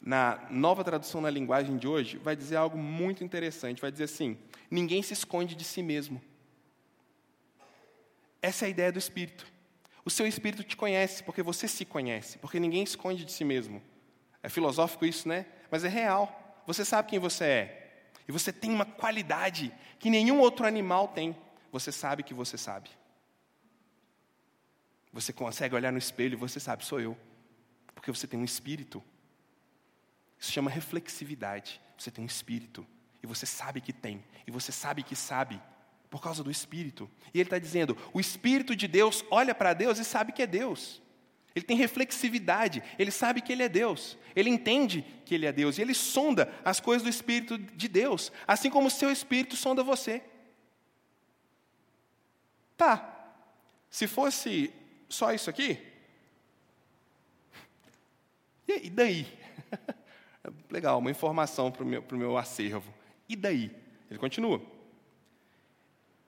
Na 0.00 0.46
nova 0.50 0.82
tradução 0.82 1.20
na 1.20 1.30
linguagem 1.30 1.76
de 1.76 1.86
hoje, 1.86 2.16
vai 2.16 2.34
dizer 2.34 2.56
algo 2.56 2.78
muito 2.78 3.22
interessante. 3.22 3.80
Vai 3.80 3.92
dizer 3.92 4.04
assim: 4.04 4.38
ninguém 4.70 5.02
se 5.02 5.12
esconde 5.12 5.54
de 5.54 5.64
si 5.64 5.82
mesmo. 5.82 6.20
Essa 8.40 8.64
é 8.64 8.66
a 8.66 8.70
ideia 8.70 8.90
do 8.90 8.98
Espírito. 8.98 9.46
O 10.04 10.10
seu 10.10 10.26
Espírito 10.26 10.64
te 10.64 10.76
conhece, 10.76 11.22
porque 11.22 11.42
você 11.42 11.68
se 11.68 11.84
conhece, 11.84 12.38
porque 12.38 12.58
ninguém 12.58 12.82
esconde 12.82 13.24
de 13.24 13.30
si 13.30 13.44
mesmo. 13.44 13.80
É 14.42 14.48
filosófico 14.48 15.06
isso, 15.06 15.28
né? 15.28 15.46
Mas 15.70 15.84
é 15.84 15.88
real. 15.88 16.62
Você 16.66 16.84
sabe 16.84 17.10
quem 17.10 17.18
você 17.18 17.44
é. 17.44 17.82
E 18.26 18.32
você 18.32 18.52
tem 18.52 18.72
uma 18.72 18.84
qualidade 18.84 19.72
que 19.98 20.10
nenhum 20.10 20.40
outro 20.40 20.66
animal 20.66 21.08
tem 21.08 21.36
você 21.72 21.90
sabe 21.90 22.22
que 22.22 22.34
você 22.34 22.58
sabe. 22.58 22.90
Você 25.10 25.32
consegue 25.32 25.74
olhar 25.74 25.90
no 25.90 25.98
espelho 25.98 26.34
e 26.34 26.36
você 26.36 26.60
sabe, 26.60 26.84
sou 26.84 27.00
eu. 27.00 27.16
Porque 27.94 28.10
você 28.10 28.26
tem 28.26 28.38
um 28.38 28.44
espírito. 28.44 29.02
Isso 30.38 30.52
chama 30.52 30.70
reflexividade. 30.70 31.80
Você 31.96 32.10
tem 32.10 32.22
um 32.22 32.26
espírito. 32.26 32.86
E 33.22 33.26
você 33.26 33.46
sabe 33.46 33.80
que 33.80 33.92
tem. 33.92 34.22
E 34.46 34.50
você 34.50 34.70
sabe 34.70 35.02
que 35.02 35.16
sabe. 35.16 35.60
Por 36.10 36.20
causa 36.20 36.44
do 36.44 36.50
espírito. 36.50 37.10
E 37.32 37.38
ele 37.38 37.46
está 37.46 37.58
dizendo: 37.58 37.96
o 38.12 38.20
espírito 38.20 38.76
de 38.76 38.86
Deus 38.86 39.24
olha 39.30 39.54
para 39.54 39.72
Deus 39.72 39.98
e 39.98 40.04
sabe 40.04 40.32
que 40.32 40.42
é 40.42 40.46
Deus. 40.46 41.00
Ele 41.54 41.64
tem 41.64 41.76
reflexividade, 41.76 42.82
ele 42.98 43.10
sabe 43.10 43.42
que 43.42 43.52
ele 43.52 43.62
é 43.62 43.68
Deus, 43.68 44.16
ele 44.34 44.48
entende 44.48 45.04
que 45.26 45.34
ele 45.34 45.44
é 45.44 45.52
Deus, 45.52 45.76
e 45.76 45.82
ele 45.82 45.92
sonda 45.92 46.50
as 46.64 46.80
coisas 46.80 47.02
do 47.02 47.10
Espírito 47.10 47.58
de 47.58 47.88
Deus, 47.88 48.32
assim 48.46 48.70
como 48.70 48.86
o 48.86 48.90
seu 48.90 49.10
Espírito 49.10 49.54
sonda 49.54 49.82
você. 49.82 50.22
Tá, 52.82 53.32
se 53.88 54.08
fosse 54.08 54.74
só 55.08 55.32
isso 55.32 55.48
aqui, 55.48 55.78
e 58.66 58.90
daí? 58.90 59.24
Legal, 60.68 60.98
uma 60.98 61.12
informação 61.12 61.70
para 61.70 61.84
o 61.84 61.86
meu, 61.86 62.04
meu 62.10 62.36
acervo. 62.36 62.92
E 63.28 63.36
daí? 63.36 63.70
Ele 64.10 64.18
continua. 64.18 64.60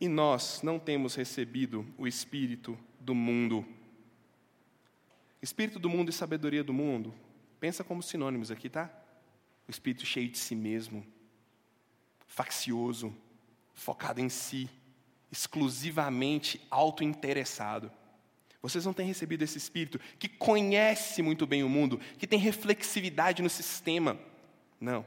E 0.00 0.06
nós 0.06 0.62
não 0.62 0.78
temos 0.78 1.16
recebido 1.16 1.84
o 1.98 2.06
espírito 2.06 2.78
do 3.00 3.16
mundo. 3.16 3.66
Espírito 5.42 5.80
do 5.80 5.90
mundo 5.90 6.10
e 6.10 6.12
sabedoria 6.12 6.62
do 6.62 6.72
mundo. 6.72 7.12
Pensa 7.58 7.82
como 7.82 8.00
sinônimos 8.00 8.52
aqui, 8.52 8.70
tá? 8.70 8.88
O 9.66 9.72
espírito 9.72 10.06
cheio 10.06 10.28
de 10.28 10.38
si 10.38 10.54
mesmo, 10.54 11.04
faccioso, 12.28 13.12
focado 13.74 14.20
em 14.20 14.28
si 14.28 14.70
exclusivamente 15.34 16.64
autointeressado. 16.70 17.90
Vocês 18.62 18.86
não 18.86 18.92
têm 18.92 19.06
recebido 19.06 19.42
esse 19.42 19.58
espírito 19.58 19.98
que 20.16 20.28
conhece 20.28 21.20
muito 21.22 21.44
bem 21.44 21.64
o 21.64 21.68
mundo, 21.68 21.98
que 22.16 22.26
tem 22.26 22.38
reflexividade 22.38 23.42
no 23.42 23.50
sistema. 23.50 24.16
Não. 24.80 25.04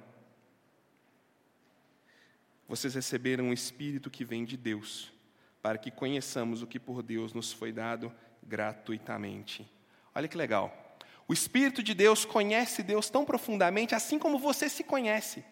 Vocês 2.68 2.94
receberam 2.94 3.46
um 3.46 3.54
espírito 3.54 4.12
que 4.12 4.26
vem 4.26 4.44
de 4.44 4.58
Deus, 4.58 5.14
para 5.62 5.78
que 5.78 5.90
conheçamos 5.90 6.62
o 6.62 6.68
que 6.68 6.78
por 6.78 7.02
Deus 7.02 7.32
nos 7.34 7.54
foi 7.54 7.72
dado 7.72 8.14
gratuitamente. 8.44 9.66
Olha 10.14 10.28
que 10.28 10.36
legal. 10.36 11.00
O 11.26 11.34
Espírito 11.34 11.82
de 11.82 11.94
Deus 11.94 12.26
conhece 12.26 12.84
Deus 12.84 13.10
tão 13.10 13.24
profundamente, 13.24 13.96
assim 13.96 14.20
como 14.20 14.38
você 14.38 14.70
se 14.70 14.84
conhece. 14.84 15.44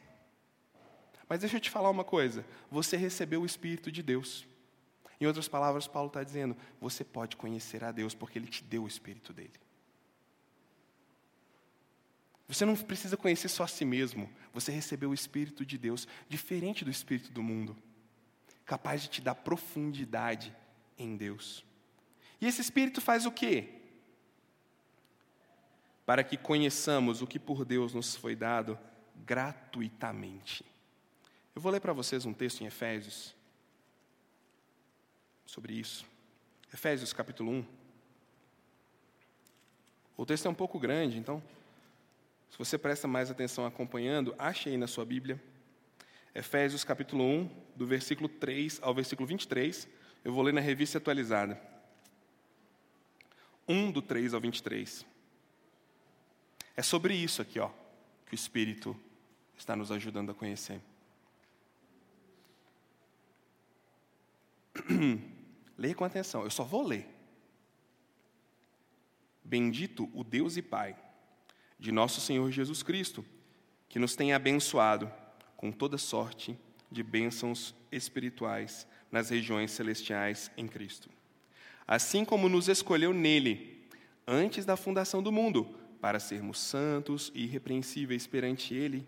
Mas 1.30 1.40
deixa 1.40 1.58
eu 1.58 1.62
te 1.62 1.70
falar 1.70 1.90
uma 1.90 2.04
coisa: 2.04 2.46
você 2.70 2.98
recebeu 2.98 3.42
o 3.42 3.46
Espírito 3.46 3.92
de 3.92 4.04
Deus. 4.04 4.46
Em 5.26 5.28
outras 5.28 5.48
palavras, 5.48 5.88
Paulo 5.88 6.08
está 6.08 6.24
dizendo: 6.24 6.56
você 6.80 7.04
pode 7.04 7.36
conhecer 7.36 7.84
a 7.84 7.92
Deus 7.92 8.14
porque 8.14 8.38
Ele 8.38 8.48
te 8.48 8.64
deu 8.64 8.84
o 8.84 8.88
Espírito 8.88 9.34
dele. 9.34 9.54
Você 12.48 12.64
não 12.64 12.76
precisa 12.76 13.18
conhecer 13.18 13.50
só 13.50 13.64
a 13.64 13.68
si 13.68 13.84
mesmo, 13.84 14.30
você 14.54 14.72
recebeu 14.72 15.10
o 15.10 15.14
Espírito 15.16 15.66
de 15.66 15.80
Deus, 15.80 16.08
diferente 16.30 16.86
do 16.86 16.92
Espírito 16.92 17.32
do 17.32 17.42
mundo, 17.42 17.76
capaz 18.64 19.02
de 19.02 19.08
te 19.08 19.20
dar 19.20 19.34
profundidade 19.34 20.56
em 20.96 21.18
Deus. 21.18 21.66
E 22.40 22.46
esse 22.46 22.62
Espírito 22.62 23.02
faz 23.02 23.26
o 23.26 23.32
quê? 23.32 23.82
Para 26.06 26.24
que 26.24 26.38
conheçamos 26.38 27.24
o 27.24 27.26
que 27.26 27.40
por 27.40 27.66
Deus 27.66 27.96
nos 27.96 28.16
foi 28.16 28.36
dado 28.36 28.78
gratuitamente. 29.26 30.64
Eu 31.56 31.62
vou 31.64 31.72
ler 31.72 31.80
para 31.80 31.94
vocês 31.94 32.28
um 32.28 32.34
texto 32.34 32.62
em 32.62 32.68
Efésios, 32.68 33.35
sobre 35.46 35.74
isso. 35.74 36.06
Efésios 36.74 37.14
capítulo 37.14 37.52
1. 37.52 37.66
O 40.18 40.26
texto 40.26 40.46
é 40.46 40.50
um 40.50 40.56
pouco 40.56 40.80
grande, 40.80 41.18
então, 41.18 41.42
se 42.50 42.58
você 42.58 42.78
presta 42.78 43.08
mais 43.08 43.30
atenção 43.30 43.66
acompanhando, 43.66 44.34
ache 44.38 44.70
aí 44.70 44.78
na 44.78 44.88
sua 44.88 45.06
Bíblia. 45.06 45.42
Efésios 46.34 46.84
capítulo 46.84 47.24
1, 47.24 47.50
do 47.76 47.86
versículo 47.86 48.28
3 48.28 48.80
ao 48.82 48.94
versículo 48.94 49.28
23. 49.28 49.88
Eu 50.24 50.34
vou 50.34 50.44
ler 50.44 50.54
na 50.54 50.62
revista 50.62 50.98
atualizada. 50.98 51.62
1 53.68 53.92
do 53.92 54.02
3 54.02 54.34
ao 54.34 54.42
23. 54.42 55.06
É 56.78 56.82
sobre 56.82 57.16
isso 57.16 57.42
aqui, 57.42 57.60
ó, 57.60 57.70
que 58.26 58.34
o 58.34 58.36
Espírito 58.36 59.00
está 59.58 59.76
nos 59.76 59.92
ajudando 59.92 60.32
a 60.32 60.34
conhecer. 60.34 60.82
Leia 65.78 65.96
com 65.96 66.04
atenção, 66.04 66.44
eu 66.44 66.50
só 66.50 66.64
vou 66.64 66.86
ler. 66.88 67.08
Bendito 69.44 70.10
o 70.14 70.24
Deus 70.24 70.58
e 70.58 70.62
Pai 70.62 70.96
de 71.78 71.92
nosso 71.92 72.22
Senhor 72.22 72.50
Jesus 72.52 72.82
Cristo, 72.82 73.24
que 73.90 74.00
nos 74.00 74.16
tem 74.16 74.34
abençoado 74.34 75.12
com 75.56 75.72
toda 75.72 75.98
sorte 75.98 76.58
de 76.92 77.04
bênçãos 77.04 77.76
espirituais 77.92 78.88
nas 79.12 79.30
regiões 79.30 79.72
celestiais 79.72 80.50
em 80.58 80.68
Cristo. 80.68 81.10
Assim 81.88 82.26
como 82.26 82.50
nos 82.50 82.68
escolheu 82.68 83.14
nele, 83.14 83.86
antes 84.28 84.66
da 84.66 84.76
fundação 84.76 85.22
do 85.22 85.32
mundo, 85.32 85.78
para 86.02 86.20
sermos 86.20 86.60
santos 86.60 87.32
e 87.36 87.44
irrepreensíveis 87.44 88.26
perante 88.26 88.74
ele, 88.74 89.06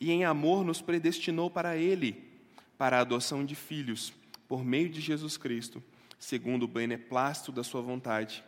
e 0.00 0.10
em 0.10 0.24
amor 0.24 0.64
nos 0.64 0.80
predestinou 0.80 1.50
para 1.50 1.76
ele, 1.76 2.32
para 2.76 2.98
a 2.98 3.00
adoção 3.00 3.44
de 3.44 3.54
filhos, 3.54 4.12
por 4.48 4.64
meio 4.64 4.88
de 4.88 5.00
Jesus 5.00 5.36
Cristo, 5.36 5.82
segundo 6.24 6.62
o 6.62 6.68
beneplácito 6.68 7.52
da 7.52 7.62
sua 7.62 7.82
vontade, 7.82 8.42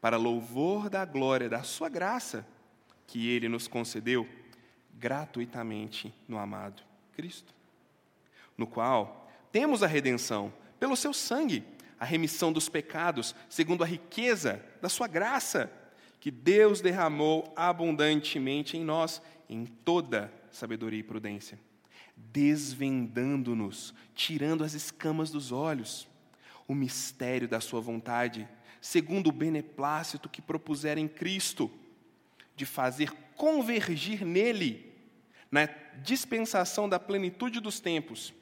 para 0.00 0.16
louvor 0.16 0.90
da 0.90 1.04
glória 1.04 1.48
da 1.48 1.62
sua 1.62 1.88
graça, 1.88 2.44
que 3.06 3.28
ele 3.28 3.48
nos 3.48 3.68
concedeu 3.68 4.28
gratuitamente 4.94 6.12
no 6.26 6.38
amado 6.38 6.82
Cristo, 7.12 7.54
no 8.58 8.66
qual 8.66 9.30
temos 9.52 9.80
a 9.84 9.86
redenção 9.86 10.52
pelo 10.80 10.96
seu 10.96 11.12
sangue, 11.12 11.62
a 12.00 12.04
remissão 12.04 12.52
dos 12.52 12.68
pecados, 12.68 13.32
segundo 13.48 13.84
a 13.84 13.86
riqueza 13.86 14.60
da 14.82 14.88
sua 14.88 15.06
graça, 15.06 15.70
que 16.18 16.32
Deus 16.32 16.80
derramou 16.80 17.52
abundantemente 17.54 18.76
em 18.76 18.82
nós, 18.82 19.22
em 19.48 19.66
toda 19.66 20.32
sabedoria 20.50 20.98
e 20.98 21.04
prudência, 21.04 21.60
desvendando-nos, 22.16 23.94
tirando 24.16 24.64
as 24.64 24.74
escamas 24.74 25.30
dos 25.30 25.52
olhos, 25.52 26.08
o 26.66 26.74
mistério 26.74 27.48
da 27.48 27.60
sua 27.60 27.80
vontade, 27.80 28.48
segundo 28.80 29.28
o 29.28 29.32
beneplácito 29.32 30.28
que 30.28 30.42
propusera 30.42 30.98
em 31.00 31.08
Cristo, 31.08 31.70
de 32.56 32.64
fazer 32.64 33.12
convergir 33.36 34.24
nele, 34.24 34.92
na 35.50 35.68
dispensação 36.02 36.88
da 36.88 36.98
plenitude 36.98 37.60
dos 37.60 37.80
tempos, 37.80 38.32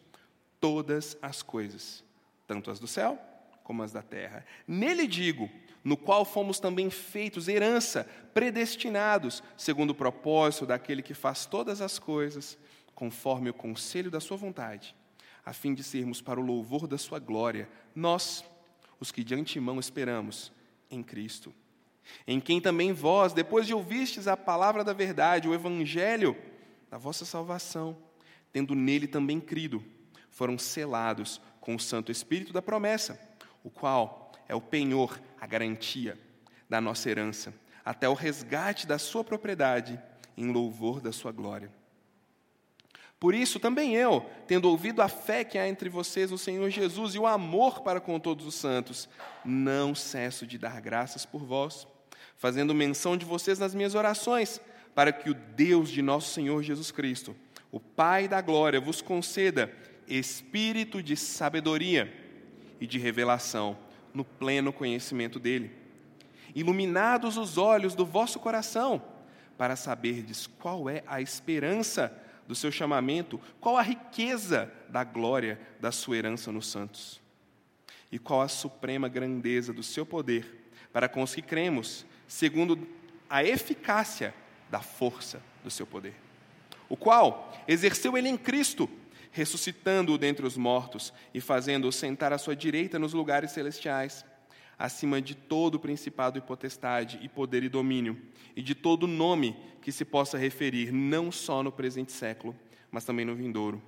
todas 0.61 1.17
as 1.21 1.43
coisas, 1.43 2.05
tanto 2.47 2.71
as 2.71 2.79
do 2.79 2.87
céu 2.87 3.19
como 3.63 3.83
as 3.83 3.93
da 3.93 4.03
terra. 4.03 4.45
Nele 4.67 5.07
digo, 5.07 5.51
no 5.85 5.97
qual 5.97 6.25
fomos 6.25 6.61
também 6.61 6.91
feitos 6.91 7.49
herança, 7.49 8.09
predestinados, 8.33 9.43
segundo 9.57 9.91
o 9.91 9.95
propósito 9.95 10.67
daquele 10.67 11.03
que 11.03 11.15
faz 11.15 11.47
todas 11.47 11.81
as 11.81 11.99
coisas, 11.99 12.59
conforme 12.95 13.51
o 13.51 13.55
conselho 13.55 14.11
da 14.11 14.21
sua 14.21 14.37
vontade, 14.37 14.95
a 15.45 15.53
fim 15.53 15.75
de 15.75 15.83
sermos 15.83 16.21
para 16.21 16.41
o 16.41 16.45
louvor 16.45 16.87
da 16.87 16.97
sua 16.97 17.19
glória, 17.19 17.69
nós, 17.95 18.45
os 19.01 19.11
que 19.11 19.25
de 19.25 19.35
antemão 19.35 19.81
esperamos 19.81 20.53
em 20.91 21.03
Cristo. 21.03 21.53
Em 22.27 22.41
quem 22.41 22.61
também 22.61 22.93
vós, 22.93 23.33
depois 23.33 23.67
de 23.67 23.75
ouvistes 23.75 24.29
a 24.29 24.37
palavra 24.37 24.85
da 24.85 24.93
verdade, 24.93 25.49
o 25.49 25.55
evangelho 25.55 26.37
da 26.91 26.99
vossa 26.99 27.25
salvação, 27.25 27.97
tendo 28.53 28.75
nele 28.75 29.07
também 29.07 29.41
crido, 29.41 29.83
foram 30.31 30.59
selados 30.59 31.41
com 31.61 31.75
o 31.75 31.81
Santo 31.81 32.13
Espírito 32.13 32.53
da 32.53 32.63
promessa, 32.63 33.21
o 33.63 33.71
qual 33.71 34.33
é 34.49 34.55
o 34.55 34.61
penhor, 34.61 35.21
a 35.41 35.47
garantia 35.47 36.19
da 36.69 36.81
nossa 36.81 37.09
herança, 37.09 37.55
até 37.85 38.09
o 38.09 38.15
resgate 38.15 38.87
da 38.87 38.99
sua 38.99 39.25
propriedade, 39.25 40.01
em 40.37 40.51
louvor 40.51 41.01
da 41.01 41.13
sua 41.13 41.33
glória. 41.33 41.71
Por 43.23 43.37
isso, 43.37 43.61
também 43.61 43.95
eu, 43.95 44.27
tendo 44.49 44.69
ouvido 44.69 45.01
a 45.01 45.07
fé 45.07 45.45
que 45.45 45.57
há 45.57 45.69
entre 45.69 45.89
vocês 45.89 46.33
no 46.33 46.37
Senhor 46.37 46.69
Jesus 46.71 47.15
e 47.15 47.21
o 47.21 47.27
amor 47.29 47.83
para 47.83 48.01
com 48.01 48.19
todos 48.19 48.45
os 48.45 48.57
santos, 48.57 49.09
não 49.45 49.95
cesso 49.95 50.45
de 50.45 50.59
dar 50.59 50.81
graças 50.81 51.25
por 51.25 51.45
vós, 51.45 51.87
fazendo 52.37 52.75
menção 52.75 53.17
de 53.17 53.25
vocês 53.25 53.61
nas 53.61 53.77
minhas 53.77 53.95
orações, 53.95 54.61
para 54.93 55.13
que 55.13 55.31
o 55.31 55.35
Deus 55.35 55.89
de 55.89 56.03
nosso 56.03 56.35
Senhor 56.35 56.65
Jesus 56.65 56.91
Cristo, 56.91 57.37
o 57.71 57.79
Pai 57.79 58.27
da 58.27 58.41
glória, 58.41 58.81
vos 58.81 59.01
conceda 59.01 59.73
espírito 60.09 61.01
de 61.01 61.17
sabedoria 61.17 62.13
e 62.81 62.89
de 62.89 62.99
revelação 62.99 63.79
no 64.13 64.25
pleno 64.25 64.73
conhecimento 64.73 65.39
dele. 65.39 65.71
Iluminados 66.57 67.37
os 67.37 67.57
olhos 67.57 67.95
do 67.95 68.05
vosso 68.05 68.41
coração, 68.41 69.01
para 69.57 69.77
saberdes 69.77 70.49
qual 70.49 70.91
é 70.91 71.05
a 71.07 71.21
esperança 71.21 72.21
do 72.47 72.55
seu 72.55 72.71
chamamento, 72.71 73.41
qual 73.61 73.77
a 73.77 73.83
riqueza 73.83 74.73
da 74.89 75.05
glória 75.05 75.61
da 75.81 75.93
sua 75.93 76.17
herança 76.17 76.53
nos 76.53 76.67
santos, 76.67 77.21
e 78.11 78.19
qual 78.19 78.43
a 78.43 78.49
suprema 78.49 79.09
grandeza 79.09 79.73
do 79.73 79.83
seu 79.83 80.05
poder 80.05 80.71
para 80.93 81.09
com 81.09 81.23
os 81.23 81.35
que 81.35 81.43
cremos, 81.43 82.05
segundo 82.29 82.87
a 83.29 83.43
eficácia 83.43 84.35
da 84.71 84.81
força 84.81 85.43
do 85.65 85.71
seu 85.71 85.87
poder, 85.87 86.15
o 86.89 86.97
qual 86.97 87.53
exerceu 87.67 88.17
ele 88.19 88.29
em 88.29 88.37
Cristo 88.37 88.89
ressuscitando-o 89.33 90.19
dentre 90.19 90.47
os 90.47 90.59
mortos 90.59 91.13
e 91.33 91.41
fazendo-o 91.41 91.91
sentar 91.91 92.33
à 92.33 92.39
sua 92.39 92.55
direita 92.55 92.99
nos 92.99 93.15
lugares 93.15 93.51
celestiais, 93.51 94.25
acima 94.83 95.23
de 95.23 95.37
todo 95.37 95.79
principado 95.79 96.37
e 96.37 96.41
potestade, 96.41 97.21
e 97.23 97.29
poder 97.29 97.63
e 97.63 97.69
domínio, 97.69 98.21
e 98.57 98.61
de 98.61 98.75
todo 98.75 99.07
nome 99.07 99.57
que 99.81 99.93
se 99.93 100.05
possa 100.05 100.37
referir, 100.37 100.91
não 100.91 101.31
só 101.31 101.63
no 101.63 101.71
presente 101.71 102.11
século, 102.11 102.53
mas 102.91 103.05
também 103.05 103.25
no 103.25 103.37
vindouro. 103.37 103.81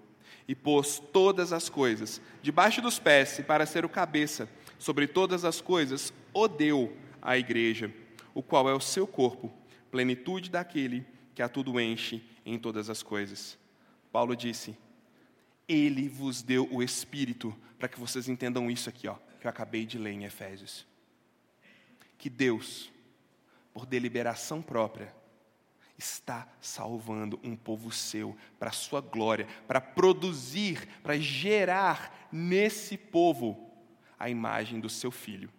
E 0.47 0.55
pôs 0.55 1.03
todas 1.13 1.53
as 1.53 1.69
coisas 1.69 2.23
debaixo 2.41 2.81
dos 2.81 3.01
pés, 3.01 3.41
e 3.41 3.43
para 3.43 3.67
ser 3.67 3.85
o 3.85 3.89
cabeça 3.89 4.49
sobre 4.79 5.09
todas 5.09 5.45
as 5.45 5.61
coisas, 5.61 6.15
o 6.33 6.47
deu 6.47 6.97
à 7.21 7.37
igreja, 7.37 7.93
o 8.33 8.41
qual 8.41 8.71
é 8.71 8.73
o 8.73 8.79
seu 8.79 9.05
corpo, 9.05 9.53
plenitude 9.91 10.49
daquele 10.49 11.05
que 11.35 11.43
a 11.43 11.49
tudo 11.49 11.81
enche 11.81 12.23
em 12.47 12.57
todas 12.57 12.89
as 12.89 13.03
coisas. 13.03 13.59
Paulo 14.13 14.37
disse: 14.37 14.77
ele 15.69 16.09
vos 16.09 16.41
deu 16.41 16.69
o 16.71 16.85
Espírito, 16.85 17.53
para 17.81 17.89
que 17.89 17.99
vocês 17.99 18.29
entendam 18.29 18.71
isso 18.71 18.89
aqui, 18.89 19.09
ó, 19.09 19.17
que 19.45 19.47
eu 19.47 19.51
acabei 19.51 19.85
de 19.85 19.99
ler 19.99 20.13
em 20.13 20.25
Efésios. 20.25 20.87
Que 22.17 22.31
Deus, 22.31 22.91
por 23.75 23.85
deliberação 23.85 24.63
própria, 24.63 25.15
está 25.99 26.49
salvando 26.63 27.39
um 27.45 27.55
povo 27.55 27.93
seu 27.93 28.35
para 28.59 28.71
a 28.71 28.73
sua 28.73 29.03
glória, 29.03 29.47
para 29.69 29.83
produzir, 29.83 30.89
para 31.03 31.19
gerar 31.19 32.27
nesse 32.33 32.97
povo 32.97 33.71
a 34.19 34.31
imagem 34.31 34.81
do 34.81 34.89
seu 34.89 35.11
filho. 35.11 35.53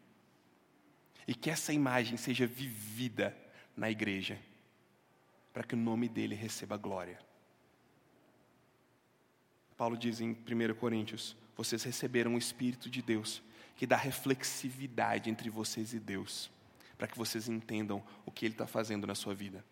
E 1.27 1.35
que 1.35 1.51
essa 1.51 1.71
imagem 1.71 2.17
seja 2.17 2.47
vivida 2.47 3.37
na 3.77 3.91
igreja, 3.91 4.39
para 5.53 5.63
que 5.63 5.75
o 5.75 5.77
nome 5.77 6.09
dele 6.09 6.33
receba 6.33 6.75
glória. 6.75 7.19
Paulo 9.77 9.95
diz 9.95 10.21
em 10.21 10.31
1 10.31 10.73
Coríntios: 10.73 11.37
vocês 11.55 11.83
receberam 11.83 12.33
o 12.33 12.39
Espírito 12.39 12.89
de 12.89 13.03
Deus, 13.03 13.43
que 13.75 13.85
dá 13.85 13.97
reflexividade 13.97 15.29
entre 15.29 15.49
vocês 15.49 15.93
e 15.93 15.99
Deus, 15.99 16.49
para 16.97 17.07
que 17.07 17.17
vocês 17.17 17.47
entendam 17.47 18.03
o 18.25 18.31
que 18.31 18.45
Ele 18.45 18.53
está 18.53 18.65
fazendo 18.65 19.05
na 19.05 19.15
sua 19.15 19.33
vida. 19.33 19.63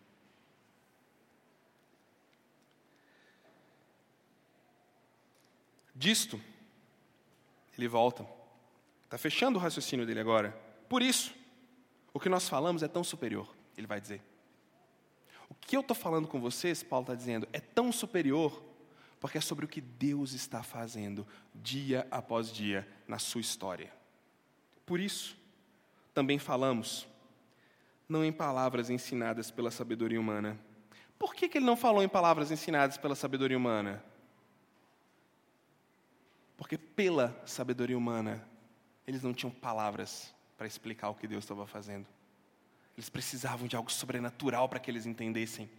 Disto, 5.94 6.40
ele 7.78 7.86
volta, 7.86 8.26
está 9.04 9.16
fechando 9.16 9.58
o 9.58 9.62
raciocínio 9.62 10.04
dele 10.04 10.20
agora. 10.20 10.50
Por 10.88 11.02
isso, 11.02 11.32
o 12.12 12.18
que 12.18 12.28
nós 12.28 12.48
falamos 12.48 12.82
é 12.82 12.88
tão 12.88 13.04
superior, 13.04 13.48
ele 13.76 13.86
vai 13.86 14.00
dizer. 14.00 14.20
O 15.48 15.54
que 15.54 15.76
eu 15.76 15.80
estou 15.80 15.94
falando 15.94 16.26
com 16.26 16.40
vocês, 16.40 16.82
Paulo 16.82 17.04
está 17.04 17.14
dizendo, 17.14 17.48
é 17.52 17.60
tão 17.60 17.92
superior 17.92 18.62
porque 19.24 19.38
é 19.38 19.40
sobre 19.40 19.64
o 19.64 19.68
que 19.68 19.80
Deus 19.80 20.34
está 20.34 20.62
fazendo 20.62 21.26
dia 21.54 22.06
após 22.10 22.52
dia 22.52 22.86
na 23.08 23.18
sua 23.18 23.40
história. 23.40 23.90
Por 24.84 25.00
isso, 25.00 25.34
também 26.12 26.38
falamos, 26.38 27.08
não 28.06 28.22
em 28.22 28.30
palavras 28.30 28.90
ensinadas 28.90 29.50
pela 29.50 29.70
sabedoria 29.70 30.20
humana. 30.20 30.60
Por 31.18 31.34
que, 31.34 31.48
que 31.48 31.56
ele 31.56 31.64
não 31.64 31.74
falou 31.74 32.02
em 32.02 32.08
palavras 32.08 32.50
ensinadas 32.50 32.98
pela 32.98 33.14
sabedoria 33.14 33.56
humana? 33.56 34.04
Porque 36.54 36.76
pela 36.76 37.34
sabedoria 37.46 37.96
humana, 37.96 38.46
eles 39.06 39.22
não 39.22 39.32
tinham 39.32 39.50
palavras 39.50 40.34
para 40.58 40.66
explicar 40.66 41.08
o 41.08 41.14
que 41.14 41.26
Deus 41.26 41.44
estava 41.44 41.66
fazendo. 41.66 42.06
Eles 42.94 43.08
precisavam 43.08 43.66
de 43.66 43.74
algo 43.74 43.90
sobrenatural 43.90 44.68
para 44.68 44.78
que 44.78 44.90
eles 44.90 45.06
entendessem. 45.06 45.70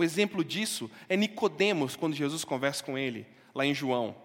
O 0.00 0.02
exemplo 0.02 0.42
disso 0.42 0.90
é 1.10 1.14
Nicodemos, 1.14 1.94
quando 1.94 2.16
Jesus 2.16 2.42
conversa 2.42 2.82
com 2.82 2.96
ele, 2.96 3.26
lá 3.54 3.66
em 3.66 3.74
João. 3.74 4.16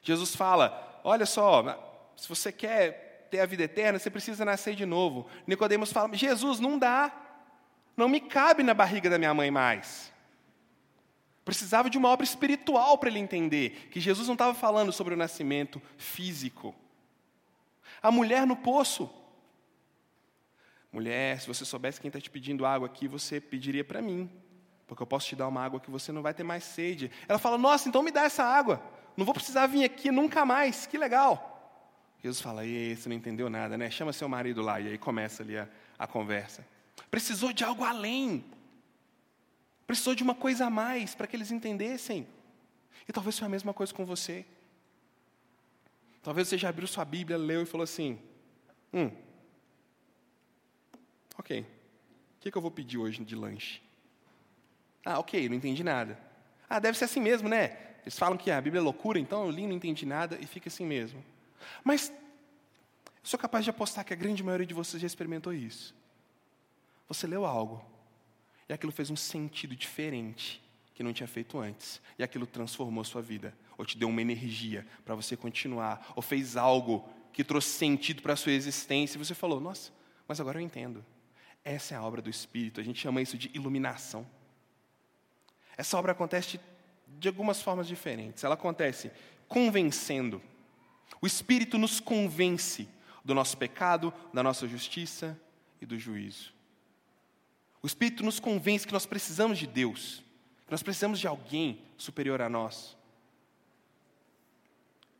Jesus 0.00 0.36
fala: 0.36 1.00
Olha 1.02 1.26
só, 1.26 2.12
se 2.16 2.28
você 2.28 2.52
quer 2.52 3.26
ter 3.28 3.40
a 3.40 3.46
vida 3.46 3.64
eterna, 3.64 3.98
você 3.98 4.08
precisa 4.08 4.44
nascer 4.44 4.76
de 4.76 4.86
novo. 4.86 5.26
Nicodemos 5.44 5.92
fala: 5.92 6.14
Jesus, 6.14 6.60
não 6.60 6.78
dá. 6.78 7.12
Não 7.96 8.08
me 8.08 8.20
cabe 8.20 8.62
na 8.62 8.72
barriga 8.72 9.10
da 9.10 9.18
minha 9.18 9.34
mãe 9.34 9.50
mais. 9.50 10.12
Precisava 11.44 11.90
de 11.90 11.98
uma 11.98 12.08
obra 12.08 12.22
espiritual 12.22 12.96
para 12.96 13.08
ele 13.08 13.18
entender 13.18 13.88
que 13.90 13.98
Jesus 13.98 14.28
não 14.28 14.34
estava 14.34 14.54
falando 14.54 14.92
sobre 14.92 15.14
o 15.14 15.16
nascimento 15.16 15.82
físico. 15.98 16.72
A 18.00 18.12
mulher 18.12 18.46
no 18.46 18.54
poço. 18.54 19.12
Mulher, 20.92 21.40
se 21.40 21.48
você 21.48 21.64
soubesse 21.64 22.00
quem 22.00 22.08
está 22.08 22.20
te 22.20 22.30
pedindo 22.30 22.64
água 22.64 22.86
aqui, 22.86 23.08
você 23.08 23.40
pediria 23.40 23.82
para 23.82 24.00
mim, 24.00 24.30
porque 24.86 25.02
eu 25.02 25.06
posso 25.06 25.26
te 25.26 25.36
dar 25.36 25.48
uma 25.48 25.62
água 25.64 25.80
que 25.80 25.90
você 25.90 26.12
não 26.12 26.22
vai 26.22 26.34
ter 26.34 26.42
mais 26.42 26.64
sede. 26.64 27.10
Ela 27.28 27.38
fala: 27.38 27.56
Nossa, 27.56 27.88
então 27.88 28.02
me 28.02 28.10
dá 28.10 28.24
essa 28.24 28.44
água. 28.44 28.82
Não 29.16 29.24
vou 29.24 29.34
precisar 29.34 29.66
vir 29.66 29.84
aqui 29.84 30.10
nunca 30.10 30.44
mais. 30.44 30.86
Que 30.86 30.98
legal. 30.98 31.48
Jesus 32.22 32.40
fala: 32.40 32.64
Ei, 32.64 32.94
você 32.94 33.08
não 33.08 33.16
entendeu 33.16 33.48
nada, 33.50 33.76
né? 33.76 33.90
Chama 33.90 34.12
seu 34.12 34.28
marido 34.28 34.62
lá. 34.62 34.80
E 34.80 34.88
aí 34.88 34.98
começa 34.98 35.42
ali 35.42 35.56
a, 35.56 35.68
a 35.98 36.06
conversa. 36.06 36.66
Precisou 37.10 37.52
de 37.52 37.64
algo 37.64 37.84
além. 37.84 38.44
Precisou 39.86 40.14
de 40.14 40.22
uma 40.22 40.34
coisa 40.34 40.66
a 40.66 40.70
mais 40.70 41.14
para 41.14 41.26
que 41.26 41.36
eles 41.36 41.50
entendessem. 41.50 42.26
E 43.08 43.12
talvez 43.12 43.34
seja 43.34 43.46
a 43.46 43.48
mesma 43.48 43.74
coisa 43.74 43.92
com 43.92 44.04
você. 44.04 44.46
Talvez 46.22 46.48
você 46.48 46.56
já 46.56 46.68
abriu 46.68 46.86
sua 46.86 47.04
Bíblia, 47.04 47.36
leu 47.36 47.62
e 47.62 47.66
falou 47.66 47.82
assim: 47.82 48.18
Hum, 48.92 49.10
ok, 51.36 51.60
o 51.60 51.66
que, 52.40 52.50
que 52.50 52.56
eu 52.56 52.62
vou 52.62 52.70
pedir 52.70 52.98
hoje 52.98 53.24
de 53.24 53.34
lanche? 53.34 53.82
Ah, 55.04 55.18
ok, 55.18 55.48
não 55.48 55.56
entendi 55.56 55.82
nada. 55.82 56.18
Ah, 56.68 56.78
deve 56.78 56.96
ser 56.96 57.04
assim 57.04 57.20
mesmo, 57.20 57.48
né? 57.48 57.76
Eles 58.02 58.18
falam 58.18 58.36
que 58.36 58.50
a 58.50 58.60
Bíblia 58.60 58.80
é 58.80 58.82
loucura, 58.82 59.18
então 59.18 59.44
eu 59.44 59.50
li, 59.50 59.66
não 59.66 59.74
entendi 59.74 60.04
nada 60.04 60.38
e 60.40 60.46
fica 60.46 60.68
assim 60.68 60.84
mesmo. 60.84 61.24
Mas 61.84 62.10
eu 62.10 62.14
sou 63.22 63.38
capaz 63.38 63.64
de 63.64 63.70
apostar 63.70 64.04
que 64.04 64.12
a 64.12 64.16
grande 64.16 64.42
maioria 64.42 64.66
de 64.66 64.74
vocês 64.74 65.00
já 65.00 65.06
experimentou 65.06 65.52
isso. 65.52 65.94
Você 67.08 67.26
leu 67.26 67.44
algo, 67.44 67.84
e 68.68 68.72
aquilo 68.72 68.90
fez 68.90 69.10
um 69.10 69.16
sentido 69.16 69.76
diferente 69.76 70.62
que 70.94 71.02
não 71.02 71.12
tinha 71.12 71.26
feito 71.26 71.58
antes. 71.58 72.00
E 72.18 72.22
aquilo 72.22 72.46
transformou 72.46 73.04
sua 73.04 73.22
vida, 73.22 73.54
ou 73.76 73.84
te 73.84 73.96
deu 73.96 74.08
uma 74.08 74.22
energia 74.22 74.86
para 75.04 75.14
você 75.14 75.36
continuar, 75.36 76.12
ou 76.16 76.22
fez 76.22 76.56
algo 76.56 77.08
que 77.32 77.44
trouxe 77.44 77.68
sentido 77.68 78.22
para 78.22 78.32
a 78.32 78.36
sua 78.36 78.52
existência. 78.52 79.16
E 79.16 79.24
você 79.24 79.34
falou: 79.34 79.60
Nossa, 79.60 79.92
mas 80.26 80.40
agora 80.40 80.58
eu 80.58 80.64
entendo. 80.64 81.04
Essa 81.64 81.94
é 81.94 81.96
a 81.96 82.02
obra 82.02 82.20
do 82.20 82.28
Espírito, 82.28 82.80
a 82.80 82.84
gente 82.84 82.98
chama 82.98 83.22
isso 83.22 83.38
de 83.38 83.50
iluminação. 83.54 84.26
Essa 85.76 85.98
obra 85.98 86.12
acontece 86.12 86.60
de 87.06 87.28
algumas 87.28 87.62
formas 87.62 87.86
diferentes. 87.86 88.44
Ela 88.44 88.54
acontece 88.54 89.10
convencendo. 89.48 90.42
O 91.20 91.26
Espírito 91.26 91.78
nos 91.78 92.00
convence 92.00 92.88
do 93.24 93.34
nosso 93.34 93.56
pecado, 93.56 94.12
da 94.32 94.42
nossa 94.42 94.66
justiça 94.66 95.38
e 95.80 95.86
do 95.86 95.98
juízo. 95.98 96.52
O 97.82 97.86
Espírito 97.86 98.22
nos 98.22 98.38
convence 98.38 98.86
que 98.86 98.92
nós 98.92 99.06
precisamos 99.06 99.58
de 99.58 99.66
Deus, 99.66 100.22
que 100.66 100.70
nós 100.70 100.82
precisamos 100.82 101.18
de 101.18 101.26
alguém 101.26 101.82
superior 101.96 102.40
a 102.40 102.48
nós. 102.48 102.96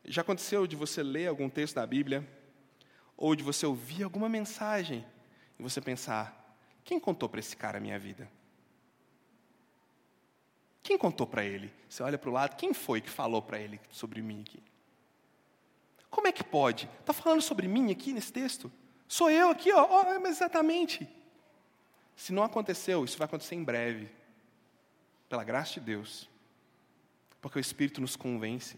Já 0.05 0.21
aconteceu 0.21 0.67
de 0.67 0.75
você 0.75 1.01
ler 1.01 1.27
algum 1.27 1.49
texto 1.49 1.75
da 1.75 1.85
Bíblia, 1.85 2.27
ou 3.15 3.35
de 3.35 3.43
você 3.43 3.65
ouvir 3.65 4.03
alguma 4.03 4.27
mensagem, 4.27 5.05
e 5.57 5.63
você 5.63 5.79
pensar: 5.79 6.57
quem 6.83 6.99
contou 6.99 7.29
para 7.29 7.39
esse 7.39 7.55
cara 7.55 7.77
a 7.77 7.81
minha 7.81 7.99
vida? 7.99 8.29
Quem 10.83 10.97
contou 10.97 11.25
para 11.25 11.45
ele? 11.45 11.73
Você 11.87 12.03
olha 12.03 12.17
para 12.17 12.29
o 12.29 12.33
lado, 12.33 12.57
quem 12.57 12.73
foi 12.73 12.99
que 12.99 13.09
falou 13.09 13.41
para 13.41 13.57
ele 13.57 13.79
sobre 13.89 14.21
mim 14.21 14.41
aqui? 14.41 14.61
Como 16.09 16.27
é 16.27 16.31
que 16.31 16.43
pode? 16.43 16.89
Está 16.99 17.13
falando 17.13 17.41
sobre 17.41 17.67
mim 17.67 17.89
aqui 17.89 18.11
nesse 18.11 18.31
texto? 18.31 18.71
Sou 19.07 19.31
eu 19.31 19.49
aqui, 19.49 19.71
ó, 19.71 19.87
ó, 19.89 20.19
mas 20.19 20.35
exatamente. 20.35 21.07
Se 22.15 22.33
não 22.33 22.43
aconteceu, 22.43 23.03
isso 23.05 23.17
vai 23.17 23.25
acontecer 23.25 23.55
em 23.55 23.63
breve, 23.63 24.09
pela 25.29 25.43
graça 25.43 25.73
de 25.75 25.79
Deus, 25.79 26.29
porque 27.41 27.57
o 27.57 27.61
Espírito 27.61 28.01
nos 28.01 28.15
convence. 28.15 28.77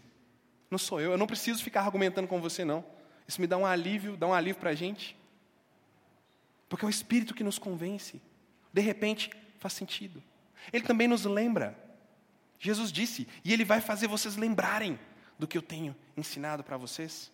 Não 0.70 0.78
sou 0.78 1.00
eu, 1.00 1.12
eu 1.12 1.18
não 1.18 1.26
preciso 1.26 1.62
ficar 1.62 1.82
argumentando 1.82 2.28
com 2.28 2.40
você, 2.40 2.64
não. 2.64 2.84
Isso 3.26 3.40
me 3.40 3.46
dá 3.46 3.56
um 3.56 3.66
alívio, 3.66 4.16
dá 4.16 4.26
um 4.26 4.34
alívio 4.34 4.60
para 4.60 4.70
a 4.70 4.74
gente. 4.74 5.16
Porque 6.68 6.84
é 6.84 6.88
o 6.88 6.90
Espírito 6.90 7.34
que 7.34 7.44
nos 7.44 7.58
convence. 7.58 8.20
De 8.72 8.80
repente, 8.80 9.30
faz 9.58 9.74
sentido. 9.74 10.22
Ele 10.72 10.84
também 10.84 11.06
nos 11.06 11.24
lembra. 11.24 11.85
Jesus 12.58 12.90
disse, 12.90 13.28
e 13.44 13.52
Ele 13.52 13.64
vai 13.64 13.80
fazer 13.80 14.06
vocês 14.06 14.36
lembrarem 14.36 14.98
do 15.38 15.46
que 15.46 15.58
eu 15.58 15.62
tenho 15.62 15.94
ensinado 16.16 16.64
para 16.64 16.76
vocês. 16.76 17.30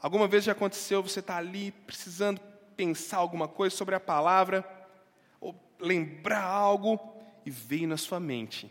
Alguma 0.00 0.26
vez 0.26 0.44
já 0.44 0.52
aconteceu, 0.52 1.02
você 1.02 1.20
está 1.20 1.36
ali 1.36 1.70
precisando 1.70 2.40
pensar 2.76 3.18
alguma 3.18 3.48
coisa 3.48 3.74
sobre 3.74 3.94
a 3.94 4.00
palavra, 4.00 4.68
ou 5.40 5.54
lembrar 5.78 6.42
algo, 6.42 6.98
e 7.46 7.50
veio 7.50 7.86
na 7.86 7.96
sua 7.96 8.18
mente 8.18 8.70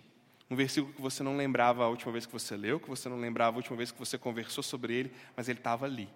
um 0.54 0.56
versículo 0.56 0.94
que 0.94 1.02
você 1.02 1.24
não 1.24 1.36
lembrava 1.36 1.84
a 1.84 1.88
última 1.88 2.12
vez 2.12 2.26
que 2.26 2.32
você 2.32 2.56
leu, 2.56 2.80
que 2.80 2.88
você 2.88 3.10
não 3.10 3.18
lembrava 3.18 3.56
a 3.56 3.58
última 3.58 3.76
vez 3.76 3.92
que 3.92 3.98
você 3.98 4.18
conversou 4.18 4.64
sobre 4.64 4.94
ele, 4.94 5.14
mas 5.36 5.50
ele 5.50 5.60
estava 5.60 5.86
ali, 5.86 6.08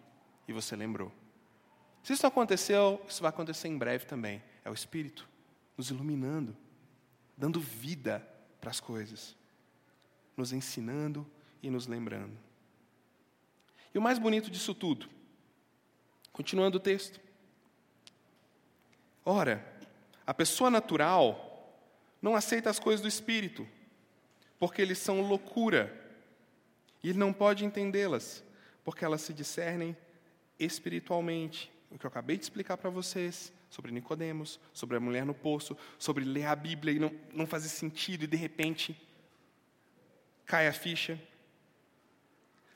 e 0.47 0.53
você 0.53 0.75
lembrou. 0.75 1.11
Se 2.03 2.13
isso 2.13 2.25
aconteceu, 2.25 3.03
isso 3.07 3.21
vai 3.21 3.29
acontecer 3.29 3.67
em 3.67 3.77
breve 3.77 4.05
também. 4.05 4.41
É 4.63 4.69
o 4.69 4.73
Espírito 4.73 5.27
nos 5.75 5.89
iluminando, 5.89 6.55
dando 7.35 7.59
vida 7.59 8.25
para 8.67 8.71
as 8.71 8.81
coisas, 8.81 9.33
nos 10.35 10.51
ensinando 10.51 11.25
e 11.63 11.69
nos 11.69 11.87
lembrando. 11.87 12.37
E 13.95 13.97
o 13.97 14.01
mais 14.01 14.19
bonito 14.19 14.51
disso 14.51 14.75
tudo, 14.75 15.07
continuando 16.33 16.75
o 16.75 16.81
texto, 16.81 17.17
Ora, 19.23 19.65
a 20.25 20.33
pessoa 20.33 20.69
natural 20.69 21.77
não 22.21 22.33
aceita 22.33 22.69
as 22.69 22.79
coisas 22.79 23.01
do 23.01 23.09
espírito, 23.09 23.67
porque 24.57 24.81
eles 24.81 24.97
são 24.97 25.19
loucura, 25.21 25.93
e 27.03 27.09
ele 27.09 27.19
não 27.19 27.33
pode 27.33 27.65
entendê-las, 27.65 28.41
porque 28.85 29.03
elas 29.03 29.21
se 29.21 29.33
discernem 29.33 29.95
espiritualmente. 30.57 31.69
O 31.91 31.97
que 31.97 32.05
eu 32.05 32.09
acabei 32.09 32.37
de 32.37 32.43
explicar 32.43 32.77
para 32.77 32.89
vocês 32.89 33.51
sobre 33.69 33.91
Nicodemos, 33.91 34.59
sobre 34.73 34.97
a 34.97 34.99
mulher 34.99 35.25
no 35.25 35.33
poço, 35.33 35.77
sobre 35.97 36.23
ler 36.23 36.45
a 36.45 36.55
Bíblia 36.55 36.93
e 36.93 36.99
não, 36.99 37.11
não 37.33 37.47
fazer 37.47 37.69
sentido 37.69 38.23
e 38.23 38.27
de 38.27 38.37
repente 38.37 38.95
cai 40.45 40.67
a 40.67 40.73
ficha. 40.73 41.19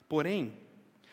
Porém, 0.08 0.58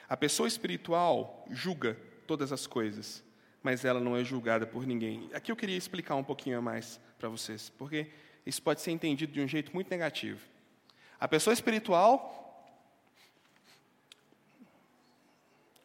a 0.08 0.16
pessoa 0.16 0.48
espiritual 0.48 1.46
julga 1.50 1.96
todas 2.26 2.52
as 2.52 2.66
coisas, 2.66 3.22
mas 3.62 3.84
ela 3.84 4.00
não 4.00 4.16
é 4.16 4.24
julgada 4.24 4.66
por 4.66 4.86
ninguém. 4.86 5.30
Aqui 5.32 5.52
eu 5.52 5.56
queria 5.56 5.76
explicar 5.76 6.16
um 6.16 6.24
pouquinho 6.24 6.60
mais 6.62 7.00
para 7.18 7.28
vocês, 7.28 7.70
porque 7.78 8.08
isso 8.44 8.62
pode 8.62 8.80
ser 8.80 8.90
entendido 8.90 9.32
de 9.32 9.40
um 9.40 9.46
jeito 9.46 9.72
muito 9.72 9.90
negativo. 9.90 10.40
A 11.20 11.28
pessoa 11.28 11.54
espiritual 11.54 12.34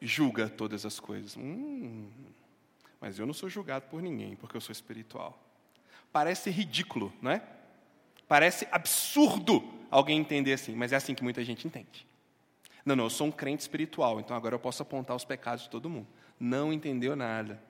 julga 0.01 0.49
todas 0.49 0.85
as 0.85 0.99
coisas. 0.99 1.37
Hum, 1.37 2.09
mas 3.03 3.19
eu 3.19 3.25
não 3.25 3.33
sou 3.33 3.49
julgado 3.49 3.85
por 3.89 4.01
ninguém, 4.01 4.35
porque 4.35 4.55
eu 4.55 4.61
sou 4.61 4.71
espiritual. 4.71 5.37
Parece 6.11 6.49
ridículo, 6.49 7.11
não 7.21 7.31
é? 7.31 7.43
Parece 8.27 8.65
absurdo 8.71 9.61
alguém 9.91 10.19
entender 10.19 10.53
assim, 10.53 10.73
mas 10.73 10.93
é 10.93 10.95
assim 10.95 11.13
que 11.13 11.23
muita 11.23 11.43
gente 11.43 11.67
entende. 11.67 12.07
Não, 12.85 12.95
não, 12.95 13.03
eu 13.03 13.09
sou 13.09 13.27
um 13.27 13.31
crente 13.31 13.61
espiritual, 13.61 14.19
então 14.19 14.35
agora 14.35 14.55
eu 14.55 14.59
posso 14.59 14.81
apontar 14.81 15.15
os 15.15 15.25
pecados 15.25 15.65
de 15.65 15.69
todo 15.69 15.89
mundo 15.89 16.07
não 16.43 16.73
entendeu 16.73 17.15
nada. 17.15 17.61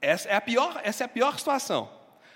Essa 0.00 0.28
é 0.28 0.34
a 0.34 0.40
pior, 0.40 0.80
essa 0.82 1.04
é 1.04 1.06
a 1.06 1.08
pior 1.08 1.38
situação. 1.38 1.90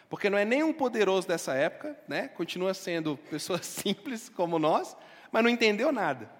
Porque 0.08 0.28
não 0.28 0.36
é 0.36 0.44
nenhum 0.44 0.72
poderoso 0.72 1.26
dessa 1.26 1.54
época, 1.54 1.96
né? 2.08 2.28
continua 2.28 2.74
sendo 2.74 3.16
pessoa 3.16 3.60
simples 3.64 4.28
como 4.28 4.58
nós, 4.58 4.96
mas 5.32 5.42
não 5.42 5.50
entendeu 5.50 5.90
nada. 5.92 6.30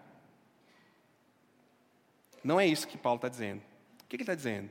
Não 2.43 2.59
é 2.59 2.67
isso 2.67 2.89
que 2.89 2.99
Paulo 2.99 3.17
está 3.17 3.29
dizendo. 3.29 3.63
Que 4.11 4.17
ele 4.17 4.25
está 4.25 4.35
dizendo? 4.35 4.69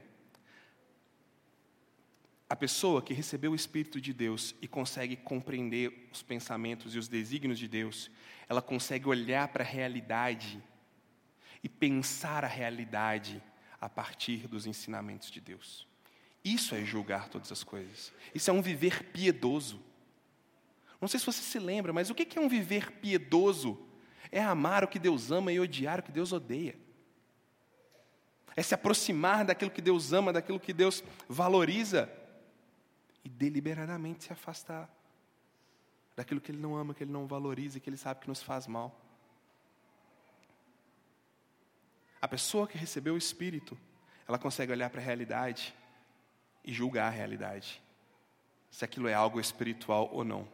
A 2.50 2.58
pessoa 2.58 3.02
que 3.02 3.14
recebeu 3.14 3.54
o 3.54 3.56
Espírito 3.56 4.02
de 4.02 4.12
Deus 4.12 4.54
e 4.62 4.68
consegue 4.68 5.16
compreender 5.16 6.10
os 6.12 6.22
pensamentos 6.22 6.94
e 6.94 6.98
os 6.98 7.08
desígnios 7.08 7.58
de 7.58 7.66
Deus, 7.66 8.12
ela 8.50 8.62
consegue 8.62 9.08
olhar 9.08 9.48
para 9.48 9.64
a 9.64 9.68
realidade 9.68 10.62
e 11.64 11.70
pensar 11.70 12.44
a 12.44 12.50
realidade 12.50 13.42
a 13.80 13.88
partir 13.88 14.46
dos 14.46 14.66
ensinamentos 14.66 15.32
de 15.32 15.40
Deus. 15.40 15.88
Isso 16.44 16.76
é 16.76 16.84
julgar 16.84 17.30
todas 17.30 17.50
as 17.50 17.64
coisas. 17.64 18.12
Isso 18.36 18.50
é 18.50 18.54
um 18.54 18.62
viver 18.62 19.04
piedoso. 19.04 19.80
Não 21.00 21.08
sei 21.08 21.18
se 21.18 21.26
você 21.26 21.42
se 21.42 21.60
lembra, 21.60 21.94
mas 21.94 22.10
o 22.10 22.16
que 22.16 22.38
é 22.38 22.42
um 22.42 22.50
viver 22.50 22.92
piedoso? 22.92 23.80
É 24.30 24.42
amar 24.42 24.84
o 24.84 24.88
que 24.90 25.00
Deus 25.00 25.32
ama 25.32 25.50
e 25.50 25.62
odiar 25.62 26.02
o 26.02 26.04
que 26.04 26.12
Deus 26.12 26.34
odeia. 26.34 26.76
É 28.60 28.62
se 28.62 28.76
aproximar 28.76 29.46
daquilo 29.46 29.72
que 29.72 29.82
Deus 29.82 30.12
ama, 30.12 30.34
daquilo 30.34 30.60
que 30.60 30.74
Deus 30.74 31.02
valoriza 31.30 32.12
e 33.24 33.30
deliberadamente 33.30 34.26
se 34.26 34.34
afastar 34.34 34.90
daquilo 36.14 36.42
que 36.42 36.52
Ele 36.52 36.60
não 36.60 36.76
ama, 36.76 36.94
que 36.94 37.02
Ele 37.02 37.14
não 37.14 37.26
valoriza, 37.26 37.80
que 37.80 37.90
Ele 37.90 37.96
sabe 37.96 38.20
que 38.20 38.28
nos 38.28 38.44
faz 38.44 38.68
mal. 38.68 38.94
A 42.22 42.28
pessoa 42.28 42.68
que 42.68 42.78
recebeu 42.78 43.14
o 43.14 43.18
Espírito, 43.18 43.78
ela 44.28 44.38
consegue 44.38 44.74
olhar 44.74 44.90
para 44.90 45.00
a 45.00 45.04
realidade 45.06 45.74
e 46.62 46.74
julgar 46.74 47.08
a 47.08 47.10
realidade. 47.10 47.82
Se 48.70 48.84
aquilo 48.84 49.08
é 49.08 49.14
algo 49.14 49.40
espiritual 49.40 50.10
ou 50.12 50.26
não. 50.26 50.46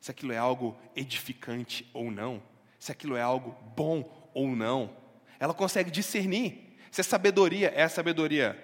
Se 0.00 0.12
aquilo 0.12 0.32
é 0.32 0.38
algo 0.38 0.78
edificante 0.94 1.90
ou 1.92 2.12
não. 2.12 2.40
Se 2.78 2.92
aquilo 2.92 3.16
é 3.16 3.22
algo 3.22 3.50
bom 3.74 4.30
ou 4.32 4.54
não. 4.54 4.96
Ela 5.40 5.52
consegue 5.52 5.90
discernir 5.90 6.63
se 6.94 7.00
a 7.00 7.04
sabedoria 7.04 7.70
é 7.70 7.82
a 7.82 7.88
sabedoria 7.88 8.56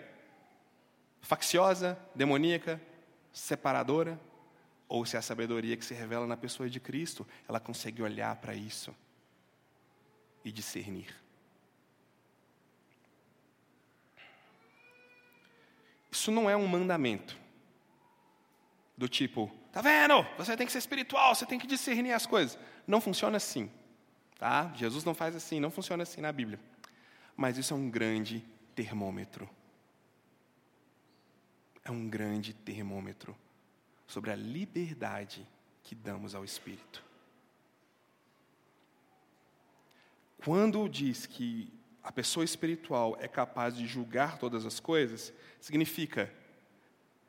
facciosa, 1.21 1.99
demoníaca, 2.15 2.81
separadora, 3.33 4.21
ou 4.89 5.05
se 5.05 5.17
é 5.17 5.19
a 5.19 5.23
sabedoria 5.23 5.77
que 5.77 5.85
se 5.85 5.95
revela 5.95 6.29
na 6.29 6.37
pessoa 6.37 6.71
de 6.71 6.79
Cristo, 6.79 7.27
ela 7.49 7.59
consegue 7.59 8.01
olhar 8.01 8.37
para 8.37 8.55
isso 8.55 8.95
e 10.45 10.53
discernir. 10.53 11.13
Isso 16.09 16.31
não 16.31 16.49
é 16.49 16.57
um 16.57 16.69
mandamento. 16.69 17.37
Do 18.97 19.09
tipo, 19.09 19.51
tá 19.73 19.83
vendo? 19.83 20.25
Você 20.39 20.57
tem 20.57 20.69
que 20.69 20.73
ser 20.73 20.79
espiritual, 20.79 21.35
você 21.35 21.45
tem 21.45 21.59
que 21.59 21.67
discernir 21.67 22.13
as 22.13 22.27
coisas. 22.27 22.57
Não 22.87 23.01
funciona 23.01 23.39
assim. 23.39 23.69
Tá? 24.39 24.73
Jesus 24.77 25.03
não 25.03 25.15
faz 25.17 25.35
assim, 25.35 25.59
não 25.59 25.73
funciona 25.73 26.05
assim 26.05 26.21
na 26.21 26.31
Bíblia. 26.31 26.61
Mas 27.41 27.57
isso 27.57 27.73
é 27.73 27.77
um 27.77 27.89
grande 27.89 28.45
termômetro. 28.75 29.49
É 31.83 31.91
um 31.91 32.07
grande 32.07 32.53
termômetro 32.53 33.35
sobre 34.07 34.31
a 34.31 34.37
liberdade 34.37 35.49
que 35.83 35.95
damos 35.95 36.35
ao 36.35 36.45
Espírito. 36.45 37.03
Quando 40.45 40.87
diz 40.87 41.25
que 41.25 41.73
a 42.03 42.13
pessoa 42.13 42.45
espiritual 42.45 43.17
é 43.19 43.27
capaz 43.27 43.75
de 43.75 43.87
julgar 43.87 44.37
todas 44.37 44.67
as 44.67 44.79
coisas, 44.79 45.33
significa 45.63 46.31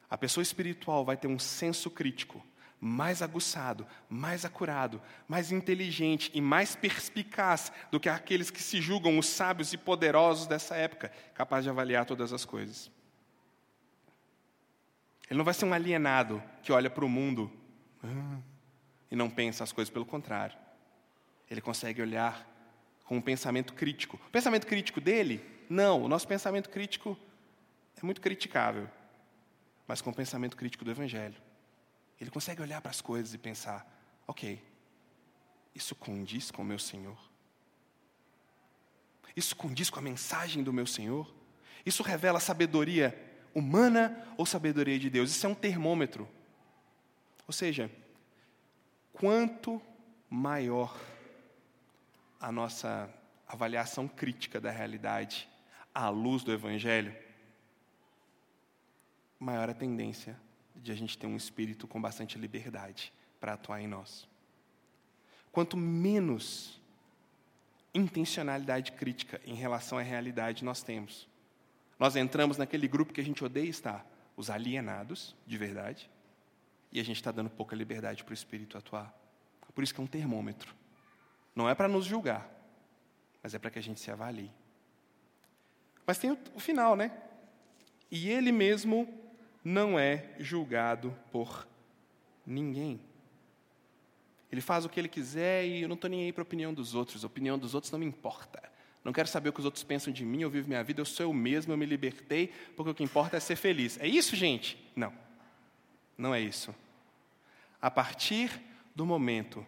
a 0.09 0.17
pessoa 0.17 0.41
espiritual 0.41 1.05
vai 1.05 1.15
ter 1.15 1.29
um 1.29 1.39
senso 1.39 1.89
crítico 1.89 2.45
mais 2.83 3.21
aguçado, 3.21 3.85
mais 4.09 4.43
acurado, 4.43 4.99
mais 5.27 5.51
inteligente 5.51 6.31
e 6.33 6.41
mais 6.41 6.75
perspicaz 6.75 7.71
do 7.91 7.99
que 7.99 8.09
aqueles 8.09 8.49
que 8.49 8.61
se 8.61 8.81
julgam 8.81 9.19
os 9.19 9.27
sábios 9.27 9.71
e 9.71 9.77
poderosos 9.77 10.47
dessa 10.47 10.75
época, 10.75 11.11
capaz 11.35 11.63
de 11.63 11.69
avaliar 11.69 12.07
todas 12.07 12.33
as 12.33 12.43
coisas. 12.43 12.89
Ele 15.29 15.37
não 15.37 15.45
vai 15.45 15.53
ser 15.53 15.65
um 15.65 15.73
alienado 15.73 16.41
que 16.63 16.71
olha 16.71 16.89
para 16.89 17.05
o 17.05 17.09
mundo 17.09 17.51
ah, 18.03 18.39
e 19.11 19.15
não 19.15 19.29
pensa 19.29 19.63
as 19.63 19.71
coisas, 19.71 19.93
pelo 19.93 20.05
contrário. 20.05 20.57
Ele 21.49 21.61
consegue 21.61 22.01
olhar 22.01 22.49
com 23.05 23.17
um 23.17 23.21
pensamento 23.21 23.73
crítico. 23.73 24.19
O 24.27 24.31
pensamento 24.31 24.65
crítico 24.65 24.99
dele? 24.99 25.45
Não, 25.69 26.03
o 26.03 26.07
nosso 26.07 26.27
pensamento 26.27 26.69
crítico 26.69 27.15
é 27.95 28.03
muito 28.03 28.19
criticável. 28.19 28.89
Mas 29.87 30.01
com 30.01 30.09
o 30.09 30.15
pensamento 30.15 30.57
crítico 30.57 30.83
do 30.83 30.91
Evangelho, 30.91 31.35
ele 32.21 32.29
consegue 32.29 32.61
olhar 32.61 32.79
para 32.81 32.91
as 32.91 33.01
coisas 33.01 33.33
e 33.33 33.37
pensar: 33.37 33.83
ok, 34.27 34.63
isso 35.73 35.95
condiz 35.95 36.51
com 36.51 36.61
o 36.61 36.65
meu 36.65 36.77
Senhor? 36.77 37.17
Isso 39.35 39.55
condiz 39.55 39.89
com 39.89 39.97
a 39.97 40.03
mensagem 40.03 40.63
do 40.63 40.71
meu 40.71 40.85
Senhor? 40.85 41.33
Isso 41.83 42.03
revela 42.03 42.39
sabedoria 42.39 43.17
humana 43.55 44.23
ou 44.37 44.45
sabedoria 44.45 44.99
de 44.99 45.09
Deus? 45.09 45.31
Isso 45.31 45.47
é 45.47 45.49
um 45.49 45.55
termômetro. 45.55 46.29
Ou 47.47 47.53
seja, 47.53 47.89
quanto 49.11 49.81
maior 50.29 50.95
a 52.39 52.51
nossa 52.51 53.11
avaliação 53.47 54.07
crítica 54.07 54.61
da 54.61 54.69
realidade 54.69 55.49
à 55.93 56.09
luz 56.09 56.43
do 56.43 56.51
Evangelho, 56.51 57.15
maior 59.39 59.69
a 59.69 59.73
tendência 59.73 60.39
de 60.81 60.91
a 60.91 60.95
gente 60.95 61.17
ter 61.17 61.27
um 61.27 61.37
espírito 61.37 61.87
com 61.87 62.01
bastante 62.01 62.37
liberdade 62.37 63.13
para 63.39 63.53
atuar 63.53 63.81
em 63.81 63.87
nós. 63.87 64.27
Quanto 65.51 65.77
menos 65.77 66.81
intencionalidade 67.93 68.93
crítica 68.93 69.41
em 69.45 69.53
relação 69.53 69.97
à 69.97 70.01
realidade 70.01 70.63
nós 70.63 70.81
temos, 70.81 71.27
nós 71.99 72.15
entramos 72.15 72.57
naquele 72.57 72.87
grupo 72.87 73.13
que 73.13 73.21
a 73.21 73.23
gente 73.23 73.43
odeia 73.43 73.69
estar, 73.69 74.05
os 74.35 74.49
alienados, 74.49 75.35
de 75.45 75.57
verdade, 75.57 76.09
e 76.91 76.99
a 76.99 77.03
gente 77.03 77.17
está 77.17 77.31
dando 77.31 77.49
pouca 77.49 77.75
liberdade 77.75 78.23
para 78.23 78.31
o 78.31 78.33
espírito 78.33 78.77
atuar. 78.77 79.13
Por 79.73 79.83
isso 79.83 79.93
que 79.93 80.01
é 80.01 80.03
um 80.03 80.07
termômetro. 80.07 80.75
Não 81.55 81.69
é 81.69 81.75
para 81.75 81.87
nos 81.87 82.05
julgar, 82.05 82.49
mas 83.41 83.53
é 83.53 83.59
para 83.59 83.69
que 83.69 83.79
a 83.79 83.83
gente 83.83 83.99
se 83.99 84.11
avalie. 84.11 84.51
Mas 86.05 86.17
tem 86.17 86.31
o, 86.31 86.37
o 86.55 86.59
final, 86.59 86.95
né? 86.95 87.11
E 88.09 88.29
ele 88.29 88.51
mesmo 88.51 89.20
não 89.63 89.97
é 89.97 90.33
julgado 90.39 91.15
por 91.31 91.67
ninguém. 92.45 92.99
Ele 94.51 94.61
faz 94.61 94.83
o 94.83 94.89
que 94.89 94.99
ele 94.99 95.07
quiser 95.07 95.65
e 95.65 95.81
eu 95.81 95.87
não 95.87 95.95
estou 95.95 96.09
nem 96.09 96.25
aí 96.25 96.33
para 96.33 96.41
a 96.41 96.43
opinião 96.43 96.73
dos 96.73 96.93
outros. 96.93 97.23
A 97.23 97.27
opinião 97.27 97.57
dos 97.57 97.73
outros 97.73 97.91
não 97.91 97.99
me 97.99 98.05
importa. 98.05 98.61
Não 99.03 99.13
quero 99.13 99.27
saber 99.27 99.49
o 99.49 99.53
que 99.53 99.59
os 99.59 99.65
outros 99.65 99.83
pensam 99.83 100.13
de 100.13 100.23
mim, 100.23 100.41
eu 100.41 100.49
vivo 100.49 100.67
minha 100.67 100.83
vida, 100.83 101.01
eu 101.01 101.05
sou 101.05 101.25
eu 101.25 101.33
mesmo, 101.33 101.73
eu 101.73 101.77
me 101.77 101.85
libertei, 101.85 102.47
porque 102.75 102.91
o 102.91 102.93
que 102.93 103.03
importa 103.03 103.37
é 103.37 103.39
ser 103.39 103.55
feliz. 103.55 103.97
É 103.99 104.07
isso, 104.07 104.35
gente? 104.35 104.77
Não. 104.95 105.11
Não 106.17 106.35
é 106.35 106.39
isso. 106.39 106.75
A 107.81 107.89
partir 107.89 108.61
do 108.95 109.05
momento 109.05 109.65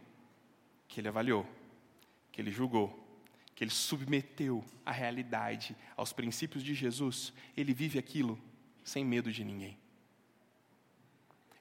que 0.88 1.00
ele 1.00 1.08
avaliou, 1.08 1.48
que 2.32 2.40
ele 2.40 2.52
julgou, 2.52 3.00
que 3.56 3.64
ele 3.64 3.72
submeteu 3.72 4.64
a 4.86 4.92
realidade 4.92 5.76
aos 5.96 6.14
princípios 6.14 6.64
de 6.64 6.76
Jesus, 6.76 7.34
ele 7.58 7.74
vive 7.74 7.98
aquilo 7.98 8.40
sem 8.84 9.04
medo 9.04 9.32
de 9.32 9.44
ninguém. 9.44 9.78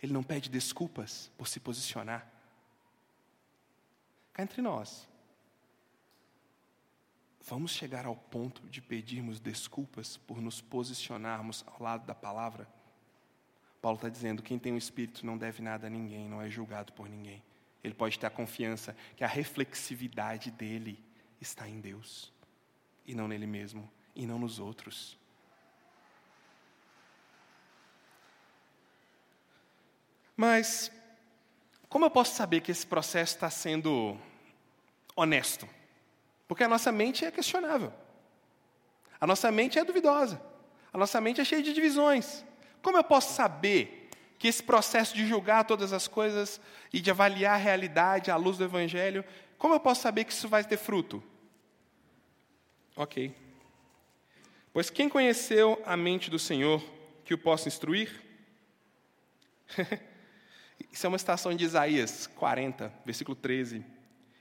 Ele 0.02 0.12
não 0.12 0.22
pede 0.22 0.50
desculpas 0.50 1.30
por 1.38 1.46
se 1.46 1.60
posicionar. 1.60 2.28
Cá 4.32 4.42
entre 4.42 4.60
nós, 4.60 5.08
vamos 7.46 7.70
chegar 7.72 8.04
ao 8.04 8.16
ponto 8.16 8.68
de 8.68 8.80
pedirmos 8.80 9.38
desculpas 9.38 10.16
por 10.16 10.40
nos 10.40 10.60
posicionarmos 10.60 11.64
ao 11.66 11.80
lado 11.80 12.04
da 12.04 12.14
palavra? 12.14 12.68
Paulo 13.80 13.96
está 13.96 14.08
dizendo: 14.08 14.42
quem 14.42 14.58
tem 14.58 14.72
o 14.72 14.78
Espírito 14.78 15.24
não 15.24 15.38
deve 15.38 15.62
nada 15.62 15.86
a 15.86 15.90
ninguém, 15.90 16.28
não 16.28 16.42
é 16.42 16.50
julgado 16.50 16.92
por 16.92 17.08
ninguém. 17.08 17.42
Ele 17.84 17.94
pode 17.94 18.18
ter 18.18 18.26
a 18.26 18.30
confiança 18.30 18.96
que 19.16 19.24
a 19.24 19.28
reflexividade 19.28 20.50
dele 20.50 20.98
está 21.40 21.68
em 21.68 21.80
Deus, 21.80 22.32
e 23.04 23.14
não 23.14 23.26
nele 23.26 23.46
mesmo, 23.46 23.90
e 24.14 24.24
não 24.24 24.38
nos 24.38 24.58
outros. 24.58 25.18
Mas, 30.36 30.90
como 31.88 32.04
eu 32.04 32.10
posso 32.10 32.34
saber 32.34 32.60
que 32.60 32.72
esse 32.72 32.86
processo 32.86 33.34
está 33.34 33.50
sendo 33.50 34.18
honesto? 35.14 35.68
Porque 36.48 36.64
a 36.64 36.68
nossa 36.68 36.90
mente 36.90 37.24
é 37.24 37.30
questionável, 37.30 37.92
a 39.20 39.26
nossa 39.26 39.50
mente 39.50 39.78
é 39.78 39.84
duvidosa, 39.84 40.40
a 40.92 40.98
nossa 40.98 41.20
mente 41.20 41.40
é 41.40 41.44
cheia 41.44 41.62
de 41.62 41.72
divisões. 41.72 42.44
Como 42.82 42.96
eu 42.96 43.04
posso 43.04 43.34
saber 43.34 44.10
que 44.38 44.48
esse 44.48 44.62
processo 44.62 45.14
de 45.14 45.26
julgar 45.26 45.64
todas 45.64 45.92
as 45.92 46.08
coisas 46.08 46.60
e 46.92 47.00
de 47.00 47.10
avaliar 47.10 47.54
a 47.54 47.62
realidade 47.62 48.30
à 48.30 48.36
luz 48.36 48.58
do 48.58 48.64
Evangelho, 48.64 49.24
como 49.56 49.74
eu 49.74 49.80
posso 49.80 50.02
saber 50.02 50.24
que 50.24 50.32
isso 50.32 50.48
vai 50.48 50.64
ter 50.64 50.76
fruto? 50.76 51.22
Ok. 52.96 53.34
Pois 54.72 54.90
quem 54.90 55.08
conheceu 55.08 55.80
a 55.86 55.96
mente 55.96 56.28
do 56.28 56.38
Senhor 56.38 56.82
que 57.24 57.32
o 57.32 57.38
possa 57.38 57.68
instruir? 57.68 58.22
Isso 60.90 61.06
é 61.06 61.08
uma 61.08 61.18
citação 61.18 61.54
de 61.54 61.64
Isaías 61.64 62.26
40, 62.26 62.92
versículo 63.04 63.36
13, 63.36 63.84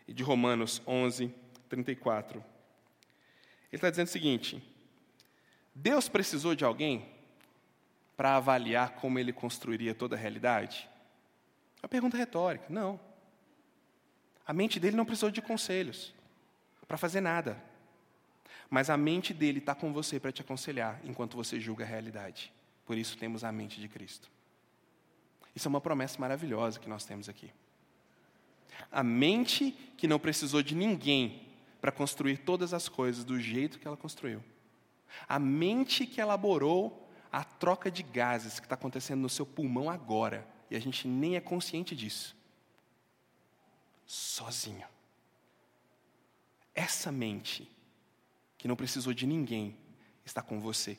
e 0.08 0.14
de 0.14 0.24
Romanos 0.24 0.82
11, 0.88 1.34
34. 1.70 2.40
Ele 2.40 2.46
está 3.74 3.90
dizendo 3.90 4.08
o 4.08 4.12
seguinte: 4.12 4.64
Deus 5.74 6.10
precisou 6.10 6.56
de 6.56 6.66
alguém 6.66 7.10
para 8.18 8.36
avaliar 8.36 8.92
como 8.96 9.18
ele 9.18 9.34
construiria 9.34 9.96
toda 9.96 10.16
a 10.16 10.20
realidade? 10.20 10.90
É 11.82 11.86
uma 11.86 11.90
pergunta 11.90 12.18
retórica. 12.18 12.66
Não. 12.70 13.00
A 14.46 14.54
mente 14.54 14.80
dele 14.80 14.96
não 14.96 15.06
precisou 15.06 15.32
de 15.32 15.42
conselhos 15.42 16.14
para 16.88 16.98
fazer 16.98 17.22
nada. 17.22 17.62
Mas 18.70 18.90
a 18.90 18.98
mente 18.98 19.34
dele 19.34 19.60
está 19.60 19.74
com 19.74 19.92
você 19.92 20.20
para 20.20 20.32
te 20.32 20.42
aconselhar 20.42 21.00
enquanto 21.04 21.36
você 21.36 21.60
julga 21.60 21.84
a 21.84 21.88
realidade. 21.88 22.54
Por 22.86 22.98
isso 22.98 23.18
temos 23.18 23.44
a 23.44 23.52
mente 23.52 23.80
de 23.80 23.88
Cristo. 23.88 24.30
Isso 25.56 25.68
é 25.68 25.70
uma 25.70 25.82
promessa 25.82 26.20
maravilhosa 26.20 26.80
que 26.80 26.90
nós 26.90 27.06
temos 27.06 27.28
aqui. 27.28 27.52
A 28.92 29.04
mente 29.04 29.72
que 29.98 30.08
não 30.08 30.20
precisou 30.20 30.62
de 30.62 30.76
ninguém 30.76 31.48
para 31.80 31.92
construir 31.92 32.38
todas 32.38 32.74
as 32.74 32.88
coisas 32.88 33.24
do 33.24 33.40
jeito 33.40 33.80
que 33.80 33.88
ela 33.88 33.98
construiu. 33.98 34.44
A 35.28 35.40
mente 35.40 36.06
que 36.06 36.22
elaborou 36.22 37.10
a 37.32 37.44
troca 37.44 37.90
de 37.90 38.04
gases 38.04 38.60
que 38.60 38.66
está 38.66 38.76
acontecendo 38.76 39.22
no 39.22 39.30
seu 39.30 39.46
pulmão 39.46 39.90
agora, 39.90 40.48
e 40.70 40.76
a 40.76 40.80
gente 40.80 41.08
nem 41.08 41.36
é 41.36 41.42
consciente 41.42 41.96
disso. 41.96 42.36
Sozinho. 44.06 44.88
Essa 46.76 47.12
mente 47.12 47.70
que 48.58 48.68
não 48.68 48.76
precisou 48.76 49.14
de 49.14 49.26
ninguém 49.26 49.76
está 50.26 50.42
com 50.42 50.60
você 50.60 50.98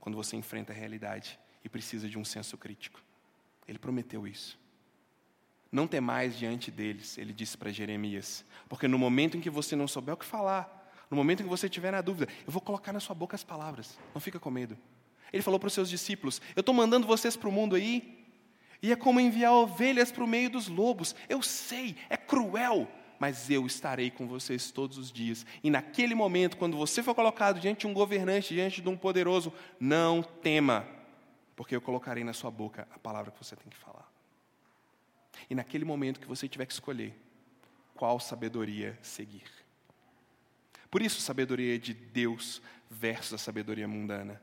quando 0.00 0.16
você 0.16 0.36
enfrenta 0.36 0.72
a 0.72 0.76
realidade 0.76 1.38
e 1.64 1.68
precisa 1.68 2.08
de 2.08 2.18
um 2.18 2.24
senso 2.24 2.56
crítico. 2.56 3.00
Ele 3.68 3.78
prometeu 3.78 4.26
isso. 4.26 4.58
Não 5.70 5.86
tem 5.86 6.00
mais 6.00 6.36
diante 6.36 6.70
deles, 6.70 7.18
ele 7.18 7.32
disse 7.32 7.56
para 7.56 7.70
Jeremias, 7.70 8.44
porque 8.68 8.88
no 8.88 8.98
momento 8.98 9.36
em 9.36 9.40
que 9.40 9.50
você 9.50 9.76
não 9.76 9.86
souber 9.86 10.14
o 10.14 10.16
que 10.16 10.24
falar, 10.24 10.90
no 11.10 11.16
momento 11.16 11.40
em 11.40 11.42
que 11.44 11.48
você 11.48 11.66
estiver 11.66 11.92
na 11.92 12.00
dúvida, 12.00 12.32
eu 12.46 12.50
vou 12.50 12.62
colocar 12.62 12.92
na 12.92 13.00
sua 13.00 13.14
boca 13.14 13.34
as 13.34 13.44
palavras, 13.44 13.98
não 14.14 14.20
fica 14.20 14.40
com 14.40 14.50
medo. 14.50 14.78
Ele 15.30 15.42
falou 15.42 15.60
para 15.60 15.66
os 15.66 15.74
seus 15.74 15.90
discípulos: 15.90 16.40
Eu 16.56 16.60
estou 16.60 16.74
mandando 16.74 17.06
vocês 17.06 17.36
para 17.36 17.48
o 17.48 17.52
mundo 17.52 17.76
aí, 17.76 18.26
e 18.82 18.90
é 18.92 18.96
como 18.96 19.20
enviar 19.20 19.52
ovelhas 19.52 20.10
para 20.10 20.24
o 20.24 20.26
meio 20.26 20.48
dos 20.48 20.68
lobos. 20.68 21.14
Eu 21.28 21.42
sei, 21.42 21.96
é 22.08 22.16
cruel, 22.16 22.88
mas 23.18 23.50
eu 23.50 23.66
estarei 23.66 24.10
com 24.10 24.26
vocês 24.26 24.70
todos 24.70 24.96
os 24.96 25.12
dias. 25.12 25.44
E 25.62 25.68
naquele 25.68 26.14
momento, 26.14 26.56
quando 26.56 26.78
você 26.78 27.02
for 27.02 27.14
colocado 27.14 27.60
diante 27.60 27.80
de 27.80 27.86
um 27.86 27.92
governante, 27.92 28.54
diante 28.54 28.80
de 28.80 28.88
um 28.88 28.96
poderoso, 28.96 29.52
não 29.78 30.22
tema, 30.22 30.86
porque 31.58 31.74
eu 31.74 31.80
colocarei 31.80 32.22
na 32.22 32.32
sua 32.32 32.52
boca 32.52 32.86
a 32.88 33.00
palavra 33.00 33.32
que 33.32 33.44
você 33.44 33.56
tem 33.56 33.68
que 33.68 33.76
falar. 33.76 34.08
E 35.50 35.56
naquele 35.56 35.84
momento 35.84 36.20
que 36.20 36.26
você 36.28 36.48
tiver 36.48 36.66
que 36.66 36.72
escolher 36.72 37.20
qual 37.96 38.20
sabedoria 38.20 38.96
seguir. 39.02 39.42
Por 40.88 41.02
isso, 41.02 41.20
sabedoria 41.20 41.76
de 41.76 41.92
Deus 41.92 42.62
versus 42.88 43.32
a 43.32 43.38
sabedoria 43.38 43.88
mundana. 43.88 44.40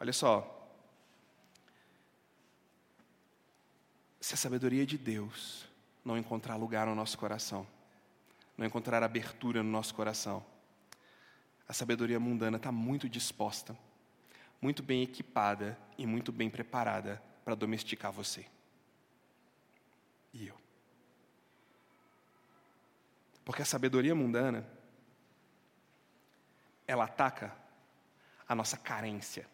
Olha 0.00 0.14
só. 0.14 0.72
Se 4.18 4.32
a 4.32 4.38
sabedoria 4.38 4.86
de 4.86 4.96
Deus 4.96 5.68
não 6.02 6.16
encontrar 6.16 6.56
lugar 6.56 6.86
no 6.86 6.94
nosso 6.94 7.18
coração, 7.18 7.66
não 8.56 8.64
encontrar 8.64 9.02
abertura 9.02 9.62
no 9.62 9.70
nosso 9.70 9.94
coração, 9.94 10.42
a 11.68 11.74
sabedoria 11.74 12.18
mundana 12.18 12.56
está 12.56 12.72
muito 12.72 13.10
disposta, 13.10 13.76
muito 14.60 14.82
bem 14.82 15.02
equipada 15.02 15.78
e 15.96 16.06
muito 16.06 16.32
bem 16.32 16.50
preparada 16.50 17.22
para 17.44 17.54
domesticar 17.54 18.10
você 18.10 18.46
e 20.36 20.48
eu. 20.48 20.56
Porque 23.44 23.62
a 23.62 23.64
sabedoria 23.64 24.14
mundana, 24.14 24.68
ela 26.86 27.04
ataca 27.04 27.56
a 28.48 28.54
nossa 28.54 28.76
carência. 28.76 29.48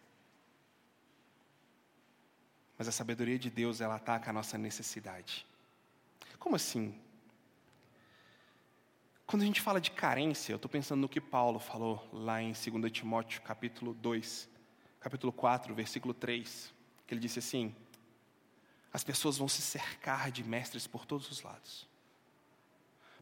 Mas 2.76 2.88
a 2.88 2.92
sabedoria 2.92 3.38
de 3.38 3.50
Deus, 3.50 3.80
ela 3.80 3.96
ataca 3.96 4.30
a 4.30 4.32
nossa 4.32 4.58
necessidade. 4.58 5.46
Como 6.38 6.56
assim? 6.56 6.98
Quando 9.26 9.42
a 9.42 9.46
gente 9.46 9.60
fala 9.60 9.80
de 9.80 9.90
carência, 9.90 10.52
eu 10.52 10.56
estou 10.56 10.70
pensando 10.70 11.00
no 11.00 11.08
que 11.08 11.20
Paulo 11.20 11.58
falou 11.58 12.06
lá 12.12 12.42
em 12.42 12.52
2 12.52 12.90
Timóteo, 12.90 13.40
capítulo 13.42 13.94
2, 13.94 14.48
capítulo 15.02 15.32
4, 15.32 15.74
versículo 15.74 16.14
3, 16.14 16.72
que 17.06 17.12
ele 17.12 17.20
disse 17.20 17.40
assim: 17.40 17.74
as 18.92 19.02
pessoas 19.02 19.36
vão 19.36 19.48
se 19.48 19.60
cercar 19.60 20.30
de 20.30 20.44
mestres 20.44 20.86
por 20.86 21.04
todos 21.04 21.30
os 21.30 21.42
lados. 21.42 21.88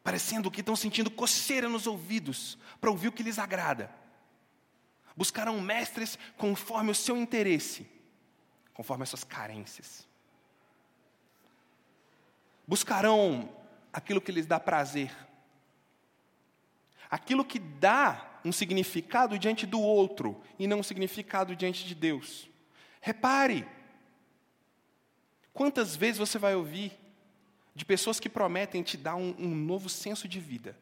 Parecendo 0.03 0.51
que 0.51 0.61
estão 0.61 0.77
sentindo 0.77 1.11
coceira 1.11 1.69
nos 1.69 1.87
ouvidos 1.87 2.59
para 2.81 2.91
ouvir 2.91 3.09
o 3.09 3.13
que 3.13 3.23
lhes 3.23 3.39
agrada. 3.39 3.91
Buscarão 5.17 5.61
mestres 5.61 6.19
conforme 6.37 6.91
o 6.91 6.95
seu 6.95 7.17
interesse, 7.17 7.87
conforme 8.73 9.03
as 9.03 9.09
suas 9.09 9.25
carências. 9.25 10.07
Buscarão 12.67 13.55
aquilo 13.93 14.21
que 14.21 14.33
lhes 14.33 14.47
dá 14.47 14.61
prazer, 14.61 15.15
aquilo 17.11 17.45
que 17.45 17.59
dá 17.59 18.30
um 18.45 18.53
significado 18.53 19.39
diante 19.39 19.67
do 19.67 19.81
outro 19.81 20.41
e 20.59 20.67
não 20.67 20.81
um 20.81 20.83
significado 20.83 21.55
diante 21.55 21.85
de 21.87 21.95
Deus. 21.95 22.49
Repare, 23.01 23.67
Quantas 25.53 25.97
vezes 25.97 26.19
você 26.19 26.39
vai 26.39 26.55
ouvir 26.55 26.99
de 27.75 27.85
pessoas 27.85 28.21
que 28.21 28.29
prometem 28.29 28.83
te 28.83 28.97
dar 28.97 29.17
um, 29.17 29.35
um 29.39 29.55
novo 29.55 29.89
senso 29.89 30.29
de 30.29 30.41
vida, 30.41 30.75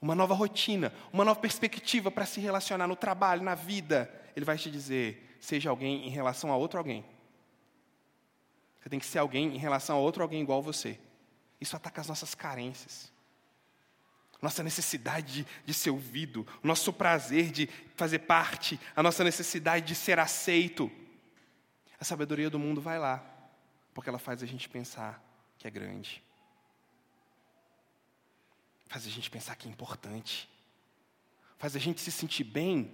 uma 0.00 0.14
nova 0.14 0.34
rotina, 0.34 0.92
uma 1.12 1.24
nova 1.24 1.38
perspectiva 1.38 2.10
para 2.10 2.26
se 2.26 2.40
relacionar 2.40 2.88
no 2.88 2.96
trabalho, 2.96 3.42
na 3.42 3.54
vida? 3.54 4.12
Ele 4.34 4.44
vai 4.44 4.56
te 4.56 4.70
dizer: 4.70 5.36
seja 5.40 5.70
alguém 5.70 6.06
em 6.06 6.10
relação 6.10 6.50
a 6.50 6.56
outro 6.56 6.78
alguém. 6.78 7.04
Você 8.80 8.88
tem 8.88 8.98
que 8.98 9.06
ser 9.06 9.18
alguém 9.18 9.54
em 9.54 9.58
relação 9.58 9.96
a 9.96 10.00
outro 10.00 10.22
alguém 10.22 10.42
igual 10.42 10.58
a 10.58 10.62
você. 10.62 10.98
Isso 11.60 11.76
ataca 11.76 12.00
as 12.00 12.08
nossas 12.08 12.34
carências. 12.34 13.11
Nossa 14.42 14.62
necessidade 14.62 15.46
de, 15.64 15.72
ser 15.72 15.90
ouvido, 15.90 16.46
o 16.62 16.66
nosso 16.66 16.92
prazer 16.92 17.52
de 17.52 17.68
fazer 17.94 18.18
parte, 18.18 18.78
a 18.94 19.02
nossa 19.02 19.22
necessidade 19.22 19.86
de 19.86 19.94
ser 19.94 20.18
aceito. 20.18 20.90
A 21.98 22.04
sabedoria 22.04 22.50
do 22.50 22.58
mundo 22.58 22.80
vai 22.80 22.98
lá 22.98 23.24
porque 23.94 24.08
ela 24.08 24.18
faz 24.18 24.42
a 24.42 24.46
gente 24.46 24.68
pensar 24.68 25.22
que 25.58 25.68
é 25.68 25.70
grande. 25.70 26.22
Faz 28.88 29.06
a 29.06 29.10
gente 29.10 29.30
pensar 29.30 29.54
que 29.54 29.68
é 29.68 29.70
importante. 29.70 30.50
Faz 31.56 31.76
a 31.76 31.78
gente 31.78 32.00
se 32.00 32.10
sentir 32.10 32.44
bem 32.44 32.92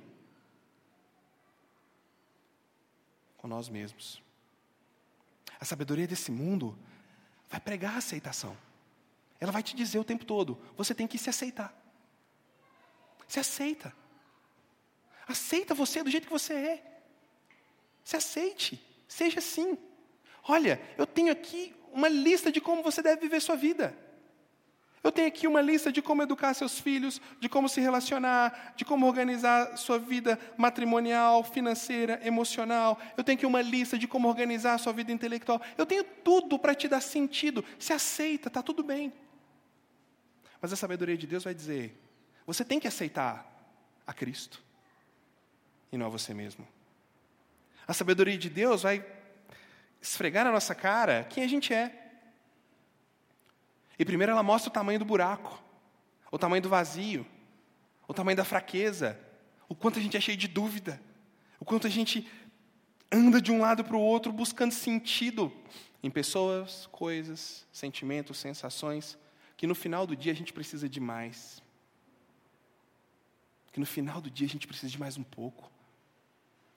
com 3.38 3.48
nós 3.48 3.68
mesmos. 3.68 4.22
A 5.58 5.64
sabedoria 5.64 6.06
desse 6.06 6.30
mundo 6.30 6.78
vai 7.48 7.58
pregar 7.58 7.94
a 7.94 7.98
aceitação. 7.98 8.56
Ela 9.40 9.52
vai 9.52 9.62
te 9.62 9.76
dizer 9.76 9.98
o 9.98 10.04
tempo 10.04 10.24
todo: 10.24 10.60
você 10.76 10.94
tem 10.94 11.06
que 11.06 11.18
se 11.18 11.30
aceitar. 11.30 11.74
Se 13.26 13.38
aceita. 13.38 13.94
Aceita 15.26 15.74
você 15.74 16.02
do 16.02 16.10
jeito 16.10 16.26
que 16.26 16.32
você 16.32 16.54
é. 16.54 17.02
Se 18.02 18.16
aceite. 18.16 18.82
Seja 19.06 19.38
assim. 19.38 19.76
Olha, 20.42 20.80
eu 20.96 21.06
tenho 21.06 21.30
aqui 21.30 21.74
uma 21.92 22.08
lista 22.08 22.50
de 22.50 22.60
como 22.60 22.82
você 22.82 23.02
deve 23.02 23.20
viver 23.20 23.40
sua 23.40 23.56
vida. 23.56 23.96
Eu 25.02 25.12
tenho 25.12 25.28
aqui 25.28 25.46
uma 25.46 25.60
lista 25.60 25.92
de 25.92 26.02
como 26.02 26.22
educar 26.22 26.52
seus 26.54 26.80
filhos, 26.80 27.20
de 27.38 27.48
como 27.48 27.68
se 27.68 27.80
relacionar, 27.80 28.74
de 28.76 28.84
como 28.84 29.06
organizar 29.06 29.76
sua 29.76 29.98
vida 29.98 30.38
matrimonial, 30.56 31.44
financeira, 31.44 32.20
emocional. 32.24 32.98
Eu 33.16 33.22
tenho 33.22 33.36
aqui 33.36 33.46
uma 33.46 33.62
lista 33.62 33.96
de 33.96 34.08
como 34.08 34.28
organizar 34.28 34.76
sua 34.78 34.92
vida 34.92 35.12
intelectual. 35.12 35.62
Eu 35.76 35.86
tenho 35.86 36.02
tudo 36.02 36.58
para 36.58 36.74
te 36.74 36.88
dar 36.88 37.00
sentido. 37.00 37.64
Se 37.78 37.92
aceita, 37.92 38.48
está 38.48 38.62
tudo 38.62 38.82
bem. 38.82 39.12
Mas 40.60 40.72
a 40.72 40.76
sabedoria 40.76 41.16
de 41.16 41.26
Deus 41.26 41.44
vai 41.44 41.54
dizer: 41.54 41.98
você 42.46 42.64
tem 42.64 42.80
que 42.80 42.88
aceitar 42.88 43.46
a 44.06 44.12
Cristo 44.12 44.62
e 45.92 45.96
não 45.96 46.06
a 46.06 46.08
você 46.08 46.34
mesmo. 46.34 46.66
A 47.86 47.92
sabedoria 47.94 48.36
de 48.36 48.50
Deus 48.50 48.82
vai 48.82 49.04
esfregar 50.00 50.44
na 50.44 50.52
nossa 50.52 50.74
cara 50.74 51.24
quem 51.24 51.44
a 51.44 51.48
gente 51.48 51.72
é. 51.72 52.06
E 53.98 54.04
primeiro 54.04 54.32
ela 54.32 54.42
mostra 54.42 54.70
o 54.70 54.72
tamanho 54.72 54.98
do 54.98 55.04
buraco, 55.04 55.62
o 56.30 56.38
tamanho 56.38 56.62
do 56.62 56.68
vazio, 56.68 57.26
o 58.06 58.14
tamanho 58.14 58.36
da 58.36 58.44
fraqueza, 58.44 59.18
o 59.68 59.74
quanto 59.74 59.98
a 59.98 60.02
gente 60.02 60.16
é 60.16 60.20
cheio 60.20 60.36
de 60.36 60.48
dúvida, 60.48 61.00
o 61.58 61.64
quanto 61.64 61.86
a 61.86 61.90
gente 61.90 62.30
anda 63.10 63.40
de 63.40 63.50
um 63.50 63.60
lado 63.60 63.84
para 63.84 63.96
o 63.96 64.00
outro 64.00 64.32
buscando 64.32 64.72
sentido 64.72 65.52
em 66.02 66.10
pessoas, 66.10 66.86
coisas, 66.92 67.66
sentimentos, 67.72 68.38
sensações, 68.38 69.18
que 69.58 69.66
no 69.66 69.74
final 69.74 70.06
do 70.06 70.16
dia 70.16 70.32
a 70.32 70.34
gente 70.34 70.54
precisa 70.54 70.88
de 70.88 71.00
mais. 71.00 71.62
Que 73.70 73.80
no 73.80 73.84
final 73.84 74.22
do 74.22 74.30
dia 74.30 74.46
a 74.46 74.50
gente 74.50 74.66
precisa 74.66 74.90
de 74.90 74.98
mais 74.98 75.18
um 75.18 75.22
pouco. 75.22 75.70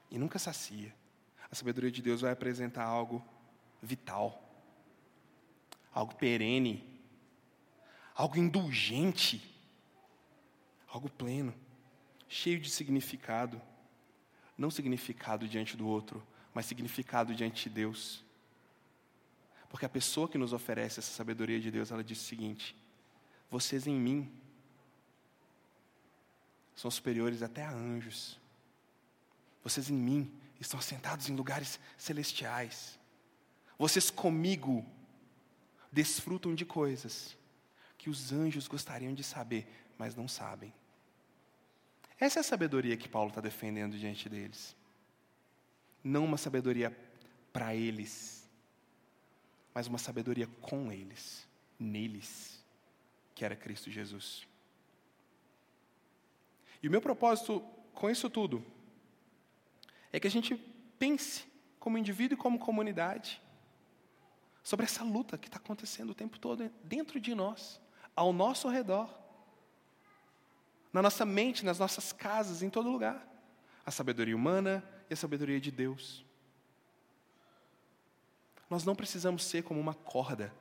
E 0.10 0.18
nunca 0.18 0.38
sacia 0.38 0.94
a 1.52 1.56
sabedoria 1.56 1.92
de 1.92 2.02
Deus 2.02 2.22
vai 2.22 2.32
apresentar 2.32 2.86
algo 2.86 3.24
vital, 3.82 4.42
algo 5.94 6.16
perene, 6.16 6.82
algo 8.16 8.38
indulgente, 8.38 9.54
algo 10.88 11.10
pleno, 11.10 11.54
cheio 12.30 12.60
de 12.60 12.70
significado. 12.70 13.62
Não 14.58 14.72
significado 14.72 15.48
diante 15.48 15.76
do 15.76 15.88
outro, 15.88 16.26
mas 16.54 16.68
significado 16.68 17.36
diante 17.36 17.68
de 17.68 17.76
Deus. 17.76 18.24
Porque 19.72 19.86
a 19.86 19.90
pessoa 19.90 20.28
que 20.28 20.38
nos 20.38 20.52
oferece 20.52 21.00
essa 21.00 21.14
sabedoria 21.14 21.60
de 21.60 21.72
Deus, 21.72 21.92
ela 21.92 22.04
diz 22.04 22.22
o 22.22 22.26
seguinte: 22.26 22.76
vocês 23.50 23.88
em 23.88 23.96
mim 23.96 24.30
são 26.76 26.92
superiores 26.92 27.42
até 27.42 27.64
a 27.64 27.72
anjos. 27.72 28.38
Vocês 29.64 29.90
em 29.90 29.96
mim 29.96 30.32
estão 30.60 30.80
assentados 30.80 31.30
em 31.30 31.36
lugares 31.36 31.80
celestiais. 31.98 33.00
Vocês 33.80 34.10
comigo 34.10 34.86
desfrutam 35.92 36.54
de 36.54 36.66
coisas 36.66 37.38
que 37.98 38.10
os 38.10 38.34
anjos 38.34 38.68
gostariam 38.68 39.14
de 39.14 39.24
saber, 39.24 39.68
mas 39.98 40.16
não 40.16 40.28
sabem. 40.28 40.74
Essa 42.20 42.40
é 42.40 42.42
a 42.42 42.44
sabedoria 42.44 42.98
que 42.98 43.08
Paulo 43.08 43.30
está 43.30 43.42
defendendo 43.42 43.98
diante 43.98 44.28
deles. 44.28 44.76
Não 46.04 46.26
uma 46.26 46.38
sabedoria 46.38 46.96
para 47.54 47.74
eles, 47.76 48.41
mas 49.74 49.88
uma 49.88 49.98
sabedoria 49.98 50.48
com 50.62 50.92
eles, 50.92 51.48
neles, 51.80 52.64
que 53.34 53.46
era 53.46 53.56
Cristo 53.56 53.90
Jesus. 53.90 54.48
E 56.82 56.88
o 56.88 56.92
meu 56.92 57.02
propósito 57.02 57.62
com 57.94 58.10
isso 58.10 58.30
tudo 58.30 58.64
é 60.12 60.20
que 60.20 60.28
a 60.28 60.32
gente 60.32 60.56
pense 60.98 61.46
como 61.80 61.98
indivíduo 61.98 62.38
e 62.38 62.42
como 62.42 62.60
comunidade 62.60 63.42
sobre 64.64 64.86
essa 64.86 65.04
luta 65.04 65.38
que 65.38 65.48
está 65.48 65.58
acontecendo 65.58 66.12
o 66.12 66.16
tempo 66.16 66.40
todo 66.40 66.70
dentro 66.84 67.20
de 67.20 67.34
nós, 67.34 67.82
ao 68.16 68.32
nosso 68.32 68.70
redor, 68.70 69.10
na 70.94 71.02
nossa 71.02 71.26
mente, 71.26 71.66
nas 71.66 71.80
nossas 71.80 72.12
casas, 72.12 72.62
em 72.62 72.70
todo 72.70 72.92
lugar. 72.92 73.28
A 73.86 73.92
sabedoria 73.92 74.36
humana 74.36 74.84
e 75.10 75.14
a 75.14 75.18
sabedoria 75.18 75.60
de 75.60 75.72
Deus. 75.72 76.24
Nós 78.72 78.86
não 78.86 78.96
precisamos 78.96 79.44
ser 79.44 79.64
como 79.64 79.82
uma 79.82 79.94
corda 79.94 80.54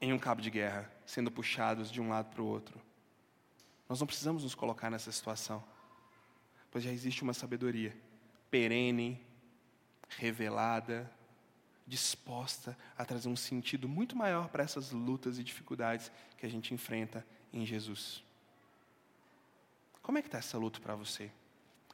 em 0.00 0.14
um 0.14 0.18
cabo 0.18 0.40
de 0.40 0.48
guerra, 0.48 0.90
sendo 1.04 1.30
puxados 1.30 1.92
de 1.92 2.00
um 2.00 2.08
lado 2.08 2.30
para 2.30 2.40
o 2.40 2.46
outro. 2.46 2.80
Nós 3.86 4.00
não 4.00 4.06
precisamos 4.06 4.42
nos 4.42 4.54
colocar 4.54 4.88
nessa 4.88 5.12
situação, 5.12 5.62
pois 6.70 6.82
já 6.82 6.90
existe 6.90 7.22
uma 7.22 7.34
sabedoria 7.34 7.94
perene, 8.50 9.20
revelada, 10.16 11.12
disposta 11.86 12.78
a 12.96 13.04
trazer 13.04 13.28
um 13.28 13.36
sentido 13.36 13.86
muito 13.86 14.16
maior 14.16 14.48
para 14.48 14.64
essas 14.64 14.90
lutas 14.90 15.38
e 15.38 15.44
dificuldades 15.44 16.10
que 16.38 16.46
a 16.46 16.48
gente 16.48 16.72
enfrenta 16.72 17.26
em 17.52 17.66
Jesus. 17.66 18.24
Como 20.00 20.16
é 20.16 20.22
que 20.22 20.28
está 20.28 20.38
essa 20.38 20.56
luta 20.56 20.80
para 20.80 20.94
você? 20.94 21.30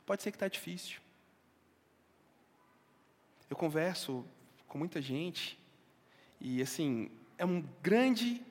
Pode 0.07 0.23
ser 0.23 0.31
que 0.31 0.37
está 0.37 0.47
difícil. 0.47 1.01
Eu 3.49 3.57
converso 3.57 4.25
com 4.67 4.79
muita 4.79 5.01
gente 5.01 5.59
e, 6.41 6.61
assim, 6.61 7.11
é 7.37 7.45
um 7.45 7.63
grande 7.83 8.43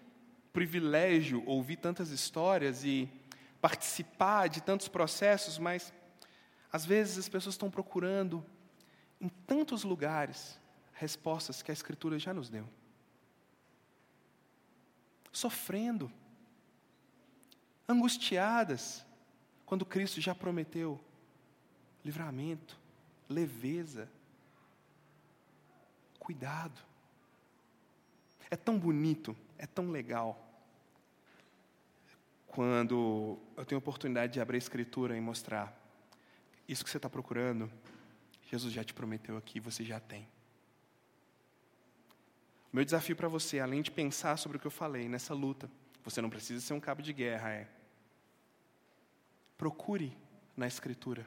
privilégio 0.52 1.44
ouvir 1.46 1.78
tantas 1.78 2.10
histórias 2.10 2.84
e 2.84 3.10
participar 3.62 4.48
de 4.48 4.62
tantos 4.62 4.88
processos, 4.88 5.58
mas 5.58 5.94
às 6.72 6.86
vezes 6.86 7.18
as 7.18 7.30
pessoas 7.30 7.54
estão 7.54 7.70
procurando 7.70 8.44
em 9.22 9.30
tantos 9.30 9.84
lugares 9.84 10.60
respostas 10.94 11.62
que 11.62 11.72
a 11.72 11.74
Escritura 11.74 12.18
já 12.18 12.34
nos 12.34 12.50
deu. 12.50 12.68
Sofrendo, 15.32 16.12
angustiadas, 17.88 19.06
quando 19.66 19.86
Cristo 19.86 20.20
já 20.20 20.34
prometeu 20.34 21.00
livramento, 22.04 22.80
leveza, 23.30 24.10
cuidado. 26.28 26.78
É 28.52 28.58
tão 28.58 28.78
bonito, 28.78 29.34
é 29.58 29.66
tão 29.66 29.92
legal. 29.92 30.38
Quando 32.48 33.40
eu 33.56 33.66
tenho 33.66 33.78
a 33.78 33.80
oportunidade 33.80 34.34
de 34.34 34.42
abrir 34.42 34.58
a 34.58 34.66
Escritura 34.66 35.16
e 35.16 35.22
mostrar 35.22 35.74
isso 36.68 36.84
que 36.84 36.90
você 36.90 36.98
está 36.98 37.10
procurando, 37.10 37.72
Jesus 38.52 38.74
já 38.74 38.84
te 38.84 38.94
prometeu 38.94 39.38
aqui, 39.38 39.62
você 39.62 39.86
já 39.86 40.02
tem. 40.02 40.28
Meu 42.74 42.84
desafio 42.84 43.16
para 43.16 43.30
você, 43.30 43.62
além 43.62 43.82
de 43.82 43.90
pensar 43.90 44.36
sobre 44.36 44.58
o 44.58 44.60
que 44.60 44.68
eu 44.68 44.72
falei 44.72 45.08
nessa 45.08 45.34
luta, 45.34 45.72
você 46.04 46.22
não 46.22 46.30
precisa 46.30 46.60
ser 46.60 46.74
um 46.74 46.80
cabo 46.82 47.02
de 47.02 47.14
guerra, 47.14 47.52
é. 47.52 47.70
Procure 49.58 50.12
na 50.58 50.68
Escritura. 50.68 51.26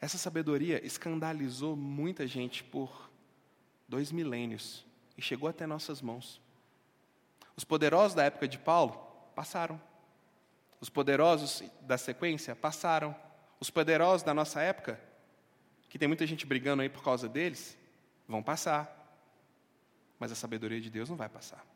Essa 0.00 0.18
sabedoria 0.18 0.84
escandalizou 0.84 1.76
muita 1.76 2.26
gente 2.26 2.64
por 2.64 3.11
dois 3.88 4.10
milênios 4.10 4.84
e 5.16 5.22
chegou 5.22 5.48
até 5.48 5.66
nossas 5.66 6.00
mãos. 6.00 6.40
Os 7.56 7.64
poderosos 7.64 8.14
da 8.14 8.24
época 8.24 8.48
de 8.48 8.58
Paulo 8.58 8.94
passaram. 9.34 9.80
Os 10.80 10.88
poderosos 10.88 11.62
da 11.82 11.98
sequência 11.98 12.56
passaram. 12.56 13.14
Os 13.60 13.70
poderosos 13.70 14.22
da 14.22 14.34
nossa 14.34 14.60
época, 14.60 15.00
que 15.88 15.98
tem 15.98 16.08
muita 16.08 16.26
gente 16.26 16.46
brigando 16.46 16.82
aí 16.82 16.88
por 16.88 17.02
causa 17.04 17.28
deles, 17.28 17.76
vão 18.26 18.42
passar 18.42 19.02
mas 20.22 20.30
a 20.30 20.36
sabedoria 20.36 20.80
de 20.80 20.88
Deus 20.88 21.10
não 21.10 21.16
vai 21.16 21.28
passar. 21.28 21.66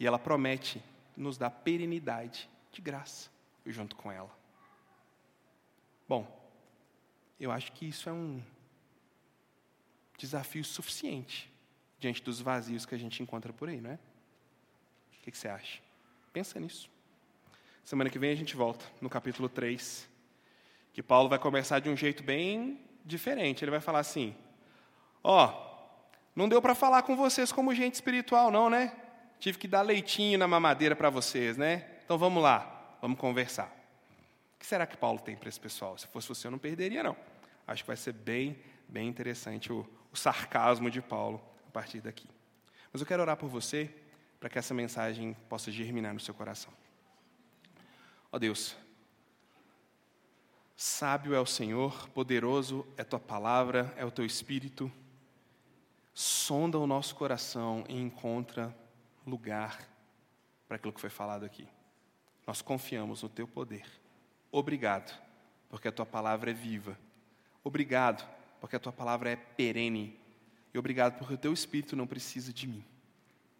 E 0.00 0.04
ela 0.04 0.18
promete 0.18 0.82
nos 1.16 1.38
dar 1.38 1.48
perenidade 1.48 2.50
de 2.72 2.80
graça 2.80 3.30
junto 3.64 3.94
com 3.94 4.10
ela. 4.10 4.36
Bom, 6.08 6.26
eu 7.38 7.52
acho 7.52 7.70
que 7.70 7.86
isso 7.86 8.08
é 8.08 8.12
um 8.12 8.42
desafio 10.18 10.64
suficiente 10.64 11.50
diante 11.98 12.22
dos 12.22 12.40
vazios 12.40 12.84
que 12.84 12.94
a 12.94 12.98
gente 12.98 13.22
encontra 13.22 13.52
por 13.52 13.68
aí, 13.68 13.80
não 13.80 13.90
é? 13.90 13.94
O 13.94 15.22
que, 15.22 15.30
que 15.30 15.38
você 15.38 15.48
acha? 15.48 15.80
Pensa 16.32 16.60
nisso. 16.60 16.90
Semana 17.84 18.10
que 18.10 18.18
vem 18.18 18.30
a 18.30 18.34
gente 18.34 18.54
volta 18.54 18.84
no 19.00 19.08
capítulo 19.08 19.48
3, 19.48 20.06
que 20.92 21.02
Paulo 21.02 21.28
vai 21.28 21.38
começar 21.38 21.78
de 21.78 21.88
um 21.88 21.96
jeito 21.96 22.22
bem 22.22 22.80
diferente. 23.04 23.64
Ele 23.64 23.70
vai 23.70 23.80
falar 23.80 24.00
assim: 24.00 24.34
Ó, 25.22 25.46
oh, 25.46 25.68
não 26.34 26.48
deu 26.48 26.60
para 26.60 26.74
falar 26.74 27.02
com 27.02 27.16
vocês 27.16 27.50
como 27.50 27.74
gente 27.74 27.94
espiritual, 27.94 28.50
não, 28.50 28.68
né? 28.68 28.94
Tive 29.40 29.58
que 29.58 29.68
dar 29.68 29.82
leitinho 29.82 30.38
na 30.38 30.48
mamadeira 30.48 30.94
para 30.94 31.10
vocês, 31.10 31.56
né? 31.56 31.86
Então 32.04 32.18
vamos 32.18 32.42
lá, 32.42 32.96
vamos 33.00 33.18
conversar. 33.18 33.66
O 34.56 34.58
que 34.58 34.66
será 34.66 34.86
que 34.86 34.96
Paulo 34.96 35.20
tem 35.20 35.36
para 35.36 35.48
esse 35.48 35.60
pessoal? 35.60 35.96
Se 35.96 36.06
fosse 36.08 36.28
você, 36.28 36.48
eu 36.48 36.50
não 36.50 36.58
perderia, 36.58 37.02
não. 37.02 37.16
Acho 37.66 37.84
que 37.84 37.86
vai 37.86 37.96
ser 37.96 38.12
bem, 38.12 38.58
bem 38.88 39.08
interessante 39.08 39.72
o, 39.72 39.88
o 40.12 40.16
sarcasmo 40.16 40.90
de 40.90 41.00
Paulo 41.00 41.40
a 41.66 41.70
partir 41.70 42.00
daqui. 42.00 42.28
Mas 42.92 43.00
eu 43.00 43.06
quero 43.06 43.22
orar 43.22 43.36
por 43.36 43.48
você, 43.48 43.94
para 44.40 44.48
que 44.48 44.58
essa 44.58 44.72
mensagem 44.72 45.34
possa 45.48 45.70
germinar 45.70 46.14
no 46.14 46.20
seu 46.20 46.34
coração. 46.34 46.72
Ó 48.30 48.36
oh 48.36 48.38
Deus, 48.38 48.76
sábio 50.76 51.34
é 51.34 51.40
o 51.40 51.46
Senhor, 51.46 52.08
poderoso 52.10 52.86
é 52.96 53.04
tua 53.04 53.18
palavra, 53.18 53.92
é 53.96 54.04
o 54.04 54.10
teu 54.10 54.24
espírito 54.24 54.92
sonda 56.18 56.76
o 56.80 56.86
nosso 56.86 57.14
coração 57.14 57.84
e 57.88 57.96
encontra 57.96 58.76
lugar 59.24 59.88
para 60.66 60.74
aquilo 60.74 60.92
que 60.92 61.00
foi 61.00 61.10
falado 61.10 61.44
aqui. 61.44 61.68
Nós 62.44 62.60
confiamos 62.60 63.22
no 63.22 63.28
teu 63.28 63.46
poder. 63.46 63.86
Obrigado, 64.50 65.16
porque 65.68 65.86
a 65.86 65.92
tua 65.92 66.04
palavra 66.04 66.50
é 66.50 66.52
viva. 66.52 66.98
Obrigado, 67.62 68.28
porque 68.60 68.76
a 68.76 68.80
tua 68.80 68.92
palavra 68.92 69.30
é 69.30 69.36
perene. 69.36 70.18
E 70.72 70.78
obrigado, 70.78 71.18
porque 71.18 71.34
o 71.34 71.38
teu 71.38 71.52
espírito 71.52 71.96
não 71.96 72.06
precisa 72.06 72.52
de 72.52 72.66
mim. 72.66 72.84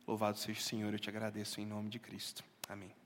Louvado 0.07 0.39
seja 0.39 0.59
o 0.59 0.62
Senhor, 0.62 0.93
eu 0.93 0.99
te 0.99 1.09
agradeço 1.09 1.61
em 1.61 1.66
nome 1.66 1.89
de 1.89 1.99
Cristo. 1.99 2.45
Amém. 2.69 2.98